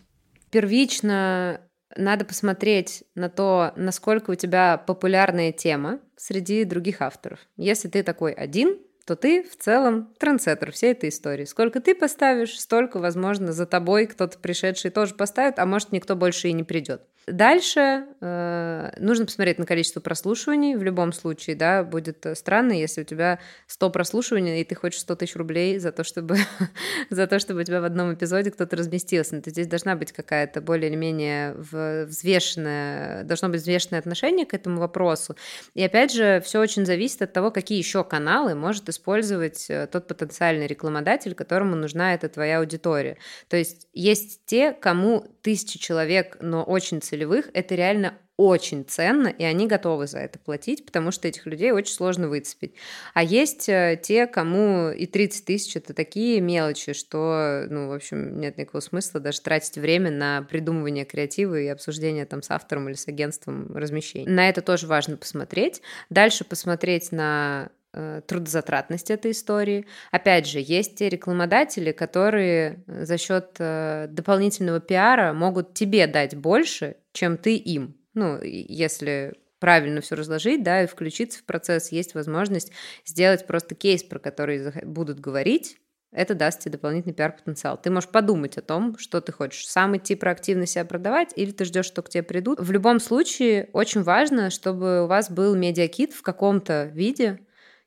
Первично 0.50 1.60
надо 1.96 2.24
посмотреть 2.24 3.04
на 3.14 3.28
то, 3.28 3.74
насколько 3.76 4.30
у 4.30 4.34
тебя 4.36 4.78
популярная 4.78 5.52
тема 5.52 6.00
среди 6.16 6.64
других 6.64 7.02
авторов. 7.02 7.40
Если 7.58 7.88
ты 7.88 8.02
такой 8.02 8.32
один, 8.32 8.78
то 9.08 9.16
ты 9.16 9.42
в 9.42 9.56
целом 9.56 10.12
трендсеттер 10.18 10.70
всей 10.70 10.92
этой 10.92 11.08
истории. 11.08 11.46
Сколько 11.46 11.80
ты 11.80 11.94
поставишь, 11.94 12.60
столько, 12.60 12.98
возможно, 12.98 13.54
за 13.54 13.64
тобой 13.64 14.04
кто-то 14.04 14.38
пришедший 14.38 14.90
тоже 14.90 15.14
поставит, 15.14 15.58
а 15.58 15.64
может, 15.64 15.92
никто 15.92 16.14
больше 16.14 16.48
и 16.48 16.52
не 16.52 16.62
придет. 16.62 17.00
Дальше 17.26 18.06
э, 18.20 18.90
нужно 18.98 19.26
посмотреть 19.26 19.58
на 19.58 19.66
количество 19.66 20.00
прослушиваний. 20.00 20.76
В 20.76 20.82
любом 20.82 21.12
случае, 21.12 21.56
да, 21.56 21.84
будет 21.84 22.26
странно, 22.34 22.72
если 22.72 23.02
у 23.02 23.04
тебя 23.04 23.38
100 23.66 23.90
прослушиваний, 23.90 24.60
и 24.60 24.64
ты 24.64 24.74
хочешь 24.74 25.00
100 25.00 25.16
тысяч 25.16 25.36
рублей 25.36 25.78
за 25.78 25.92
то, 25.92 26.04
чтобы, 26.04 26.38
за 27.10 27.26
то, 27.26 27.38
чтобы 27.38 27.60
у 27.60 27.64
тебя 27.64 27.80
в 27.80 27.84
одном 27.84 28.14
эпизоде 28.14 28.50
кто-то 28.50 28.76
разместился. 28.76 29.36
Но 29.36 29.42
здесь 29.44 29.66
должна 29.66 29.94
быть 29.94 30.12
какая-то 30.12 30.60
более 30.60 30.90
или 30.90 30.96
менее 30.96 31.54
взвешенная, 31.54 33.24
должно 33.24 33.48
быть 33.48 33.60
взвешенное 33.60 34.00
отношение 34.00 34.46
к 34.46 34.54
этому 34.54 34.80
вопросу. 34.80 35.36
И 35.74 35.82
опять 35.82 36.12
же, 36.12 36.40
все 36.44 36.60
очень 36.60 36.86
зависит 36.86 37.22
от 37.22 37.32
того, 37.32 37.50
какие 37.50 37.78
еще 37.78 38.04
каналы 38.04 38.54
может 38.54 38.88
использовать 38.88 39.68
э, 39.68 39.86
тот 39.86 40.06
потенциальный 40.08 40.66
рекламодатель, 40.66 41.34
которому 41.34 41.76
нужна 41.76 42.14
эта 42.14 42.28
твоя 42.28 42.58
аудитория. 42.58 43.18
То 43.48 43.56
есть 43.56 43.86
есть 43.92 44.40
те, 44.46 44.72
кому 44.72 45.26
тысячи 45.42 45.78
человек, 45.78 46.38
но 46.40 46.62
очень 46.62 47.00
целевые 47.00 47.17
целевых, 47.18 47.50
это 47.52 47.74
реально 47.74 48.14
очень 48.36 48.84
ценно, 48.84 49.26
и 49.26 49.42
они 49.42 49.66
готовы 49.66 50.06
за 50.06 50.20
это 50.20 50.38
платить, 50.38 50.86
потому 50.86 51.10
что 51.10 51.26
этих 51.26 51.44
людей 51.46 51.72
очень 51.72 51.92
сложно 51.92 52.28
выцепить. 52.28 52.72
А 53.12 53.24
есть 53.24 53.68
э, 53.68 54.00
те, 54.00 54.28
кому 54.28 54.90
и 54.90 55.06
30 55.06 55.44
тысяч 55.44 55.74
это 55.74 55.92
такие 55.92 56.40
мелочи, 56.40 56.92
что, 56.92 57.66
ну, 57.68 57.88
в 57.88 57.92
общем, 57.92 58.38
нет 58.38 58.56
никакого 58.56 58.80
смысла 58.80 59.18
даже 59.18 59.40
тратить 59.40 59.76
время 59.76 60.12
на 60.12 60.42
придумывание 60.42 61.04
креатива 61.04 61.58
и 61.58 61.66
обсуждение 61.66 62.26
там 62.26 62.42
с 62.42 62.52
автором 62.52 62.88
или 62.88 62.94
с 62.94 63.08
агентством 63.08 63.76
размещения. 63.76 64.30
На 64.30 64.48
это 64.48 64.62
тоже 64.62 64.86
важно 64.86 65.16
посмотреть. 65.16 65.82
Дальше 66.08 66.44
посмотреть 66.44 67.10
на 67.10 67.70
э, 67.92 68.20
трудозатратность 68.24 69.10
этой 69.10 69.32
истории. 69.32 69.84
Опять 70.12 70.46
же, 70.46 70.60
есть 70.60 70.94
те 70.94 71.08
рекламодатели, 71.08 71.90
которые 71.90 72.84
за 72.86 73.18
счет 73.18 73.56
э, 73.58 74.06
дополнительного 74.08 74.78
пиара 74.78 75.32
могут 75.32 75.74
тебе 75.74 76.06
дать 76.06 76.36
больше, 76.36 76.94
чем 77.18 77.36
ты 77.36 77.56
им. 77.56 77.96
Ну, 78.14 78.40
если 78.40 79.34
правильно 79.58 80.00
все 80.00 80.14
разложить, 80.14 80.62
да, 80.62 80.84
и 80.84 80.86
включиться 80.86 81.40
в 81.40 81.44
процесс, 81.44 81.90
есть 81.90 82.14
возможность 82.14 82.70
сделать 83.04 83.44
просто 83.44 83.74
кейс, 83.74 84.04
про 84.04 84.20
который 84.20 84.70
будут 84.84 85.18
говорить, 85.18 85.78
это 86.12 86.34
даст 86.34 86.60
тебе 86.60 86.72
дополнительный 86.72 87.14
пиар-потенциал. 87.14 87.76
Ты 87.76 87.90
можешь 87.90 88.08
подумать 88.08 88.56
о 88.56 88.62
том, 88.62 88.96
что 88.98 89.20
ты 89.20 89.32
хочешь. 89.32 89.66
Сам 89.66 89.96
идти 89.96 90.14
проактивно 90.14 90.64
себя 90.64 90.84
продавать, 90.84 91.32
или 91.34 91.50
ты 91.50 91.64
ждешь, 91.64 91.86
что 91.86 92.02
к 92.02 92.08
тебе 92.08 92.22
придут. 92.22 92.60
В 92.60 92.70
любом 92.70 93.00
случае, 93.00 93.68
очень 93.72 94.04
важно, 94.04 94.50
чтобы 94.50 95.02
у 95.02 95.06
вас 95.08 95.28
был 95.28 95.56
медиакит 95.56 96.12
в 96.12 96.22
каком-то 96.22 96.84
виде. 96.84 97.40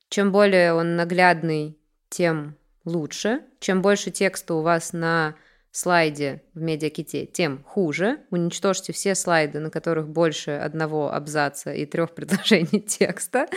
Чем 0.10 0.34
более 0.34 0.74
он 0.74 0.98
наглядный, 0.98 1.80
тем 2.10 2.58
лучше. 2.84 3.44
Чем 3.62 3.82
больше 3.82 4.12
текста 4.12 4.56
у 4.56 4.62
вас 4.62 4.92
на 4.92 5.36
слайде 5.72 6.42
в 6.54 6.62
медиаките, 6.62 7.26
тем 7.26 7.64
хуже. 7.64 8.20
Уничтожьте 8.30 8.92
все 8.92 9.16
слайды, 9.16 9.60
на 9.60 9.70
которых 9.70 10.10
больше 10.10 10.52
одного 10.52 11.14
абзаца 11.14 11.74
и 11.74 11.86
трех 11.86 12.14
предложений 12.14 12.82
текста. 12.88 13.48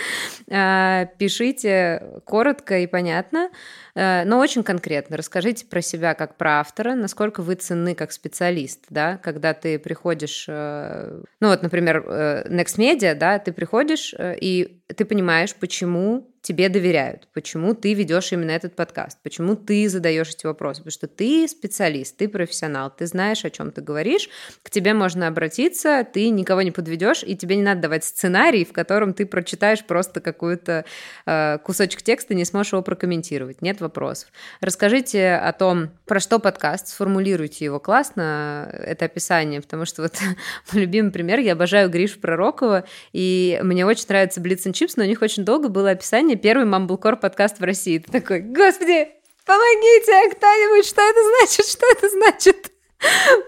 А, 0.49 1.07
пишите 1.19 2.21
коротко 2.25 2.79
и 2.79 2.87
понятно, 2.87 3.51
а, 3.97 4.25
но 4.25 4.39
очень 4.39 4.63
конкретно. 4.63 5.17
Расскажите 5.17 5.67
про 5.67 5.83
себя 5.83 6.15
как 6.15 6.37
про 6.37 6.61
автора, 6.61 6.95
насколько 6.95 7.43
вы 7.43 7.57
ценны 7.57 7.97
как 7.97 8.13
специалист, 8.13 8.85
да, 8.91 9.19
когда 9.19 9.53
ты 9.53 9.79
приходишь, 9.81 10.47
э, 10.49 11.21
ну 11.41 11.49
вот, 11.49 11.63
например, 11.63 12.05
э, 12.07 12.49
Next 12.49 12.79
Media, 12.79 13.15
да, 13.15 13.41
ты 13.41 13.53
приходишь 13.53 14.15
э, 14.17 14.37
и 14.41 14.84
ты 14.89 15.05
понимаешь, 15.05 15.55
почему 15.55 16.31
тебе 16.45 16.69
доверяют, 16.69 17.27
почему 17.33 17.75
ты 17.75 17.95
ведешь 17.95 18.31
именно 18.33 18.51
этот 18.51 18.77
подкаст, 18.77 19.19
почему 19.23 19.57
ты 19.57 19.89
задаешь 19.89 20.29
эти 20.29 20.45
вопросы, 20.45 20.81
потому 20.83 20.93
что 20.93 21.09
ты 21.09 21.49
специалист, 21.49 22.15
ты 22.19 22.29
профессионал, 22.29 22.93
ты 22.95 23.07
знаешь, 23.07 23.47
о 23.47 23.51
чем 23.51 23.73
ты 23.73 23.81
говоришь, 23.81 24.29
к 24.63 24.69
тебе 24.69 24.93
можно 24.93 25.27
обратиться, 25.27 26.07
ты 26.13 26.29
никого 26.29 26.61
не 26.61 26.71
подведешь, 26.71 27.25
и 27.27 27.35
тебе 27.35 27.57
не 27.57 27.63
надо 27.63 27.81
давать 27.81 28.05
сценарий, 28.05 28.67
в 28.67 28.75
котором 28.75 29.15
ты 29.15 29.25
прочитаешь 29.25 29.83
просто 29.87 30.21
какой-то 30.21 30.85
э, 31.25 31.59
кусочек 31.65 32.03
текста, 32.03 32.35
не 32.35 32.45
сможешь 32.45 32.75
его 32.75 32.83
прокомментировать, 32.83 33.63
нет 33.63 33.81
вопросов. 33.81 34.29
Расскажите 34.61 35.37
о 35.37 35.53
том, 35.55 35.93
про 36.05 36.21
что 36.21 36.39
подкаст, 36.39 36.89
сформулируйте 36.89 37.65
его 37.65 37.81
классно, 37.81 38.71
это 38.71 39.07
описание, 39.07 39.63
потому 39.63 39.87
что 39.87 40.03
вот 40.03 40.13
мой 40.73 40.83
любимый 40.83 41.11
пример, 41.11 41.39
я 41.39 41.55
обожаю 41.55 41.89
Гришу 41.89 42.21
Пророкова, 42.21 42.85
и 43.15 43.59
мне 43.63 43.87
очень 43.87 44.05
нравится 44.11 44.43
Blitz 44.43 44.74
Chips, 44.75 44.95
но 44.97 45.05
у 45.05 45.07
них 45.07 45.23
очень 45.23 45.45
долго 45.45 45.69
было 45.69 45.91
описание 45.91 46.37
первый 46.37 46.67
Мамблкор 46.67 47.17
подкаст 47.17 47.61
в 47.61 47.65
России. 47.65 47.99
Ты 47.99 48.11
такой, 48.11 48.41
господи, 48.41 49.09
помогите 49.47 50.31
кто-нибудь, 50.37 50.87
что 50.87 51.01
это 51.01 51.21
значит, 51.39 51.67
что 51.67 51.87
это 51.93 52.09
значит? 52.11 52.74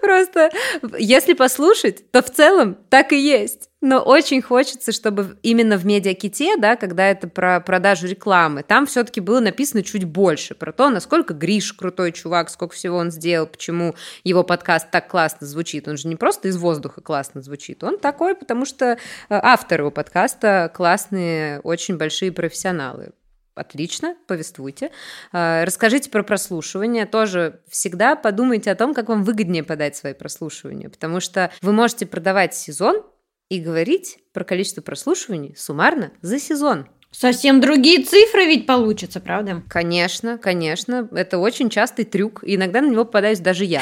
Просто, 0.01 0.49
если 0.97 1.33
послушать, 1.33 2.11
то 2.11 2.21
в 2.21 2.31
целом 2.31 2.77
так 2.89 3.13
и 3.13 3.17
есть. 3.19 3.69
Но 3.79 3.99
очень 3.99 4.41
хочется, 4.41 4.91
чтобы 4.91 5.37
именно 5.43 5.77
в 5.77 5.85
медиаките, 5.85 6.57
да, 6.57 6.75
когда 6.75 7.07
это 7.07 7.27
про 7.27 7.59
продажу 7.59 8.07
рекламы, 8.07 8.63
там 8.63 8.87
все-таки 8.87 9.21
было 9.21 9.39
написано 9.39 9.83
чуть 9.83 10.03
больше 10.03 10.55
про 10.55 10.71
то, 10.73 10.89
насколько 10.89 11.35
Гриш 11.35 11.73
крутой 11.73 12.11
чувак, 12.11 12.49
сколько 12.49 12.73
всего 12.73 12.97
он 12.97 13.11
сделал, 13.11 13.45
почему 13.45 13.93
его 14.23 14.43
подкаст 14.43 14.89
так 14.89 15.07
классно 15.07 15.45
звучит. 15.45 15.87
Он 15.87 15.95
же 15.95 16.07
не 16.07 16.15
просто 16.15 16.47
из 16.47 16.57
воздуха 16.57 17.01
классно 17.01 17.41
звучит, 17.41 17.83
он 17.83 17.99
такой, 17.99 18.33
потому 18.33 18.65
что 18.65 18.85
э, 18.85 18.97
авторы 19.29 19.83
его 19.83 19.91
подкаста 19.91 20.71
классные, 20.73 21.59
очень 21.59 21.97
большие 21.97 22.31
профессионалы. 22.31 23.11
Отлично, 23.57 24.15
повествуйте. 24.27 24.91
А, 25.31 25.65
расскажите 25.65 26.09
про 26.09 26.23
прослушивание. 26.23 27.05
Тоже 27.05 27.61
всегда 27.67 28.15
подумайте 28.15 28.71
о 28.71 28.75
том, 28.75 28.93
как 28.93 29.09
вам 29.09 29.23
выгоднее 29.23 29.63
подать 29.63 29.95
свои 29.95 30.13
прослушивания, 30.13 30.89
потому 30.89 31.19
что 31.19 31.51
вы 31.61 31.73
можете 31.73 32.05
продавать 32.05 32.53
сезон 32.53 33.03
и 33.49 33.59
говорить 33.59 34.19
про 34.33 34.43
количество 34.43 34.81
прослушиваний 34.81 35.55
суммарно 35.57 36.11
за 36.21 36.39
сезон. 36.39 36.87
Совсем 37.11 37.61
другие 37.61 38.03
цифры 38.03 38.45
ведь 38.45 38.67
получатся, 38.67 39.19
правда? 39.19 39.63
Конечно, 39.69 40.37
конечно. 40.37 41.07
Это 41.13 41.39
очень 41.39 41.69
частый 41.69 42.05
трюк. 42.05 42.43
Иногда 42.43 42.81
на 42.81 42.91
него 42.91 43.05
попадаюсь 43.05 43.39
даже 43.39 43.65
я. 43.65 43.81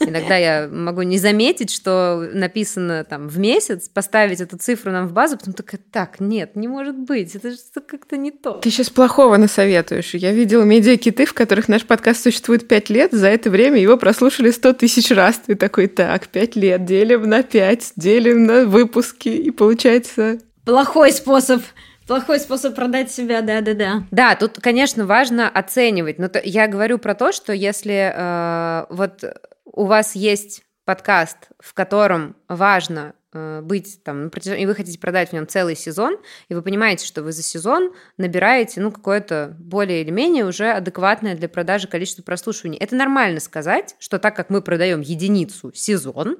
Иногда 0.00 0.36
я 0.36 0.68
могу 0.70 1.02
не 1.02 1.18
заметить, 1.18 1.70
что 1.70 2.28
написано 2.32 3.04
там 3.04 3.28
в 3.28 3.38
месяц, 3.38 3.88
поставить 3.88 4.40
эту 4.40 4.58
цифру 4.58 4.92
нам 4.92 5.08
в 5.08 5.12
базу, 5.12 5.38
потом 5.38 5.54
такая, 5.54 5.80
так, 5.90 6.20
нет, 6.20 6.56
не 6.56 6.68
может 6.68 6.96
быть, 6.96 7.34
это 7.34 7.50
же 7.50 7.56
как-то 7.86 8.16
не 8.16 8.30
то. 8.30 8.52
Ты 8.52 8.70
сейчас 8.70 8.90
плохого 8.90 9.36
насоветуешь. 9.36 10.14
Я 10.14 10.32
видела 10.32 10.62
медиакиты, 10.62 11.24
в 11.24 11.34
которых 11.34 11.68
наш 11.68 11.84
подкаст 11.84 12.22
существует 12.22 12.68
5 12.68 12.90
лет, 12.90 13.12
за 13.12 13.28
это 13.28 13.50
время 13.50 13.80
его 13.80 13.96
прослушали 13.96 14.50
100 14.50 14.74
тысяч 14.74 15.10
раз. 15.10 15.40
Ты 15.46 15.54
такой, 15.54 15.86
так, 15.86 16.28
5 16.28 16.56
лет, 16.56 16.84
делим 16.84 17.22
на 17.28 17.42
5, 17.42 17.92
делим 17.96 18.44
на 18.44 18.64
выпуски, 18.66 19.28
и 19.28 19.50
получается... 19.50 20.38
Плохой 20.64 21.12
способ 21.12 21.62
Плохой 22.06 22.38
способ 22.38 22.76
продать 22.76 23.10
себя, 23.10 23.42
да-да-да. 23.42 24.04
Да, 24.12 24.36
тут, 24.36 24.60
конечно, 24.60 25.06
важно 25.06 25.48
оценивать. 25.48 26.20
Но 26.20 26.28
то, 26.28 26.40
я 26.42 26.68
говорю 26.68 26.98
про 26.98 27.16
то, 27.16 27.32
что 27.32 27.52
если 27.52 28.12
э, 28.14 28.86
вот 28.90 29.24
у 29.66 29.84
вас 29.84 30.14
есть 30.14 30.64
подкаст, 30.84 31.36
в 31.58 31.74
котором 31.74 32.36
важно 32.48 33.14
э, 33.32 33.60
быть 33.60 34.02
там, 34.04 34.28
и 34.28 34.66
вы 34.66 34.74
хотите 34.74 34.98
продать 34.98 35.30
в 35.30 35.32
нем 35.32 35.46
целый 35.46 35.74
сезон, 35.74 36.16
и 36.48 36.54
вы 36.54 36.62
понимаете, 36.62 37.04
что 37.04 37.22
вы 37.22 37.32
за 37.32 37.42
сезон 37.42 37.92
набираете, 38.16 38.80
ну, 38.80 38.92
какое-то 38.92 39.56
более 39.58 40.02
или 40.02 40.10
менее 40.10 40.46
уже 40.46 40.70
адекватное 40.70 41.34
для 41.34 41.48
продажи 41.48 41.88
количество 41.88 42.22
прослушиваний. 42.22 42.78
Это 42.78 42.94
нормально 42.94 43.40
сказать, 43.40 43.96
что 43.98 44.18
так 44.18 44.36
как 44.36 44.48
мы 44.48 44.62
продаем 44.62 45.00
единицу 45.00 45.72
сезон, 45.74 46.38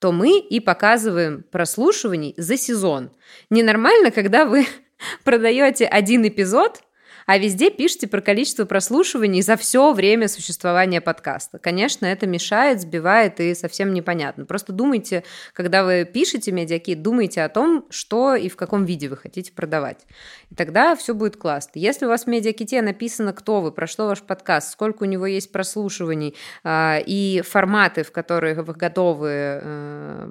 то 0.00 0.10
мы 0.12 0.38
и 0.38 0.60
показываем 0.60 1.44
прослушиваний 1.44 2.34
за 2.36 2.56
сезон. 2.56 3.10
Ненормально, 3.50 4.10
когда 4.10 4.46
вы 4.46 4.66
продаете 5.24 5.86
один 5.86 6.26
эпизод, 6.26 6.80
а 7.26 7.38
везде 7.38 7.70
пишите 7.70 8.06
про 8.06 8.20
количество 8.20 8.64
прослушиваний 8.64 9.42
за 9.42 9.56
все 9.56 9.92
время 9.92 10.28
существования 10.28 11.00
подкаста. 11.00 11.58
Конечно, 11.58 12.06
это 12.06 12.26
мешает, 12.26 12.80
сбивает 12.80 13.40
и 13.40 13.54
совсем 13.54 13.92
непонятно. 13.92 14.44
Просто 14.44 14.72
думайте, 14.72 15.24
когда 15.52 15.84
вы 15.84 16.04
пишете 16.04 16.52
медиакит, 16.52 17.02
думайте 17.02 17.42
о 17.42 17.48
том, 17.48 17.86
что 17.90 18.34
и 18.34 18.48
в 18.48 18.56
каком 18.56 18.84
виде 18.84 19.08
вы 19.08 19.16
хотите 19.16 19.52
продавать. 19.52 20.06
И 20.50 20.54
тогда 20.54 20.94
все 20.96 21.14
будет 21.14 21.36
классно. 21.36 21.78
Если 21.78 22.06
у 22.06 22.08
вас 22.08 22.24
в 22.24 22.26
медиаките 22.26 22.82
написано, 22.82 23.32
кто 23.32 23.60
вы, 23.60 23.72
про 23.72 23.86
что 23.86 24.06
ваш 24.06 24.22
подкаст, 24.22 24.72
сколько 24.72 25.04
у 25.04 25.06
него 25.06 25.26
есть 25.26 25.52
прослушиваний 25.52 26.34
э, 26.62 27.02
и 27.06 27.42
форматы, 27.46 28.02
в 28.02 28.12
которые 28.12 28.54
вы 28.54 28.74
готовы 28.74 29.28
э, 29.30 30.28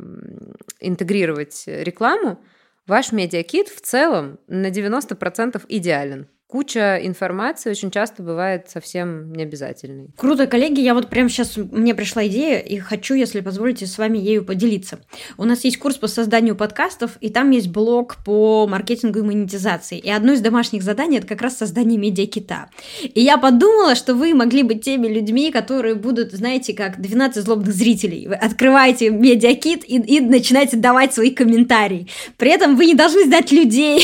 интегрировать 0.79 1.63
рекламу, 1.65 2.39
ваш 2.87 3.11
медиакит 3.11 3.69
в 3.69 3.81
целом 3.81 4.39
на 4.47 4.69
90% 4.69 5.61
идеален 5.69 6.27
куча 6.54 6.99
информации 7.01 7.72
очень 7.72 7.89
часто 7.89 8.22
бывает 8.22 8.70
совсем 8.70 9.34
необязательной. 9.34 10.10
Круто, 10.16 10.45
коллеги, 10.45 10.82
я 10.82 10.93
вот 10.93 11.10
прямо 11.10 11.28
сейчас, 11.28 11.58
мне 11.58 11.95
пришла 11.95 12.28
идея, 12.28 12.60
и 12.60 12.78
хочу, 12.78 13.16
если 13.16 13.41
позволите, 13.41 13.88
с 13.88 13.97
вами 13.97 14.20
ею 14.20 14.45
поделиться. 14.45 14.99
У 15.39 15.45
нас 15.45 15.64
есть 15.64 15.80
курс 15.80 15.97
по 15.97 16.06
созданию 16.06 16.56
подкастов, 16.56 17.18
и 17.22 17.32
там 17.32 17.49
есть 17.49 17.70
блок 17.70 18.18
по 18.24 18.68
маркетингу 18.68 19.18
и 19.18 19.22
монетизации. 19.24 19.97
И 19.97 20.12
одно 20.12 20.34
из 20.34 20.41
домашних 20.41 20.84
заданий– 20.84 21.18
это 21.18 21.26
как 21.26 21.41
раз 21.41 21.58
создание 21.58 21.97
медиакита. 21.97 22.70
И 23.01 23.20
я 23.20 23.39
подумала, 23.39 23.95
что 23.95 24.14
вы 24.14 24.36
могли 24.36 24.62
быть 24.62 24.86
теми 24.86 25.08
людьми, 25.08 25.51
которые 25.51 25.95
будут, 25.95 26.34
знаете, 26.34 26.76
как 26.76 27.01
12 27.01 27.43
злобных 27.43 27.74
зрителей. 27.74 28.28
Вы 28.28 28.36
открываете 28.36 29.10
медиакит 29.10 29.89
и, 29.89 29.95
и 29.95 30.20
начинаете 30.20 30.78
давать 30.78 31.16
свои 31.16 31.32
комментарии. 31.32 32.10
При 32.38 32.51
этом 32.51 32.76
вы 32.76 32.86
не 32.86 32.93
должны 32.93 33.26
сдать 33.26 33.51
людей, 33.51 34.04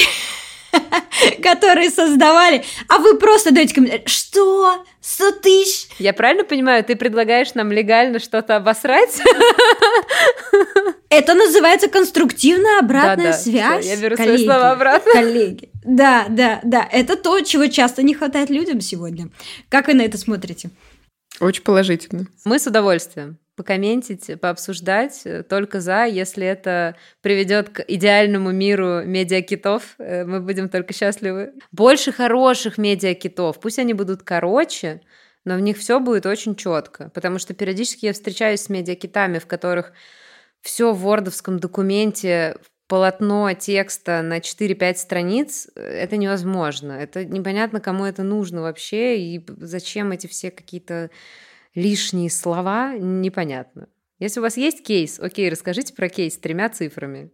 которые 1.43 1.89
создавали, 1.89 2.63
а 2.87 2.99
вы 2.99 3.17
просто 3.17 3.51
даете 3.51 3.73
комментарий. 3.75 4.03
Что? 4.07 4.83
100 5.01 5.31
тысяч? 5.41 5.87
Я 5.97 6.13
правильно 6.13 6.43
понимаю, 6.43 6.83
ты 6.83 6.95
предлагаешь 6.95 7.53
нам 7.53 7.71
легально 7.71 8.19
что-то 8.19 8.55
обосрать? 8.55 9.21
Это 11.09 11.33
называется 11.33 11.87
конструктивная 11.87 12.79
обратная 12.79 13.31
да, 13.31 13.31
да, 13.31 13.37
связь. 13.37 13.85
Все, 13.85 13.95
я 13.95 14.01
беру 14.01 14.15
коллеги, 14.15 14.35
свои 14.35 14.45
слова 14.45 14.71
обратно. 14.71 15.11
Коллеги. 15.11 15.69
Да, 15.83 16.25
да, 16.29 16.59
да. 16.63 16.87
Это 16.91 17.15
то, 17.15 17.41
чего 17.41 17.67
часто 17.67 18.03
не 18.03 18.13
хватает 18.13 18.49
людям 18.49 18.79
сегодня. 18.79 19.29
Как 19.69 19.87
вы 19.87 19.95
на 19.95 20.03
это 20.03 20.17
смотрите? 20.17 20.69
Очень 21.39 21.63
положительно. 21.63 22.27
Мы 22.45 22.59
с 22.59 22.67
удовольствием 22.67 23.39
покомментить, 23.59 24.39
пообсуждать 24.39 25.23
э, 25.25 25.43
только 25.43 25.81
за, 25.81 26.05
если 26.05 26.47
это 26.47 26.95
приведет 27.19 27.67
к 27.67 27.81
идеальному 27.81 28.51
миру 28.51 29.03
медиакитов, 29.03 29.95
э, 29.97 30.23
мы 30.23 30.39
будем 30.39 30.69
только 30.69 30.93
счастливы. 30.93 31.51
Больше 31.73 32.13
хороших 32.13 32.77
медиакитов, 32.77 33.59
пусть 33.59 33.77
они 33.77 33.93
будут 33.93 34.23
короче, 34.23 35.01
но 35.43 35.55
в 35.55 35.59
них 35.59 35.77
все 35.77 35.99
будет 35.99 36.25
очень 36.25 36.55
четко, 36.55 37.11
потому 37.13 37.37
что 37.37 37.53
периодически 37.53 38.05
я 38.05 38.13
встречаюсь 38.13 38.61
с 38.61 38.69
медиакитами, 38.69 39.39
в 39.39 39.45
которых 39.45 39.91
все 40.61 40.93
в 40.93 40.99
вордовском 40.99 41.59
документе, 41.59 42.55
полотно 42.87 43.51
текста 43.51 44.21
на 44.21 44.37
4-5 44.37 44.95
страниц, 44.95 45.67
э, 45.75 45.81
это 45.81 46.15
невозможно. 46.15 46.93
Это 46.93 47.25
непонятно, 47.25 47.81
кому 47.81 48.05
это 48.05 48.23
нужно 48.23 48.61
вообще, 48.61 49.19
и 49.19 49.45
зачем 49.57 50.13
эти 50.13 50.27
все 50.27 50.49
какие-то 50.49 51.09
лишние 51.79 52.29
слова, 52.29 52.95
непонятно. 52.97 53.87
Если 54.19 54.39
у 54.39 54.43
вас 54.43 54.57
есть 54.57 54.83
кейс, 54.83 55.19
окей, 55.19 55.49
расскажите 55.49 55.93
про 55.93 56.09
кейс 56.09 56.37
тремя 56.37 56.69
цифрами. 56.69 57.31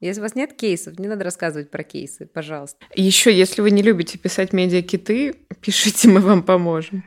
Если 0.00 0.20
у 0.20 0.24
вас 0.24 0.34
нет 0.34 0.52
кейсов, 0.52 0.98
не 0.98 1.08
надо 1.08 1.24
рассказывать 1.24 1.70
про 1.70 1.82
кейсы, 1.82 2.26
пожалуйста. 2.26 2.84
Еще, 2.94 3.32
если 3.32 3.62
вы 3.62 3.70
не 3.70 3.82
любите 3.82 4.18
писать 4.18 4.52
медиакиты, 4.52 5.34
пишите, 5.60 6.08
мы 6.08 6.20
вам 6.20 6.42
поможем. 6.42 7.04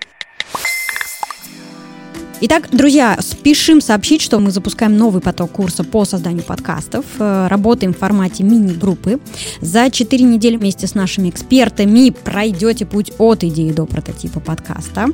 Итак, 2.41 2.69
друзья, 2.71 3.17
спешим 3.19 3.81
сообщить, 3.81 4.21
что 4.21 4.39
мы 4.39 4.51
запускаем 4.51 4.95
новый 4.95 5.21
поток 5.21 5.51
курса 5.51 5.83
по 5.83 6.05
созданию 6.05 6.45
подкастов. 6.45 7.03
Э, 7.19 7.47
работаем 7.49 7.93
в 7.93 7.97
формате 7.97 8.45
мини-группы. 8.45 9.19
За 9.59 9.89
4 9.89 10.23
недели 10.23 10.55
вместе 10.55 10.87
с 10.87 10.95
нашими 10.95 11.29
экспертами 11.29 12.11
пройдете 12.11 12.85
путь 12.85 13.11
от 13.17 13.43
идеи 13.43 13.73
до 13.73 13.85
прототипа 13.85 14.39
подкаста. 14.39 15.07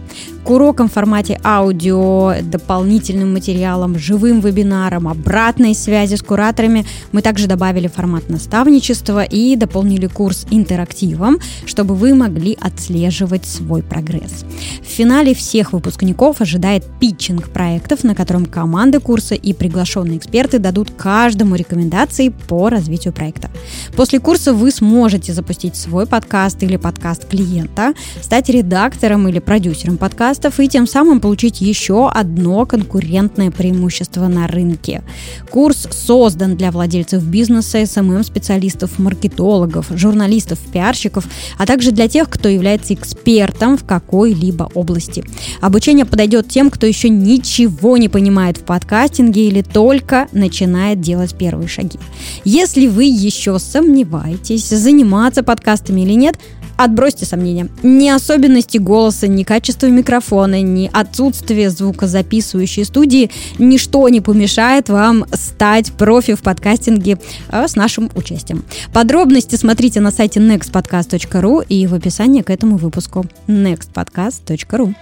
К 0.44 0.50
урокам 0.52 0.88
в 0.88 0.94
формате 0.94 1.40
аудио, 1.44 2.36
дополнительным 2.44 3.34
материалам, 3.34 3.98
живым 3.98 4.40
вебинарам, 4.40 5.08
обратной 5.08 5.74
связи 5.74 6.14
с 6.18 6.22
кураторами 6.22 6.86
мы 7.12 7.24
также 7.24 7.48
добавили 7.48 7.88
формат 7.88 8.30
наставничества 8.30 9.24
и 9.24 9.56
дополнили 9.56 10.06
курс 10.06 10.46
интерактивом, 10.52 11.40
чтобы 11.66 11.96
вы 11.96 12.14
могли 12.14 12.56
отслеживать 12.62 13.48
свой 13.48 13.82
прогресс. 13.82 14.46
В 14.84 14.88
финале 14.88 15.34
всех 15.34 15.74
выпускников 15.74 16.40
ожидает 16.40 16.86
пик 17.00 17.15
питчинг 17.16 17.50
проектов, 17.50 18.04
на 18.04 18.14
котором 18.14 18.46
команды 18.46 19.00
курса 19.00 19.36
и 19.36 19.54
приглашенные 19.54 20.18
эксперты 20.18 20.60
дадут 20.60 20.92
каждому 20.92 21.56
рекомендации 21.56 22.30
по 22.30 22.70
развитию 22.70 23.14
проекта. 23.14 23.50
После 23.96 24.20
курса 24.20 24.54
вы 24.54 24.70
сможете 24.72 25.34
запустить 25.34 25.78
свой 25.78 26.08
подкаст 26.08 26.62
или 26.64 26.76
подкаст 26.76 27.26
клиента, 27.26 27.94
стать 28.22 28.50
редактором 28.50 29.28
или 29.30 29.40
продюсером 29.40 29.98
подкастов 29.98 30.60
и 30.60 30.68
тем 30.68 30.88
самым 30.88 31.22
получить 31.22 31.62
еще 31.62 32.10
одно 32.10 32.66
конкурентное 32.66 33.50
преимущество 33.50 34.28
на 34.28 34.48
рынке. 34.48 35.02
Курс 35.50 35.88
создан 35.92 36.58
для 36.58 36.72
владельцев 36.72 37.24
бизнеса, 37.24 37.82
SMM-специалистов, 37.82 39.00
маркетологов, 39.00 39.88
журналистов, 39.92 40.60
пиарщиков, 40.74 41.26
а 41.58 41.66
также 41.66 41.92
для 41.92 42.10
тех, 42.10 42.30
кто 42.30 42.50
является 42.50 42.94
экспертом 42.94 43.78
в 43.78 43.86
какой-либо 43.86 44.70
области. 44.74 45.24
Обучение 45.62 46.06
подойдет 46.06 46.50
тем, 46.50 46.70
кто 46.70 46.86
еще 46.86 47.05
еще 47.06 47.10
ничего 47.10 47.98
не 47.98 48.10
понимает 48.10 48.58
в 48.58 48.64
подкастинге 48.64 49.48
или 49.48 49.62
только 49.62 50.28
начинает 50.32 51.02
делать 51.02 51.36
первые 51.36 51.68
шаги. 51.68 52.00
Если 52.44 52.88
вы 52.88 53.06
еще 53.06 53.60
сомневаетесь, 53.60 54.70
заниматься 54.70 55.44
подкастами 55.44 56.02
или 56.02 56.14
нет, 56.14 56.38
Отбросьте 56.78 57.26
сомнения. 57.26 57.70
Ни 57.84 58.10
особенности 58.10 58.78
голоса, 58.80 59.30
ни 59.30 59.44
качество 59.44 59.88
микрофона, 59.88 60.62
ни 60.62 60.90
отсутствие 60.92 61.70
звукозаписывающей 61.70 62.84
студии, 62.84 63.32
ничто 63.58 64.10
не 64.10 64.20
помешает 64.20 64.90
вам 64.90 65.26
стать 65.32 65.94
профи 65.94 66.34
в 66.34 66.42
подкастинге 66.42 67.18
э, 67.50 67.66
с 67.70 67.78
нашим 67.78 68.12
участием. 68.14 68.66
Подробности 68.92 69.56
смотрите 69.56 70.02
на 70.02 70.12
сайте 70.12 70.42
nextpodcast.ru 70.42 71.66
и 71.66 71.88
в 71.88 71.94
описании 71.94 72.42
к 72.42 72.50
этому 72.50 72.76
выпуску 72.76 73.26
nextpodcast.ru. 73.48 74.94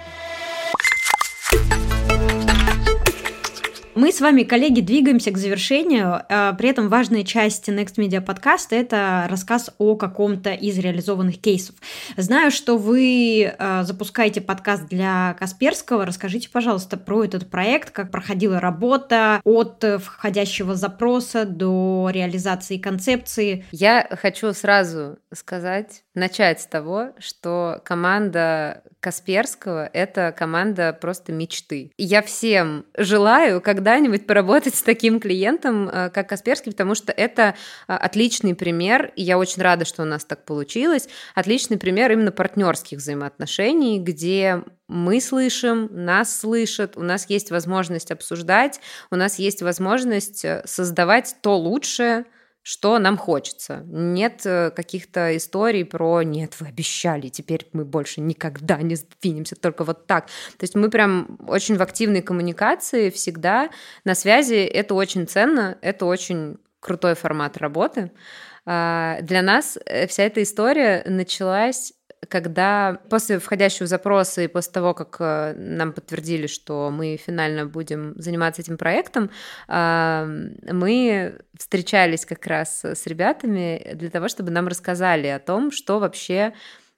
Мы 3.96 4.12
с 4.12 4.20
вами, 4.20 4.44
коллеги, 4.44 4.82
двигаемся 4.82 5.32
к 5.32 5.38
завершению. 5.38 6.24
А, 6.28 6.54
при 6.54 6.68
этом 6.68 6.90
важная 6.90 7.24
часть 7.24 7.70
Next 7.70 7.96
Media 7.96 8.22
подкаста– 8.22 8.76
это 8.78 9.28
рассказ 9.30 9.70
о 9.78 9.96
каком-то 9.96 10.52
из 10.52 10.78
реализованных 10.78 11.40
кейсов. 11.40 11.76
Знаю, 12.18 12.52
что 12.52 12.78
вы 12.78 13.54
а, 13.58 13.84
запускаете 13.84 14.42
подкаст 14.42 14.88
для 14.90 15.36
Касперского. 15.40 16.06
Расскажите, 16.06 16.50
пожалуйста, 16.50 16.98
про 16.98 17.24
этот 17.24 17.50
проект, 17.50 17.92
как 17.92 18.12
проходила 18.12 18.60
работа 18.60 19.40
от 19.46 19.86
входящего 20.04 20.76
запроса 20.76 21.46
до 21.46 22.10
реализации 22.12 22.80
концепции. 22.80 23.64
Я 23.72 24.08
хочу 24.22 24.52
сразу 24.54 25.18
сказать, 25.36 26.04
начать 26.14 26.62
с 26.62 26.66
того, 26.66 27.12
что 27.20 27.82
команда 27.86 28.84
Касперского— 29.00 29.90
это 29.94 30.34
команда 30.38 30.98
просто 31.00 31.32
мечты. 31.32 31.92
Я 31.98 32.22
всем 32.22 32.86
желаю 32.98 33.60
когда-нибудь 33.60 34.26
поработать 34.26 34.76
с 34.76 34.82
таким 34.82 35.20
клиентом, 35.20 35.90
э, 35.90 36.10
как 36.10 36.30
Касперский, 36.30 36.72
потому 36.72 36.96
что 36.96 37.12
это 37.12 37.56
э, 37.88 37.94
отличный 37.94 38.56
пример, 38.56 39.12
и 39.16 39.24
я 39.24 39.38
очень 39.38 39.62
рада, 39.62 39.84
что 39.84 40.04
у 40.04 40.06
нас 40.06 40.24
так 40.24 40.46
получилось, 40.46 41.10
отличный 41.36 41.78
пример 41.78 42.12
именно 42.12 42.32
партнерских 42.32 43.00
взаимоотношений, 43.00 44.00
где 44.00 44.64
мы 44.88 45.20
слышим, 45.20 45.90
нас 45.92 46.38
слышат, 46.38 46.96
у 46.96 47.02
нас 47.02 47.30
есть 47.30 47.52
возможность 47.52 48.12
обсуждать, 48.12 48.80
у 49.12 49.16
нас 49.16 49.40
есть 49.40 49.62
возможность 49.62 50.46
э, 50.46 50.62
создавать 50.66 51.36
то 51.42 51.58
лучшее, 51.58 52.26
что 52.64 52.98
нам 52.98 53.18
хочется. 53.18 53.84
Нет 53.86 54.42
э, 54.46 54.72
каких-то 54.72 55.36
историй 55.36 55.84
про 55.84 56.24
«нет, 56.24 56.60
вы 56.60 56.68
обещали, 56.68 57.28
теперь 57.28 57.68
мы 57.74 57.84
больше 57.84 58.22
никогда 58.22 58.78
не 58.78 58.96
сдвинемся, 58.96 59.56
только 59.56 59.84
вот 59.84 60.08
так». 60.08 60.28
То 60.58 60.64
есть 60.64 60.74
мы 60.74 60.90
прям 60.90 61.38
очень 61.48 61.76
в 61.76 61.82
активной 61.82 62.22
коммуникации 62.22 63.10
всегда 63.10 63.70
на 64.06 64.16
связи. 64.16 64.56
Это 64.56 64.96
очень 64.96 65.28
ценно, 65.28 65.78
это 65.82 66.06
очень 66.06 66.58
крутой 66.80 67.16
формат 67.16 67.58
работы. 67.58 68.12
А, 68.66 69.20
для 69.22 69.42
нас 69.42 69.78
э, 69.86 70.08
вся 70.08 70.24
эта 70.24 70.42
история 70.42 71.04
началась 71.06 71.94
когда 72.30 73.00
после 73.10 73.40
входящего 73.40 73.88
запроса 73.88 74.42
и 74.42 74.48
после 74.48 74.72
того, 74.72 74.94
как 74.94 75.18
э, 75.20 75.54
нам 75.56 75.94
подтвердили, 75.94 76.48
что 76.48 76.90
мы 76.92 77.18
финально 77.18 77.66
будем 77.66 78.14
заниматься 78.16 78.62
этим 78.62 78.78
проектом, 78.78 79.30
мы 79.68 81.40
встречались 81.58 82.26
как 82.26 82.46
раз 82.48 82.84
с 82.84 83.06
ребятами 83.08 83.94
для 83.96 84.10
того, 84.10 84.28
чтобы 84.28 84.52
нам 84.52 84.68
рассказали 84.68 85.28
о 85.28 85.40
том, 85.40 85.72
что 85.72 86.00
вообще 86.00 86.54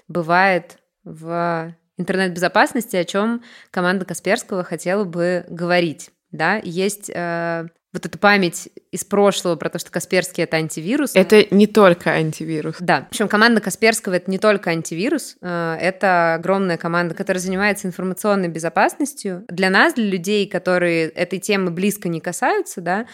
бывает 0.07 0.78
в 1.03 1.76
интернет-безопасности, 1.97 2.95
о 2.95 3.05
чем 3.05 3.43
команда 3.71 4.05
Касперского 4.05 4.63
хотела 4.63 5.03
бы 5.03 5.45
говорить. 5.49 6.11
Да, 6.36 6.60
есть 6.64 7.10
э, 7.14 7.68
вот 7.96 8.06
эту 8.06 8.20
память 8.20 8.70
из 8.92 9.06
прошлого 9.06 9.56
про 9.56 9.70
то, 9.70 9.80
что 9.80 9.90
Касперский 9.90 10.44
это 10.44 10.58
антивирус. 10.58 11.12
Это 11.16 11.48
не 11.50 11.66
только 11.66 12.12
антивирус. 12.12 12.76
Да. 12.80 13.04
В 13.04 13.12
общем, 13.12 13.28
команда 13.28 13.62
Касперского 13.62 14.16
это 14.16 14.30
не 14.30 14.38
только 14.38 14.70
антивирус, 14.70 15.38
э, 15.42 15.78
это 15.80 16.36
огромная 16.36 16.78
команда, 16.78 17.16
которая 17.16 17.42
занимается 17.42 17.88
информационной 17.88 18.50
безопасностью. 18.50 19.46
Для 19.48 19.70
нас, 19.70 19.94
для 19.94 20.06
людей, 20.06 20.46
которые 20.48 21.08
этой 21.08 21.40
темы 21.40 21.72
близко 21.72 22.10
не 22.10 22.20
касаются, 22.20 22.82
да, 22.82 23.06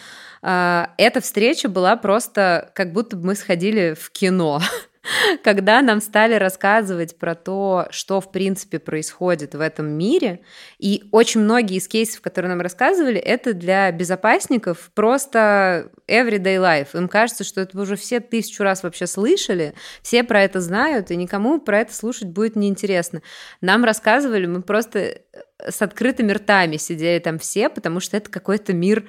э, 0.42 0.86
эта 0.98 1.20
встреча 1.20 1.68
была 1.68 1.96
просто 1.96 2.70
как 2.74 2.92
будто 2.92 3.16
бы 3.16 3.26
мы 3.26 3.34
сходили 3.36 3.94
в 3.98 4.10
кино. 4.10 4.60
когда 5.42 5.82
нам 5.82 6.00
стали 6.00 6.34
рассказывать 6.34 7.18
про 7.18 7.34
то, 7.34 7.86
что 7.90 8.20
в 8.20 8.30
принципе 8.30 8.78
происходит 8.78 9.54
в 9.54 9.60
этом 9.60 9.88
мире, 9.88 10.40
и 10.78 11.04
очень 11.10 11.40
многие 11.40 11.78
из 11.78 11.88
кейсов, 11.88 12.20
которые 12.20 12.50
нам 12.50 12.60
рассказывали, 12.60 13.18
это 13.18 13.52
для 13.52 13.90
безопасников 13.90 14.90
просто 14.94 15.90
everyday 16.08 16.58
life. 16.58 16.96
Им 16.96 17.08
кажется, 17.08 17.44
что 17.44 17.60
это 17.60 17.80
уже 17.80 17.96
все 17.96 18.20
тысячу 18.20 18.62
раз 18.62 18.82
вообще 18.82 19.06
слышали, 19.06 19.74
все 20.02 20.22
про 20.22 20.42
это 20.42 20.60
знают, 20.60 21.10
и 21.10 21.16
никому 21.16 21.60
про 21.60 21.80
это 21.80 21.94
слушать 21.94 22.28
будет 22.28 22.56
неинтересно. 22.56 23.22
Нам 23.60 23.84
рассказывали, 23.84 24.46
мы 24.46 24.62
просто 24.62 24.98
э, 24.98 25.20
с 25.68 25.82
открытыми 25.82 26.32
ртами 26.32 26.76
сидели 26.76 27.18
там 27.18 27.38
все, 27.38 27.68
потому 27.68 28.00
что 28.00 28.16
это 28.16 28.30
какой-то 28.30 28.72
мир, 28.72 29.08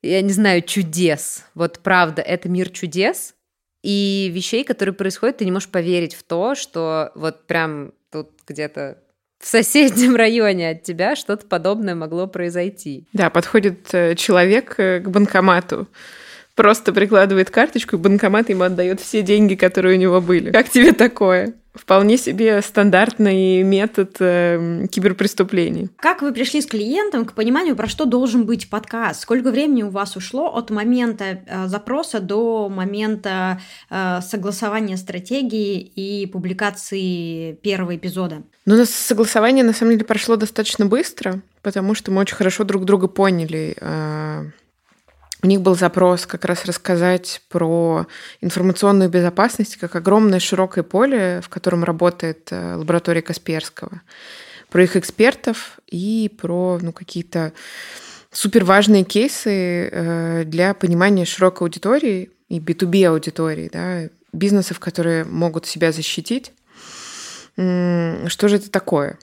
я 0.00 0.22
не 0.22 0.32
знаю, 0.32 0.62
чудес. 0.62 1.44
Вот 1.54 1.80
правда, 1.80 2.22
это 2.22 2.48
мир 2.48 2.70
чудес, 2.70 3.34
и 3.82 4.30
вещей, 4.34 4.64
которые 4.64 4.94
происходят, 4.94 5.38
ты 5.38 5.44
не 5.44 5.52
можешь 5.52 5.68
поверить 5.68 6.14
в 6.14 6.22
то, 6.22 6.54
что 6.54 7.12
вот 7.14 7.46
прям 7.46 7.92
тут 8.10 8.30
где-то 8.46 8.98
в 9.38 9.46
соседнем 9.46 10.16
районе 10.16 10.70
от 10.70 10.82
тебя 10.82 11.16
что-то 11.16 11.46
подобное 11.46 11.94
могло 11.94 12.26
произойти. 12.26 13.06
Да, 13.12 13.30
подходит 13.30 13.88
э, 13.92 14.14
человек 14.16 14.74
э, 14.78 15.00
к 15.00 15.08
банкомату, 15.08 15.86
просто 16.54 16.92
прикладывает 16.92 17.50
карточку, 17.50 17.96
и 17.96 17.98
банкомат 17.98 18.48
ему 18.48 18.64
отдает 18.64 19.00
все 19.00 19.22
деньги, 19.22 19.54
которые 19.54 19.96
у 19.96 20.00
него 20.00 20.20
были. 20.20 20.50
Как 20.50 20.68
тебе 20.68 20.92
такое? 20.92 21.54
Вполне 21.78 22.16
себе 22.16 22.60
стандартный 22.62 23.62
метод 23.62 24.16
э, 24.20 24.86
киберпреступлений. 24.90 25.88
Как 25.96 26.22
вы 26.22 26.32
пришли 26.32 26.60
с 26.60 26.66
клиентом 26.66 27.24
к 27.24 27.32
пониманию, 27.32 27.76
про 27.76 27.86
что 27.86 28.04
должен 28.04 28.44
быть 28.44 28.68
подкаст? 28.68 29.20
Сколько 29.22 29.50
времени 29.50 29.82
у 29.82 29.90
вас 29.90 30.16
ушло 30.16 30.54
от 30.54 30.70
момента 30.70 31.40
э, 31.46 31.66
запроса 31.68 32.20
до 32.20 32.68
момента 32.68 33.60
э, 33.90 34.20
согласования 34.22 34.96
стратегии 34.96 35.80
и 35.80 36.26
публикации 36.26 37.52
первого 37.54 37.96
эпизода? 37.96 38.42
Ну, 38.66 38.74
у 38.74 38.78
нас 38.78 38.90
согласование 38.90 39.64
на 39.64 39.72
самом 39.72 39.92
деле 39.92 40.04
прошло 40.04 40.36
достаточно 40.36 40.86
быстро, 40.86 41.40
потому 41.62 41.94
что 41.94 42.10
мы 42.10 42.20
очень 42.20 42.36
хорошо 42.36 42.64
друг 42.64 42.84
друга 42.84 43.08
поняли. 43.08 43.76
Э, 43.80 44.46
у 45.42 45.46
них 45.46 45.60
был 45.60 45.76
запрос 45.76 46.26
как 46.26 46.44
раз 46.44 46.64
рассказать 46.64 47.42
про 47.48 48.06
информационную 48.40 49.08
безопасность 49.08 49.76
как 49.76 49.94
огромное 49.94 50.40
широкое 50.40 50.82
поле, 50.82 51.40
в 51.44 51.48
котором 51.48 51.84
работает 51.84 52.48
э, 52.50 52.74
лаборатория 52.74 53.22
Касперского, 53.22 54.02
про 54.68 54.82
их 54.82 54.96
экспертов 54.96 55.78
и 55.86 56.30
про 56.36 56.78
ну, 56.82 56.92
какие-то 56.92 57.52
супер 58.32 58.64
важные 58.64 59.04
кейсы 59.04 59.88
э, 59.90 60.44
для 60.44 60.74
понимания 60.74 61.24
широкой 61.24 61.66
аудитории 61.66 62.30
и 62.48 62.58
B2B 62.58 63.04
аудитории, 63.04 63.70
да, 63.72 64.08
бизнесов, 64.32 64.80
которые 64.80 65.24
могут 65.24 65.66
себя 65.66 65.92
защитить. 65.92 66.52
Что 67.54 68.48
же 68.48 68.56
это 68.56 68.70
такое? 68.70 69.18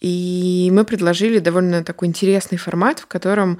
И 0.00 0.70
мы 0.72 0.84
предложили 0.84 1.40
довольно 1.40 1.82
такой 1.82 2.06
интересный 2.06 2.56
формат, 2.56 3.00
в 3.00 3.06
котором, 3.06 3.58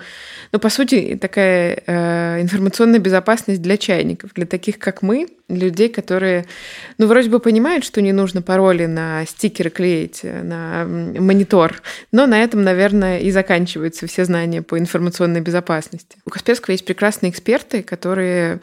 ну, 0.52 0.60
по 0.60 0.70
сути, 0.70 1.18
такая 1.20 1.82
э, 1.84 2.40
информационная 2.40 3.00
безопасность 3.00 3.60
для 3.60 3.76
чайников, 3.76 4.34
для 4.34 4.46
таких, 4.46 4.78
как 4.78 5.02
мы, 5.02 5.26
людей, 5.48 5.88
которые, 5.88 6.46
ну, 6.96 7.08
вроде 7.08 7.28
бы 7.28 7.40
понимают, 7.40 7.84
что 7.84 8.00
не 8.00 8.12
нужно 8.12 8.40
пароли 8.40 8.86
на 8.86 9.24
стикеры 9.26 9.70
клеить, 9.70 10.20
э, 10.22 10.42
на 10.42 10.84
монитор, 10.84 11.82
но 12.12 12.26
на 12.26 12.40
этом, 12.40 12.62
наверное, 12.62 13.18
и 13.18 13.32
заканчиваются 13.32 14.06
все 14.06 14.24
знания 14.24 14.62
по 14.62 14.78
информационной 14.78 15.40
безопасности. 15.40 16.18
У 16.24 16.30
Касперского 16.30 16.72
есть 16.72 16.84
прекрасные 16.84 17.30
эксперты, 17.30 17.82
которые 17.82 18.60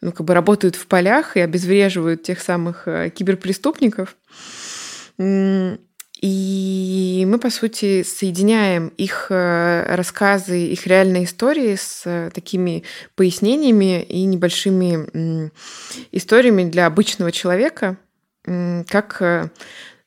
ну, 0.00 0.10
как 0.10 0.26
бы 0.26 0.34
работают 0.34 0.74
в 0.74 0.88
полях 0.88 1.36
и 1.36 1.40
обезвреживают 1.40 2.24
тех 2.24 2.40
самых 2.40 2.88
э, 2.88 3.10
киберпреступников. 3.10 4.16
И 6.20 7.24
мы, 7.28 7.38
по 7.38 7.50
сути, 7.50 8.02
соединяем 8.02 8.88
их 8.96 9.26
э, 9.30 9.94
рассказы, 9.94 10.66
их 10.66 10.86
реальные 10.86 11.24
истории 11.24 11.74
с 11.74 12.02
э, 12.04 12.30
такими 12.32 12.84
пояснениями 13.14 14.02
и 14.02 14.24
небольшими 14.24 15.50
историями 16.12 16.64
для 16.64 16.86
обычного 16.86 17.32
человека, 17.32 17.96
как, 18.44 19.16
э, 19.20 19.48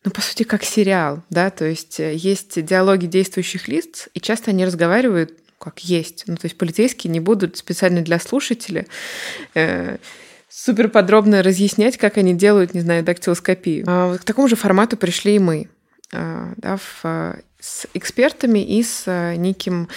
ну, 0.03 0.11
по 0.11 0.21
сути, 0.21 0.43
как 0.43 0.63
сериал, 0.63 1.23
да, 1.29 1.49
то 1.49 1.65
есть 1.65 1.99
есть 1.99 2.63
диалоги 2.63 3.05
действующих 3.05 3.67
лиц, 3.67 4.09
и 4.13 4.19
часто 4.19 4.51
они 4.51 4.65
разговаривают 4.65 5.33
как 5.59 5.79
есть. 5.79 6.23
Ну, 6.27 6.35
то 6.35 6.45
есть 6.45 6.57
полицейские 6.57 7.11
не 7.11 7.19
будут 7.19 7.57
специально 7.57 8.01
для 8.01 8.19
слушателя 8.19 8.85
э, 9.55 9.97
супер 10.49 10.89
подробно 10.89 11.43
разъяснять, 11.43 11.97
как 11.97 12.17
они 12.17 12.33
делают, 12.33 12.73
не 12.73 12.81
знаю, 12.81 13.03
дактилоскопию. 13.03 13.83
А 13.87 14.17
к 14.17 14.23
такому 14.23 14.47
же 14.47 14.55
формату 14.55 14.97
пришли 14.97 15.35
и 15.35 15.39
мы. 15.39 15.67
А, 16.13 16.53
да, 16.57 16.77
в, 16.77 17.01
а, 17.03 17.39
с 17.59 17.85
экспертами 17.93 18.59
и 18.59 18.81
с 18.81 19.03
а, 19.07 19.35
неким 19.35 19.89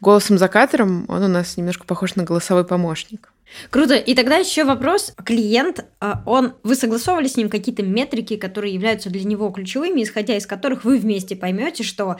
голосом 0.00 0.38
за 0.38 0.48
кадром. 0.48 1.04
Он 1.08 1.22
у 1.22 1.28
нас 1.28 1.56
немножко 1.56 1.84
похож 1.84 2.14
на 2.14 2.24
голосовой 2.24 2.64
помощник. 2.64 3.32
Круто. 3.70 3.96
И 3.96 4.14
тогда 4.14 4.36
еще 4.36 4.64
вопрос. 4.64 5.12
Клиент, 5.24 5.84
он, 6.24 6.54
вы 6.62 6.76
согласовывали 6.76 7.26
с 7.26 7.36
ним 7.36 7.48
какие-то 7.48 7.82
метрики, 7.82 8.36
которые 8.36 8.72
являются 8.72 9.10
для 9.10 9.24
него 9.24 9.50
ключевыми, 9.50 10.04
исходя 10.04 10.36
из 10.36 10.46
которых 10.46 10.84
вы 10.84 10.98
вместе 10.98 11.34
поймете, 11.34 11.82
что 11.82 12.18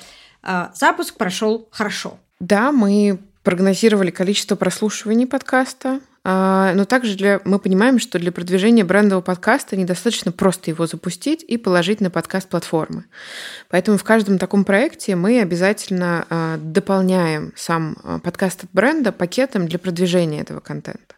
запуск 0.75 1.15
прошел 1.15 1.69
хорошо. 1.71 2.19
Да, 2.41 2.73
мы 2.73 3.21
прогнозировали 3.45 4.11
количество 4.11 4.57
прослушиваний 4.57 5.29
подкаста, 5.29 6.01
но 6.23 6.85
также 6.85 7.17
для, 7.17 7.41
мы 7.45 7.59
понимаем, 7.59 7.99
что 7.99 8.19
для 8.19 8.31
продвижения 8.31 8.85
брендового 8.85 9.23
подкаста 9.23 9.77
недостаточно 9.77 10.33
просто 10.33 10.71
его 10.71 10.87
запустить 10.87 11.43
и 11.43 11.57
положить 11.57 12.01
на 12.01 12.11
подкаст-платформы. 12.11 13.05
Поэтому 13.71 13.97
в 13.97 14.05
каждом 14.05 14.39
таком 14.39 14.65
проекте 14.65 15.17
мы 15.17 15.41
обязательно 15.41 16.27
а, 16.29 16.59
дополняем 16.59 17.53
сам 17.57 17.97
а, 18.03 18.19
подкаст 18.19 18.65
от 18.65 18.71
бренда 18.73 19.13
пакетом 19.13 19.67
для 19.67 19.79
продвижения 19.79 20.43
этого 20.43 20.61
контента. 20.61 21.15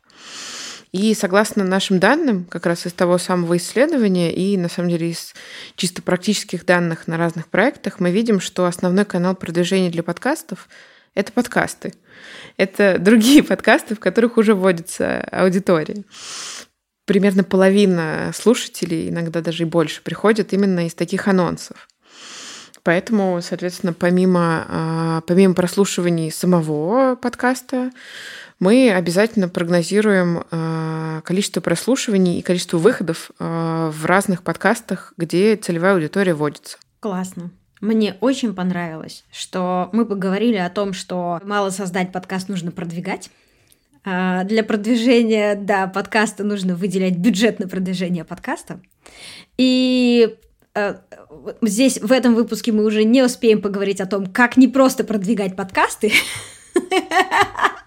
И 0.92 1.14
согласно 1.14 1.64
нашим 1.64 1.98
данным, 1.98 2.44
как 2.44 2.66
раз 2.66 2.86
из 2.86 2.92
того 2.92 3.16
самого 3.18 3.56
исследования 3.56 4.32
и, 4.32 4.56
на 4.58 4.68
самом 4.68 4.90
деле, 4.90 5.10
из 5.10 5.34
чисто 5.74 6.02
практических 6.02 6.66
данных 6.66 7.08
на 7.08 7.16
разных 7.16 7.48
проектах, 7.48 7.98
мы 7.98 8.10
видим, 8.10 8.40
что 8.40 8.66
основной 8.66 9.06
канал 9.06 9.34
продвижения 9.34 9.90
для 9.90 10.02
подкастов— 10.02 10.68
это 11.14 11.32
подкасты 11.32 11.94
это 12.56 12.98
другие 12.98 13.42
подкасты, 13.42 13.94
в 13.94 14.00
которых 14.00 14.36
уже 14.36 14.54
вводится 14.54 15.20
аудитория. 15.30 16.04
примерно 17.04 17.44
половина 17.44 18.30
слушателей, 18.34 19.08
иногда 19.08 19.40
даже 19.40 19.64
и 19.64 19.66
больше, 19.66 20.02
приходят 20.02 20.52
именно 20.52 20.86
из 20.86 20.94
таких 20.94 21.28
анонсов. 21.28 21.88
Поэтому, 22.84 23.40
соответственно, 23.42 23.92
помимо, 23.92 24.66
а, 24.68 25.20
помимо 25.26 25.54
прослушиваний 25.54 26.32
самого 26.32 27.14
подкаста, 27.14 27.92
мы 28.58 28.92
обязательно 28.92 29.48
прогнозируем 29.48 30.44
а, 30.50 31.20
количество 31.22 31.60
прослушиваний 31.60 32.38
и 32.38 32.42
количество 32.42 32.78
выходов 32.78 33.30
а, 33.38 33.90
в 33.90 34.04
разных 34.04 34.42
подкастах, 34.42 35.14
где 35.16 35.56
целевая 35.56 35.94
аудитория 35.94 36.34
вводится. 36.34 36.78
Классно. 37.00 37.50
Мне 37.82 38.16
очень 38.20 38.54
понравилось, 38.54 39.24
что 39.30 39.90
мы 39.92 40.06
поговорили 40.06 40.56
о 40.56 40.70
том, 40.70 40.94
что 40.94 41.38
мало 41.44 41.68
создать 41.68 42.12
подкаст 42.12 42.48
нужно 42.48 42.70
продвигать. 42.70 43.28
Для 44.04 44.64
продвижения, 44.66 45.54
да, 45.54 45.86
подкаста 45.86 46.42
нужно 46.42 46.74
выделять 46.74 47.18
бюджет 47.18 47.60
на 47.60 47.68
продвижение 47.68 48.24
подкаста. 48.24 48.80
И 49.58 50.38
Э, 50.74 50.96
здесь 51.60 52.00
в 52.00 52.10
этом 52.12 52.34
выпуске 52.34 52.72
мы 52.72 52.84
уже 52.84 53.04
не 53.04 53.22
успеем 53.22 53.60
поговорить 53.60 54.00
о 54.00 54.06
том, 54.06 54.26
как 54.26 54.56
не 54.56 54.68
просто 54.68 55.04
продвигать 55.04 55.56
подкасты. 55.56 56.12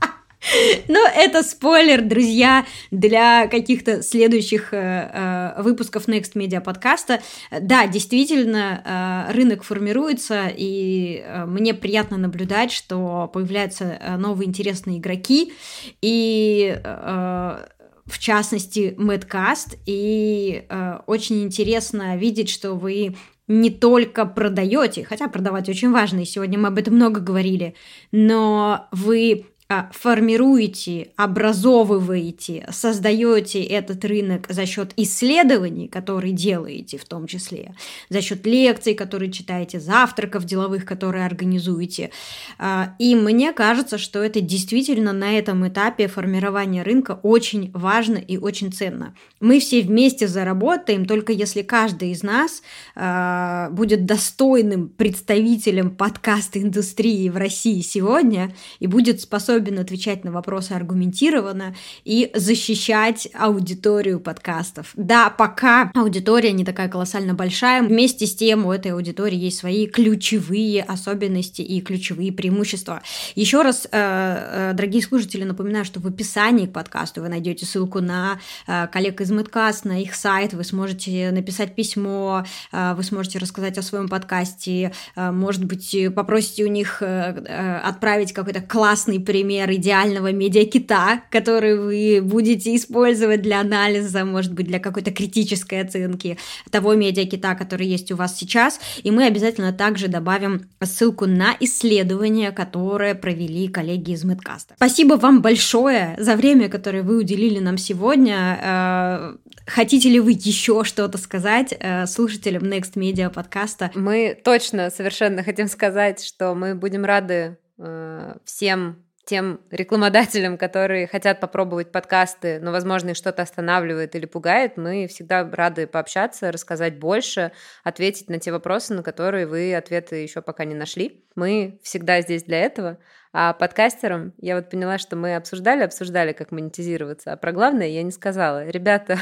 Но 0.88 1.00
это 1.08 1.44
спойлер, 1.44 2.02
друзья, 2.02 2.66
для 2.92 3.48
каких-то 3.48 4.02
следующих 4.02 4.74
э, 4.74 5.54
э, 5.58 5.62
выпусков 5.62 6.08
Next 6.08 6.34
Media 6.34 6.62
подкаста. 6.62 7.22
Да, 7.52 7.88
действительно, 7.88 9.28
э, 9.30 9.34
рынок 9.34 9.64
формируется, 9.64 10.52
и 10.56 11.24
э, 11.26 11.46
мне 11.46 11.74
приятно 11.74 12.18
наблюдать, 12.18 12.72
что 12.72 13.30
появляются 13.34 13.98
э, 14.00 14.18
новые 14.18 14.48
интересные 14.48 15.00
игроки, 15.00 15.54
и 16.02 16.80
э, 16.84 17.66
в 18.06 18.20
частности, 18.20 18.94
Мэдкаст, 18.98 19.78
и 19.86 20.66
э, 20.70 21.00
очень 21.08 21.44
интересно 21.44 22.16
видеть, 22.18 22.50
что 22.50 22.74
вы 22.74 23.16
не 23.48 23.70
только 23.70 24.26
продаете, 24.26 25.04
хотя 25.04 25.28
продавать 25.28 25.70
очень 25.70 25.92
важно, 25.92 26.22
и 26.22 26.26
сегодня 26.26 26.58
мы 26.58 26.70
об 26.70 26.80
этом 26.80 26.96
много 26.96 27.20
говорили, 27.20 27.76
но 28.12 28.88
вы 28.92 29.46
формируете, 29.92 31.10
образовываете, 31.16 32.68
создаете 32.72 33.64
этот 33.64 34.06
рынок 34.06 34.46
за 34.48 34.68
счет 34.68 34.94
исследований, 34.96 35.88
которые 35.88 36.34
делаете 36.34 37.00
в 37.00 37.06
том 37.06 37.26
числе, 37.26 37.74
за 38.10 38.22
счет 38.22 38.46
лекций, 38.46 38.94
которые 38.94 39.32
читаете, 39.32 39.80
завтраков 39.80 40.46
деловых, 40.46 40.86
которые 40.86 41.26
организуете. 41.26 42.12
А, 42.60 42.94
и 43.00 43.16
мне 43.16 43.54
кажется, 43.54 43.98
что 43.98 44.24
это 44.24 44.40
действительно 44.40 45.14
на 45.14 45.36
этом 45.36 45.68
этапе 45.68 46.08
формирования 46.08 46.84
рынка 46.84 47.20
очень 47.24 47.72
важно 47.74 48.18
и 48.18 48.38
очень 48.38 48.72
ценно. 48.72 49.16
Мы 49.40 49.60
все 49.60 49.82
вместе 49.82 50.28
заработаем, 50.28 51.08
только 51.08 51.34
если 51.34 51.64
каждый 51.64 52.12
из 52.12 52.22
нас 52.22 52.62
а, 52.96 53.72
будет 53.72 54.06
достойным 54.06 54.90
представителем 54.90 55.90
подкаст 55.90 56.56
индустрии 56.56 57.30
в 57.30 57.38
России 57.38 57.82
сегодня 57.82 58.54
и 58.80 58.86
будет 58.86 59.22
способен 59.22 59.55
способен 59.56 59.80
отвечать 59.80 60.26
на 60.26 60.32
вопросы 60.32 60.74
аргументированно 60.74 61.76
и 62.04 62.30
защищать 62.36 63.30
аудиторию 63.34 64.20
подкастов. 64.20 64.92
Да, 64.96 65.30
пока 65.30 65.92
аудитория 65.96 66.52
не 66.52 66.66
такая 66.66 66.90
колоссально 66.90 67.34
большая, 67.34 67.82
вместе 67.82 68.26
с 68.26 68.36
тем 68.36 68.66
у 68.66 68.72
этой 68.74 68.92
аудитории 68.92 69.38
есть 69.38 69.60
свои 69.60 69.88
ключевые 69.88 70.84
особенности 70.84 71.62
и 71.62 71.80
ключевые 71.80 72.34
преимущества. 72.34 73.02
Еще 73.36 73.62
раз, 73.62 73.86
э, 73.86 73.90
э, 73.92 74.74
дорогие 74.74 75.02
слушатели, 75.02 75.46
напоминаю, 75.46 75.86
что 75.86 76.02
в 76.02 76.08
описании 76.08 76.66
к 76.66 76.74
подкасту 76.74 77.22
вы 77.22 77.30
найдете 77.30 77.66
ссылку 77.66 78.02
на 78.02 78.40
э, 78.68 78.88
коллег 78.88 79.22
из 79.22 79.32
Мэдкаст, 79.32 79.86
на 79.86 80.02
их 80.02 80.16
сайт, 80.16 80.54
вы 80.54 80.66
сможете 80.66 81.32
написать 81.32 81.76
письмо, 81.76 82.46
вы 82.72 83.04
сможете 83.04 83.40
рассказать 83.40 83.78
о 83.78 83.82
своем 83.82 84.10
подкасте, 84.10 84.92
может 85.16 85.64
быть, 85.64 85.96
попросите 86.14 86.66
у 86.66 86.68
них 86.68 87.02
отправить 87.02 88.34
какой-то 88.34 88.62
классный 88.62 89.20
пример 89.20 89.45
пример 89.46 89.72
идеального 89.74 90.32
медиакита, 90.32 91.22
который 91.30 91.78
вы 91.78 92.20
будете 92.24 92.76
использовать 92.76 93.44
для 93.44 93.60
анализа, 93.60 94.26
может 94.26 94.54
быть, 94.54 94.66
для 94.66 94.80
какой-то 94.80 95.12
критической 95.12 95.82
оценки 95.82 96.38
того 96.72 96.96
медиакита, 96.96 97.54
который 97.54 97.86
есть 97.86 98.12
у 98.12 98.16
вас 98.16 98.36
сейчас. 98.36 98.80
И 99.04 99.12
мы 99.12 99.26
обязательно 99.26 99.72
также 99.72 100.08
добавим 100.08 100.68
ссылку 100.84 101.28
на 101.28 101.56
исследование, 101.60 102.52
которое 102.52 103.14
провели 103.14 103.68
коллеги 103.68 104.12
из 104.12 104.24
Медкаста. 104.24 104.74
Спасибо 104.78 105.14
вам 105.14 105.44
большое 105.44 106.16
за 106.18 106.36
время, 106.36 106.68
которое 106.68 107.04
вы 107.04 107.18
уделили 107.18 107.60
нам 107.60 107.78
сегодня. 107.78 108.60
Э, 108.64 109.36
хотите 109.68 110.10
ли 110.10 110.20
вы 110.20 110.32
еще 110.32 110.84
что-то 110.84 111.20
сказать 111.20 111.72
э, 111.80 112.08
слушателям 112.08 112.64
Next 112.64 112.94
Media 112.96 113.30
подкаста? 113.30 113.92
Мы 113.94 114.36
точно 114.44 114.90
совершенно 114.90 115.44
хотим 115.44 115.68
сказать, 115.68 116.24
что 116.24 116.56
мы 116.56 116.74
будем 116.74 117.06
рады 117.06 117.60
э, 117.78 118.38
всем 118.44 119.05
тем 119.26 119.60
рекламодателям, 119.72 120.58
которые 120.58 121.08
хотят 121.08 121.40
попробовать 121.40 121.92
подкасты, 121.92 122.60
но, 122.62 122.72
возможно, 122.72 123.10
их 123.10 123.18
что-то 123.18 123.42
останавливает 123.42 124.16
или 124.16 124.26
пугает, 124.26 124.78
мы 124.78 125.08
всегда 125.08 125.50
рады 125.52 125.88
пообщаться, 125.88 126.52
рассказать 126.52 127.00
больше, 127.00 127.52
ответить 127.84 128.30
на 128.30 128.40
те 128.40 128.52
вопросы, 128.52 128.94
на 128.94 129.04
которые 129.04 129.48
вы 129.48 129.76
ответы 129.76 130.18
еще 130.18 130.42
пока 130.42 130.64
не 130.66 130.76
нашли. 130.76 131.26
Мы 131.36 131.80
всегда 131.82 132.22
здесь 132.22 132.44
для 132.44 132.62
этого. 132.62 133.00
А 133.34 133.54
подкастерам 133.54 134.34
я 134.38 134.56
вот 134.56 134.70
поняла, 134.70 134.98
что 134.98 135.16
мы 135.16 135.36
обсуждали, 135.36 135.84
обсуждали, 135.84 136.32
как 136.32 136.52
монетизироваться, 136.52 137.34
а 137.34 137.38
про 137.38 137.52
главное 137.52 137.88
я 137.88 138.04
не 138.04 138.12
сказала. 138.12 138.70
Ребята, 138.70 139.18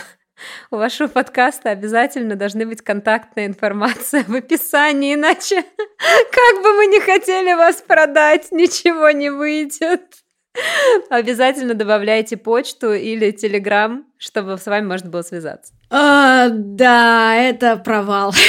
у 0.72 0.78
вашего 0.78 1.08
подкаста 1.08 1.70
обязательно 1.70 2.36
должны 2.36 2.66
быть 2.66 2.82
контактная 2.82 3.46
информация 3.46 4.24
в 4.28 4.34
описании, 4.34 5.16
иначе 5.16 5.64
как 5.78 6.64
бы 6.64 6.74
мы 6.74 6.88
не 6.88 7.00
хотели 7.00 7.54
вас 7.54 7.82
продать, 7.82 8.52
ничего 8.52 9.10
не 9.12 9.30
выйдет. 9.30 10.02
Обязательно 11.10 11.74
добавляйте 11.74 12.38
почту 12.38 12.94
или 12.94 13.32
телеграм, 13.32 14.06
чтобы 14.18 14.58
с 14.58 14.66
вами 14.66 14.86
можно 14.86 15.10
было 15.10 15.24
связаться. 15.24 15.74
А, 15.90 16.50
да, 16.50 17.36
это 17.36 17.78
провал. 17.78 18.34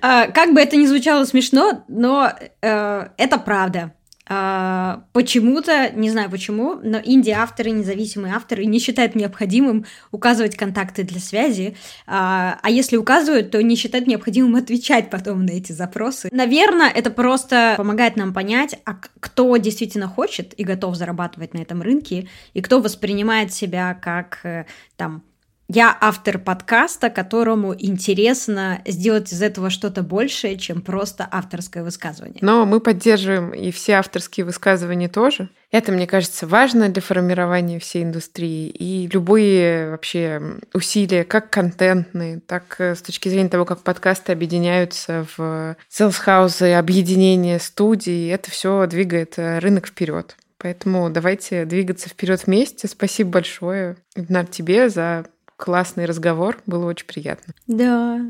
А, 0.00 0.28
как 0.28 0.52
бы 0.52 0.60
это 0.60 0.76
ни 0.76 0.86
звучало 0.86 1.24
смешно, 1.24 1.84
но 1.86 2.32
э, 2.60 3.08
это 3.16 3.38
правда. 3.38 3.92
А, 4.26 5.04
почему-то, 5.12 5.90
не 5.90 6.10
знаю 6.10 6.30
почему, 6.30 6.80
но 6.82 6.98
инди-авторы, 7.02 7.70
независимые 7.70 8.34
авторы 8.34 8.64
не 8.64 8.78
считают 8.78 9.14
необходимым 9.14 9.84
указывать 10.12 10.56
контакты 10.56 11.02
для 11.02 11.20
связи, 11.20 11.76
а, 12.06 12.58
а 12.62 12.70
если 12.70 12.96
указывают, 12.96 13.50
то 13.50 13.62
не 13.62 13.76
считают 13.76 14.06
необходимым 14.06 14.56
отвечать 14.56 15.10
потом 15.10 15.44
на 15.44 15.50
эти 15.50 15.72
запросы. 15.72 16.30
Наверное, 16.32 16.88
это 16.88 17.10
просто 17.10 17.74
помогает 17.76 18.16
нам 18.16 18.32
понять, 18.32 18.76
а 18.86 18.96
кто 19.20 19.56
действительно 19.58 20.08
хочет 20.08 20.58
и 20.58 20.64
готов 20.64 20.96
зарабатывать 20.96 21.52
на 21.52 21.58
этом 21.58 21.82
рынке, 21.82 22.28
и 22.54 22.62
кто 22.62 22.80
воспринимает 22.80 23.52
себя 23.52 23.92
как 23.92 24.40
э, 24.44 24.64
там 24.96 25.22
я 25.68 25.96
автор 26.00 26.38
подкаста, 26.38 27.08
которому 27.08 27.74
интересно 27.76 28.82
сделать 28.86 29.32
из 29.32 29.40
этого 29.40 29.70
что-то 29.70 30.02
большее, 30.02 30.58
чем 30.58 30.82
просто 30.82 31.26
авторское 31.30 31.82
высказывание. 31.82 32.38
Но 32.42 32.66
мы 32.66 32.80
поддерживаем 32.80 33.50
и 33.52 33.70
все 33.70 33.94
авторские 33.94 34.44
высказывания 34.44 35.08
тоже. 35.08 35.48
Это, 35.70 35.90
мне 35.90 36.06
кажется, 36.06 36.46
важно 36.46 36.88
для 36.88 37.02
формирования 37.02 37.80
всей 37.80 38.04
индустрии. 38.04 38.68
И 38.68 39.08
любые 39.12 39.90
вообще 39.90 40.40
усилия, 40.72 41.24
как 41.24 41.50
контентные, 41.50 42.40
так 42.40 42.76
э, 42.78 42.94
с 42.94 43.02
точки 43.02 43.28
зрения 43.28 43.48
того, 43.48 43.64
как 43.64 43.80
подкасты 43.80 44.32
объединяются 44.32 45.26
в 45.36 45.76
sales 45.90 46.25
house 46.25 46.60
ы, 46.60 46.74
объединение 46.74 47.58
студий, 47.58 48.30
это 48.30 48.50
все 48.50 48.86
двигает 48.86 49.34
э, 49.38 49.58
рынок 49.58 49.88
вперед. 49.88 50.36
Поэтому 50.58 51.10
давайте 51.10 51.64
двигаться 51.64 52.08
вперед 52.08 52.46
вместе. 52.46 52.86
Спасибо 52.86 53.30
большое, 53.30 53.96
Игнат, 54.14 54.50
тебе 54.50 54.88
за 54.88 55.26
классный 55.64 56.04
разговор. 56.04 56.58
Было 56.66 56.84
очень 56.84 57.06
приятно. 57.06 57.54
Да, 57.66 58.20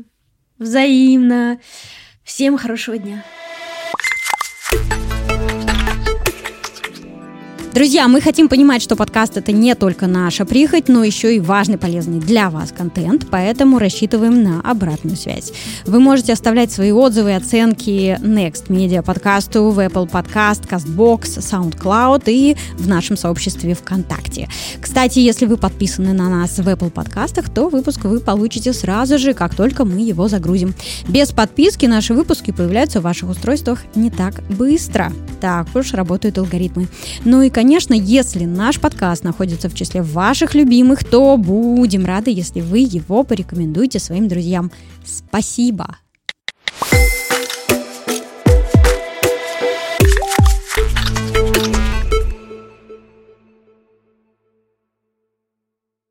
взаимно. 0.57 1.59
Всем 2.23 2.57
хорошего 2.57 2.97
дня. 2.97 3.25
Друзья, 7.75 8.07
мы 8.07 8.21
хотим 8.21 8.47
понимать, 8.47 8.81
что 8.81 8.95
подкаст 8.95 9.35
это 9.35 9.51
не 9.51 9.75
только 9.75 10.07
наша 10.07 10.45
прихоть, 10.45 10.87
но 10.87 11.03
еще 11.03 11.35
и 11.35 11.41
важный, 11.41 11.77
полезный 11.77 12.21
для 12.21 12.49
вас 12.49 12.71
контент, 12.71 13.27
поэтому 13.29 13.79
рассчитываем 13.79 14.41
на 14.41 14.61
обратную 14.61 15.17
связь. 15.17 15.51
Вы 15.85 15.99
можете 15.99 16.31
оставлять 16.31 16.71
свои 16.71 16.93
отзывы 16.93 17.31
и 17.31 17.33
оценки 17.33 18.17
Next 18.21 18.67
Media 18.69 19.03
подкасту 19.03 19.71
в 19.71 19.79
Apple 19.79 20.09
Podcast, 20.09 20.69
CastBox, 20.69 21.39
SoundCloud 21.39 22.23
и 22.27 22.55
в 22.77 22.87
нашем 22.87 23.17
сообществе 23.17 23.73
ВКонтакте. 23.73 24.47
Кстати, 24.79 25.19
если 25.19 25.45
вы 25.45 25.57
подписаны 25.57 26.13
на 26.13 26.29
нас 26.29 26.57
в 26.57 26.69
Apple 26.69 26.91
подкастах, 26.91 27.49
то 27.49 27.67
выпуск 27.67 28.05
вы 28.05 28.21
получите 28.21 28.71
сразу 28.71 29.19
же, 29.19 29.33
как 29.33 29.53
только 29.53 29.83
мы 29.83 29.99
его 29.99 30.29
загрузим. 30.29 30.73
Без 31.09 31.33
подписки 31.33 31.87
наши 31.87 32.13
выпуски 32.13 32.51
появляются 32.51 33.01
в 33.01 33.03
ваших 33.03 33.31
устройствах 33.31 33.81
не 33.95 34.11
так 34.11 34.41
быстро. 34.47 35.11
Так 35.41 35.67
уж 35.75 35.93
работают 35.93 36.37
алгоритмы. 36.37 36.87
Ну 37.25 37.41
и, 37.41 37.49
конечно, 37.49 37.64
Конечно, 37.65 37.95
если 37.95 38.45
наш 38.45 38.79
подкаст 38.79 39.23
находится 39.23 39.69
в 39.69 39.73
числе 39.73 40.03
ваших 40.03 40.53
любимых, 40.53 41.03
то 41.03 41.35
будем 41.35 42.05
рады, 42.05 42.29
если 42.29 42.61
вы 42.61 42.77
его 42.77 43.23
порекомендуете 43.23 43.97
своим 43.97 44.27
друзьям. 44.27 44.71
Спасибо! 45.03 45.97
Спасибо. 46.77 47.14